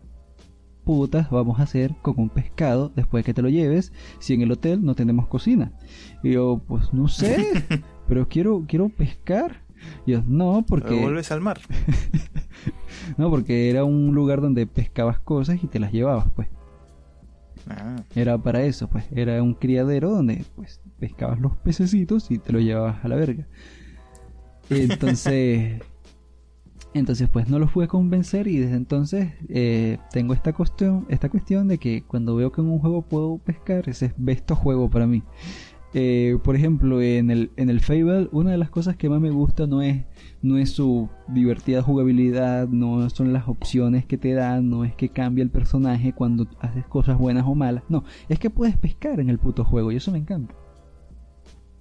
[0.89, 4.51] putas vamos a hacer con un pescado después que te lo lleves si en el
[4.51, 5.71] hotel no tenemos cocina.
[6.23, 7.47] Y yo, pues no sé,
[8.09, 9.61] pero quiero, quiero pescar.
[10.07, 10.89] Y yo, no, porque...
[10.89, 11.61] Pero vuelves al mar.
[13.17, 16.49] No, porque era un lugar donde pescabas cosas y te las llevabas, pues.
[17.69, 19.05] Ah, Era para eso, pues.
[19.13, 23.47] Era un criadero donde, pues, pescabas los pececitos y te los llevabas a la verga.
[24.71, 25.81] Entonces,
[26.99, 31.69] entonces, pues, no los pude convencer y desde entonces eh, tengo esta cuestión, esta cuestión
[31.69, 35.07] de que cuando veo que en un juego puedo pescar, ese es besto juego para
[35.07, 35.23] mí.
[35.95, 39.31] Eh, por ejemplo, en el, en el Fable, una de las cosas que más me
[39.31, 40.05] gusta no es,
[40.43, 45.09] no es su divertida jugabilidad, no son las opciones que te dan, no es que
[45.09, 49.31] cambia el personaje cuando haces cosas buenas o malas, no, es que puedes pescar en
[49.31, 50.55] el puto juego y eso me encanta.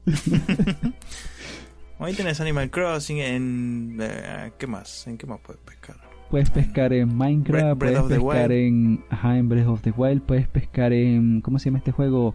[2.00, 3.98] Ahí tenés Animal Crossing en...
[4.00, 5.08] eh, ¿Qué más?
[5.08, 5.96] ¿En qué más puedes pescar?
[6.30, 10.48] Puedes pescar en Minecraft, Breath puedes pescar en, ajá, en Breath of the Wild, puedes
[10.48, 12.34] pescar en, ¿cómo se llama este juego?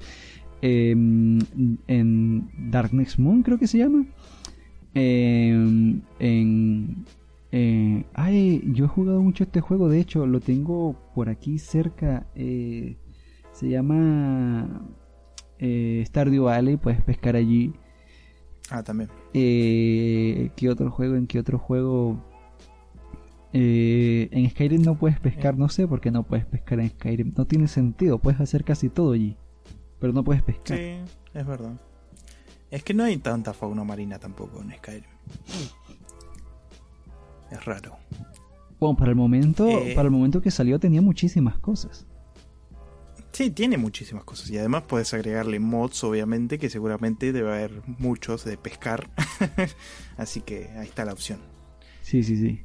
[0.63, 1.39] Em,
[1.89, 4.05] en Darkness Moon creo que se llama.
[4.95, 7.05] Em, en,
[7.53, 12.27] eh, ay, yo he jugado mucho este juego, de hecho lo tengo por aquí cerca.
[12.35, 12.97] eh,
[13.53, 14.87] se llama
[15.59, 17.75] eh, Stardew Valley, puedes pescar allí.
[18.71, 19.11] Ah, también.
[19.35, 21.15] Eh, ¿Qué otro juego?
[21.17, 22.17] ¿En qué otro juego?
[23.55, 27.33] Eh, en Skyrim no puedes pescar, no sé por qué no puedes pescar en Skyrim.
[27.37, 29.37] No tiene sentido, puedes hacer casi todo allí.
[29.99, 30.77] Pero no puedes pescar.
[30.79, 30.97] Sí,
[31.35, 31.79] es verdad.
[32.71, 35.05] Es que no hay tanta fauna marina tampoco en Skyrim.
[37.51, 37.97] Es raro.
[38.81, 39.93] Bueno, para el momento, Eh.
[39.95, 42.07] para el momento que salió tenía muchísimas cosas.
[43.33, 44.51] Sí, tiene muchísimas cosas.
[44.51, 49.09] Y además puedes agregarle mods, obviamente, que seguramente debe haber muchos de pescar.
[50.19, 51.39] Así que ahí está la opción.
[52.03, 52.61] Sí, sí, sí.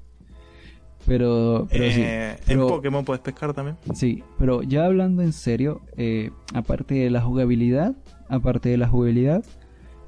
[1.06, 2.02] Pero, pero sí.
[2.03, 3.77] Eh, pero- En Pokémon puedes pescar también.
[3.94, 7.95] Sí, pero ya hablando en serio, eh, aparte de la jugabilidad,
[8.27, 9.45] aparte de la jugabilidad,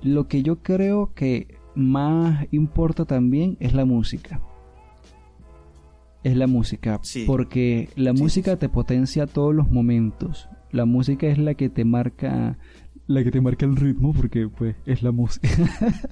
[0.01, 4.41] lo que yo creo que más importa también es la música.
[6.23, 7.23] Es la música, Sí.
[7.25, 10.49] porque la Sí, música sí, te potencia todos los momentos.
[10.71, 12.57] La música es la que te marca,
[13.07, 15.47] la que te marca el ritmo, porque pues es la música.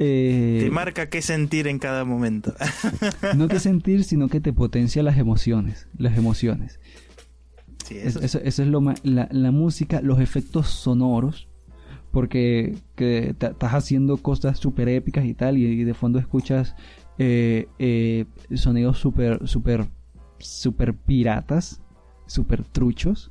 [0.00, 2.52] Eh, Te marca qué sentir en cada momento.
[3.36, 6.80] no que sentir, sino que te potencia las emociones, las emociones.
[7.86, 11.48] sí, Es- eso, Eso, eso es lo ma- la, la música, los efectos sonoros,
[12.10, 16.74] porque que estás haciendo cosas súper épicas y tal, y, y de fondo escuchas
[17.18, 18.24] eh, eh,
[18.54, 19.86] sonidos súper, súper,
[20.38, 21.80] súper piratas,
[22.26, 23.30] súper truchos.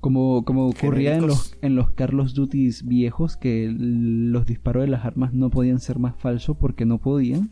[0.00, 5.04] Como, como ocurría en los, en los Carlos Duties viejos, que los disparos de las
[5.04, 7.50] armas no podían ser más falsos porque no podían.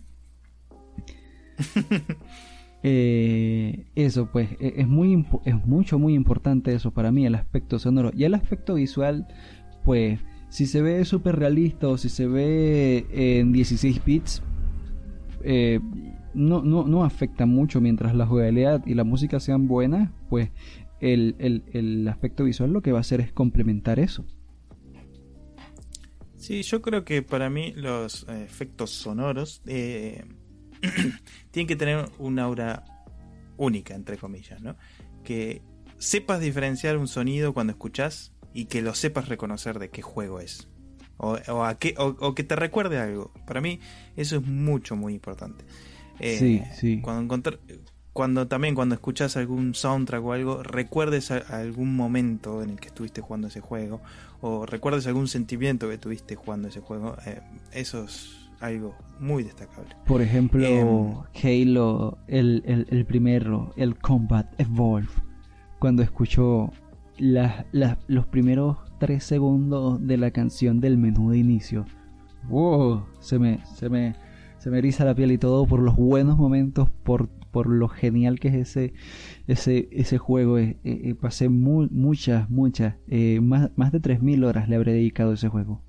[2.87, 7.79] Eh, eso pues e- es muy es mucho muy importante eso para mí el aspecto
[7.79, 9.27] sonoro y el aspecto visual
[9.87, 14.43] pues si se ve súper realista o si se ve en 16 bits
[15.45, 15.81] eh,
[16.35, 20.51] no, no, no afecta mucho mientras la jugabilidad y la música sean buenas pues
[21.01, 24.25] el, el, el aspecto visual lo que va a hacer es complementar eso
[26.45, 30.25] Sí, yo creo que para mí los eh, efectos sonoros eh,
[31.51, 32.85] tienen que tener un aura
[33.57, 34.77] única, entre comillas, ¿no?
[35.25, 35.63] Que
[35.97, 40.69] sepas diferenciar un sonido cuando escuchas y que lo sepas reconocer de qué juego es.
[41.17, 43.31] O, o a qué, o, o que te recuerde algo.
[43.47, 43.81] Para mí
[44.17, 45.65] eso es mucho, muy importante.
[46.21, 47.01] Eh, Sí, sí.
[47.01, 47.43] Cuando
[48.15, 53.21] cuando también cuando escuchas algún soundtrack o algo, recuerdes algún momento en el que estuviste
[53.21, 54.01] jugando ese juego
[54.41, 57.41] o recuerdes algún sentimiento que tuviste jugando ese juego, eh,
[57.73, 59.97] eso es algo muy destacable.
[60.07, 65.09] Por ejemplo, em, Halo, el, el, el, primero, el Combat Evolve,
[65.81, 66.71] cuando escucho
[67.19, 71.85] los primeros tres segundos de la canción del menú de inicio,
[72.49, 74.15] wow, se me, se me,
[74.59, 78.41] se me eriza la piel y todo por los buenos momentos, por, por lo genial
[78.41, 78.95] que es ese,
[79.47, 80.59] ese, ese juego.
[80.59, 82.97] Eh, eh, eh, pasé muchas, muchas,
[83.43, 85.83] más, más de 3.000 horas le habré dedicado a ese juego.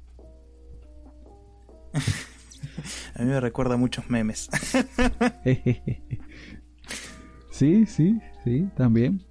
[3.15, 4.49] A mí me recuerda muchos memes.
[7.51, 9.23] sí, sí, sí, también.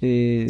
[0.00, 0.48] Eh,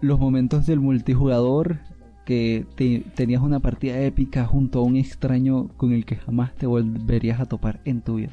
[0.00, 1.78] los momentos del multijugador
[2.24, 2.66] que
[3.14, 7.46] tenías una partida épica junto a un extraño con el que jamás te volverías a
[7.46, 8.32] topar en tu vida.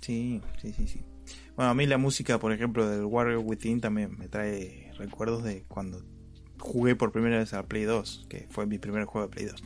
[0.00, 1.00] Sí, sí, sí, sí.
[1.56, 5.64] Bueno, a mí la música, por ejemplo, del Warrior Within también me trae recuerdos de
[5.64, 6.02] cuando
[6.58, 9.64] jugué por primera vez a Play 2, que fue mi primer juego de Play 2.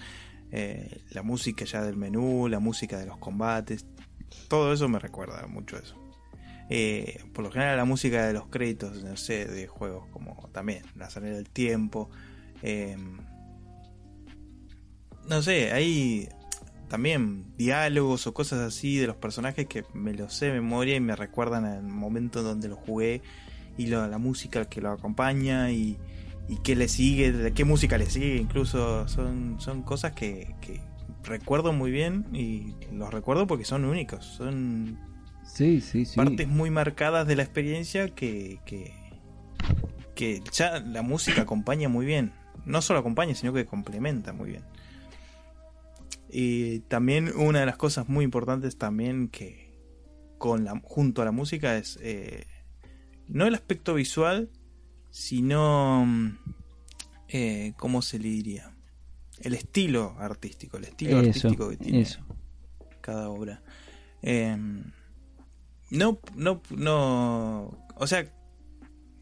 [0.51, 3.87] Eh, la música ya del menú, la música de los combates,
[4.49, 5.97] todo eso me recuerda mucho eso.
[6.71, 10.83] Eh, por lo general la música de los créditos, no sé, de juegos como también
[10.97, 12.11] La salida del tiempo.
[12.63, 13.19] Em,
[15.29, 16.29] no sé, hay
[16.89, 21.01] también diálogos o cosas así de los personajes que me los sé de memoria y
[21.01, 23.23] me recuerdan al momento donde lo jugué
[23.77, 25.97] y la música que lo acompaña y,
[26.65, 30.55] qué le sigue, qué música le sigue, incluso son, son cosas que,
[31.23, 34.99] recuerdo muy bien y los recuerdo porque son únicos, son
[35.53, 36.17] sí, sí, sí.
[36.17, 38.95] partes muy marcadas de la experiencia que, que,
[40.15, 42.33] que ya la música acompaña muy bien,
[42.65, 44.65] no solo acompaña, sino que complementa muy bien.
[46.31, 49.69] Y también una de las cosas muy importantes también que
[50.37, 52.47] con la, junto a la música es eh,
[53.27, 54.51] no el aspecto visual,
[55.11, 56.07] sino,
[57.29, 58.75] eh, ¿cómo se le diría?
[59.41, 62.07] El estilo artístico, el estilo artístico que tiene
[63.01, 63.63] cada obra.
[64.23, 64.93] Em,
[65.91, 68.27] no, no, no, o sea,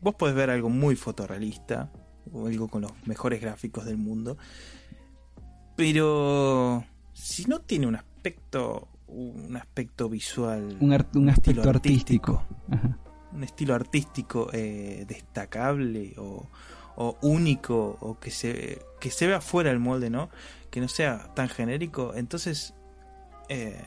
[0.00, 1.90] vos podés ver algo muy fotorrealista,
[2.32, 4.36] o algo con los mejores gráficos del mundo,
[5.76, 12.44] pero si no tiene un aspecto, un aspecto visual, un, un aspecto artístico,
[13.32, 16.48] un estilo artístico eh, destacable o,
[17.20, 20.30] único o que se, que se vea fuera del molde, ¿no?
[20.70, 22.74] Que no sea tan genérico, entonces
[23.50, 23.84] eh,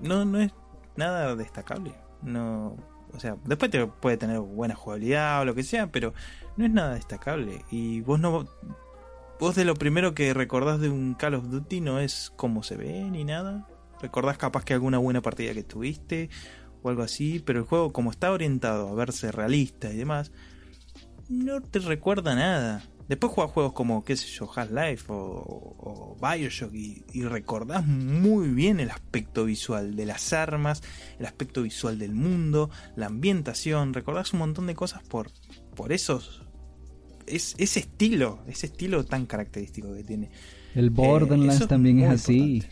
[0.00, 0.52] no, no es
[0.96, 1.94] nada destacable.
[2.22, 2.76] No,
[3.12, 6.14] o sea, después te puede tener buena jugabilidad o lo que sea, pero
[6.56, 7.64] no es nada destacable.
[7.70, 8.46] Y vos no.
[9.38, 12.76] Vos de lo primero que recordás de un Call of Duty no es cómo se
[12.76, 13.68] ve ni nada.
[14.00, 16.30] Recordás capaz que alguna buena partida que tuviste
[16.82, 20.32] o algo así, pero el juego como está orientado a verse realista y demás,
[21.28, 22.82] no te recuerda nada.
[23.08, 28.80] Después juegas juegos como, qué sé yo, Half-Life o, Bioshock y, y, recordás muy bien
[28.80, 30.82] el aspecto visual de las armas,
[31.18, 35.30] el aspecto visual del mundo, la ambientación, recordás un montón de cosas por,
[35.74, 36.44] por esos,
[37.26, 40.30] es, ese estilo, ese estilo tan característico que tiene.
[40.74, 42.62] El Borderlands eh, también es así.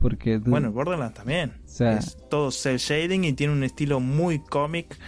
[0.00, 1.54] Porque Bueno, Borderlands también.
[1.80, 4.98] es todo cel shading y tiene un estilo muy cómic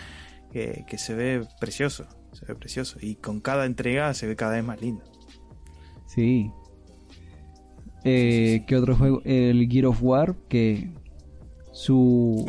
[0.52, 2.06] que, se ve precioso.
[2.44, 2.98] Se ve precioso.
[3.00, 5.02] Y con cada entrega se ve cada vez más lindo.
[6.06, 6.50] Sí.
[8.04, 9.22] Eh, ¿Qué otro juego?
[9.24, 10.92] El Gear of War, que
[11.72, 12.46] su,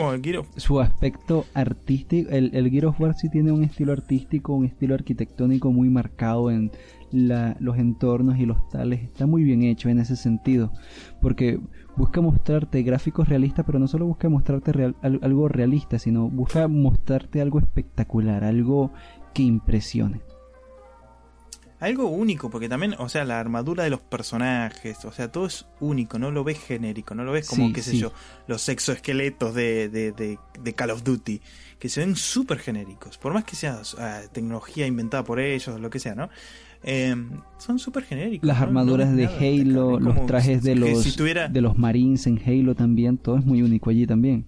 [0.57, 2.29] su aspecto artístico.
[2.29, 6.51] El, el Gear of War sí tiene un estilo artístico, un estilo arquitectónico muy marcado
[6.51, 6.71] en
[7.11, 9.01] los entornos y los tales.
[9.01, 10.73] Está muy bien hecho en ese sentido.
[11.21, 11.59] Porque
[11.95, 17.59] busca mostrarte gráficos realistas, pero no solo busca mostrarte algo realista, sino busca mostrarte algo
[17.59, 18.91] espectacular, algo
[19.35, 20.21] que impresione.
[21.79, 25.65] Algo único, porque también, o sea, la armadura de los personajes, o sea, todo es
[25.81, 28.13] único, no lo ves genérico, no lo ves como, qué sé yo,
[28.47, 31.41] los exoesqueletos de, de, de, Call of Duty,
[31.77, 33.81] que se ven súper genéricos, por más que sea
[34.31, 36.29] tecnología inventada por ellos, lo que sea, ¿no?
[36.81, 38.47] Em, son súper genéricos.
[38.47, 43.37] Las armaduras de Halo, los trajes de los, de los Marines en Halo también, todo
[43.37, 44.45] es muy único allí también.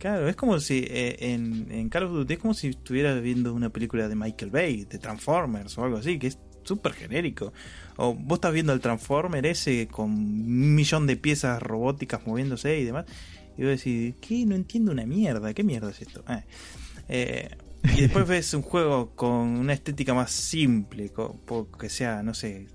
[0.00, 3.52] Claro, es como si eh, en, en Call of Duty es como si estuvieras viendo
[3.52, 7.52] una película de Michael Bay, de Transformers o algo así, que es súper genérico.
[7.96, 12.84] O vos estás viendo el Transformer ese con un millón de piezas robóticas moviéndose y
[12.84, 13.04] demás.
[13.58, 14.46] Y vos decís, ¿qué?
[14.46, 15.52] No entiendo una mierda.
[15.52, 16.24] ¿Qué mierda es esto?
[16.26, 16.44] Ah,
[17.06, 17.50] eh,
[17.82, 21.12] y después ves un juego con una estética más simple,
[21.78, 22.68] que sea, no sé.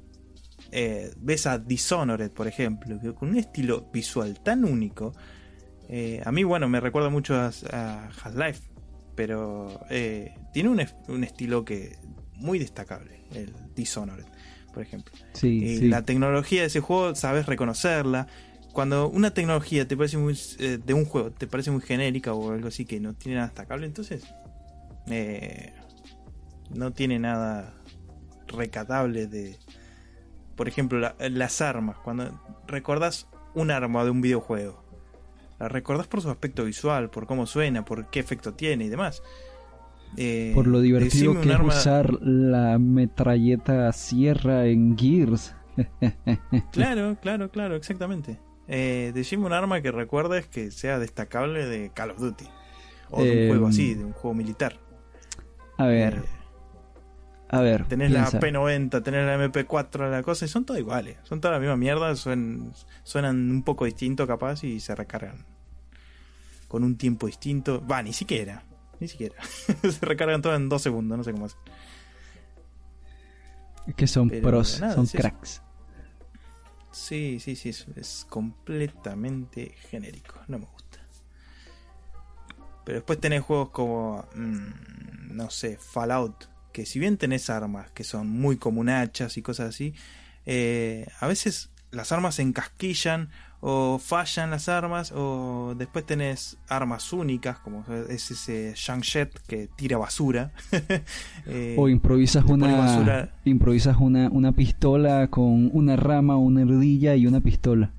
[0.71, 5.13] Eh, ves a Dishonored, por ejemplo, con un estilo visual tan único
[5.89, 8.61] Eh, a mí, bueno, me recuerda mucho a, Half-Life,
[9.15, 11.97] pero eh, tiene un, un, estilo que
[12.33, 14.25] muy destacable, el Dishonored,
[14.73, 15.13] por ejemplo.
[15.33, 18.27] Sí, La tecnología de ese juego, sabes reconocerla.
[18.73, 22.67] Cuando una tecnología te parece muy de un juego te parece muy genérica o algo
[22.67, 24.25] así que no tiene nada destacable, entonces
[26.69, 27.73] no tiene nada
[28.47, 29.57] recatable de,
[30.55, 31.97] por ejemplo, las armas.
[32.03, 34.84] Cuando recordás un arma de un videojuego,
[35.59, 39.23] la recordás por su aspecto visual, por cómo suena, por qué efecto tiene y demás.
[40.17, 45.55] Eh, por lo divertido que es usar la metralleta sierra en Gears.
[46.71, 48.39] claro, claro, claro, exactamente.
[48.67, 52.45] Eh, decime un arma que recuerdes que sea destacable de Call of Duty.
[53.11, 54.79] O de un juego así, em, de un juego militar.
[55.77, 56.23] A ver.
[57.55, 57.87] A ver.
[57.87, 61.17] Tenés la P90, tenés la MP4, la cosa, y son todas iguales.
[61.23, 62.73] Son todas la misma mierda, suenan,
[63.03, 65.45] suenan un poco distinto capaz y se recargan.
[66.67, 67.85] Con un tiempo distinto.
[67.85, 68.63] Va, ni siquiera.
[68.99, 69.35] Ni siquiera.
[69.81, 71.59] se recargan todas en dos segundos, no sé cómo hacer.
[73.87, 75.61] Es que son pros, son cracks.
[76.91, 80.39] Sí, sí, sí, es, completamente genérico.
[80.47, 80.99] No me gusta.
[82.83, 88.03] Pero después tenés juegos como, mm, no sé, Fallout que si bien tenés armas que
[88.03, 89.93] son muy comunachas y cosas así,
[90.45, 93.29] eh, a veces las armas se encasquillan
[93.61, 99.97] o fallan las armas o después tenés armas únicas como es ese Shangshet que tira
[99.97, 100.51] basura.
[101.47, 107.39] Eh, o improvisas una improvisas una, una pistola con una rama una ardilla y una
[107.39, 107.93] pistola.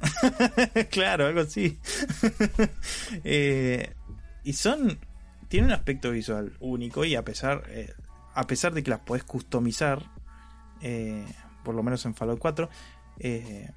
[0.90, 1.78] Claro algo así.
[3.24, 3.92] Eh,
[4.44, 4.98] y son
[5.48, 7.92] tiene un aspecto visual único y a pesar, eh,
[8.34, 10.10] a pesar de que las puedes customizar,
[10.82, 11.24] eh,
[11.64, 12.68] por lo menos en Fallout 4,
[13.18, 13.70] eh,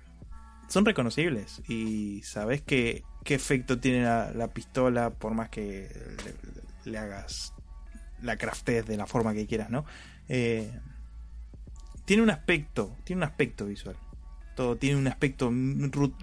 [0.67, 5.89] son reconocibles y sabes que, qué efecto tiene la, pistola por más que
[6.85, 7.53] le, hagas
[8.21, 9.85] la craftes de la forma que quieras, ¿no?
[12.05, 13.95] tiene un aspecto, tiene un aspecto visual.
[14.55, 15.51] Todo tiene un aspecto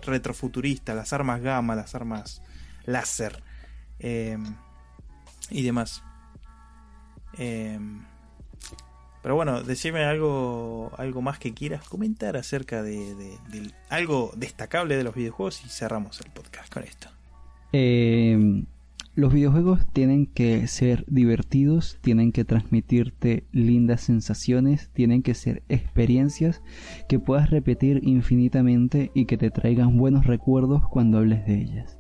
[0.03, 2.43] retrofuturista, las armas gamma, las armas
[2.85, 3.43] láser
[5.51, 6.03] y demás.
[7.39, 8.05] Em,
[9.23, 13.37] pero bueno, decime algo, algo más que quieras comentar acerca de,
[13.89, 17.09] algo destacable de los videojuegos y cerramos el podcast con esto.
[17.73, 18.67] Em,
[19.17, 26.63] los videojuegos tienen que ser divertidos, tienen que transmitirte lindas sensaciones, tienen que ser experiencias
[27.09, 31.96] que puedas repetir infinitamente y que te traigan buenos recuerdos cuando hables de ellas.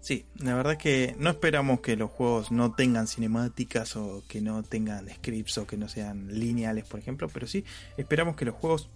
[0.00, 4.40] Sí, la verdad es que no esperamos que los juegos no tengan cinemáticas o que
[4.40, 7.64] no tengan scripts o que no sean lineales, por ejemplo, pero sí
[7.98, 8.88] esperamos que los juegos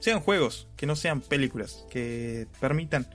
[0.00, 3.08] sean juegos, que no sean películas, que permitan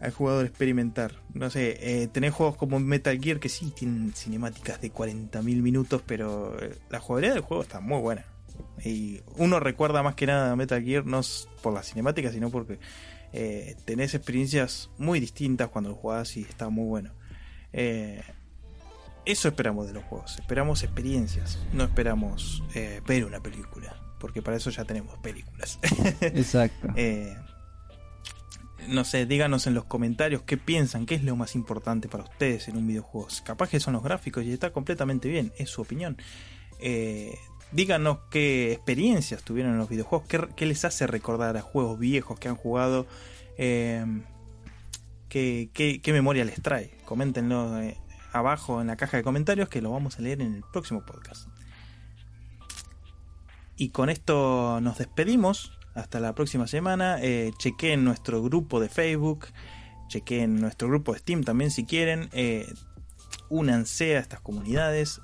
[0.00, 1.14] al jugador experimentar.
[1.32, 6.02] No sé, eh, tenés juegos como Metal Gear que sí tienen cinemáticas de 40.000 minutos,
[6.04, 8.26] pero eh, la jugabilidad del juego está muy buena.
[8.84, 11.20] Y uno recuerda más que nada a Metal Gear no
[11.62, 12.78] por las cinemáticas, sino porque
[13.32, 17.12] eh, tenés experiencias muy distintas cuando lo jugás y está muy bueno.
[17.72, 18.22] Eh,
[19.24, 24.56] eso esperamos de los juegos, esperamos experiencias, no esperamos eh, ver una película, porque para
[24.56, 25.78] eso ya tenemos películas.
[26.20, 26.88] Exacto.
[28.88, 32.66] no sé, díganos en los comentarios qué piensan, qué es lo más importante para ustedes
[32.68, 33.28] en un videojuego.
[33.44, 36.16] Capaz que son los gráficos y está completamente bien, es su opinión.
[37.72, 42.48] Díganos qué experiencias tuvieron en los videojuegos, qué, les hace recordar a juegos viejos que
[42.48, 43.06] han jugado,
[43.58, 44.04] eh,
[45.28, 46.90] qué, memoria les trae.
[47.04, 47.96] Coméntenlo eh,
[48.32, 51.48] abajo en la caja de comentarios que lo vamos a leer en el próximo podcast.
[53.76, 55.72] Y con esto nos despedimos.
[55.94, 57.18] Hasta la próxima semana.
[57.20, 59.46] Eh, chequen nuestro grupo de Facebook.
[60.08, 62.28] Chequen nuestro grupo de Steam también si quieren.
[62.32, 62.70] Eh,
[63.48, 65.20] únanse a estas comunidades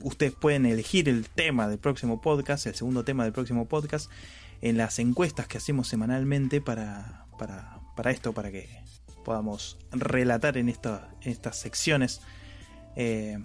[0.00, 4.10] ustedes pueden elegir el tema del próximo podcast, el segundo tema del próximo podcast,
[4.60, 8.68] en las encuestas que hacemos semanalmente para, para, esto, para que
[9.24, 12.20] podamos relatar en, estas secciones
[12.96, 13.38] eh,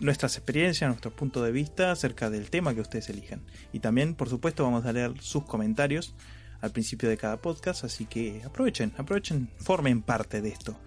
[0.00, 3.42] nuestras, experiencias, nuestro punto de vista acerca del tema que ustedes elijan.
[3.72, 6.14] Y también, por supuesto, vamos a leer sus comentarios
[6.60, 10.78] al principio de cada podcast, así que aprovechen, aprovechen, formen parte de esto.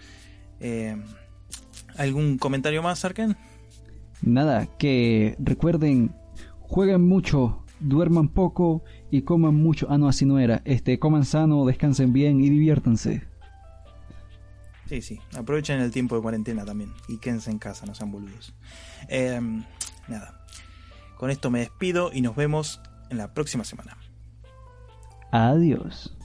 [0.60, 0.96] Eh,
[1.98, 3.36] ¿Algún comentario más, Arken?
[4.22, 6.14] Nada, que recuerden,
[6.60, 9.88] jueguen mucho, duerman poco y coman mucho.
[9.90, 10.62] Ah, no, así no era.
[10.66, 13.24] Este, coman sano, descansen bien y diviértanse.
[14.88, 18.54] Sí, sí, aprovechen el tiempo de cuarentena también y quédense en casa, no sean boludos.
[19.08, 19.64] Em,
[20.10, 20.46] nada,
[21.18, 23.98] con esto me despido y nos vemos en la próxima semana.
[25.32, 26.18] Adiós.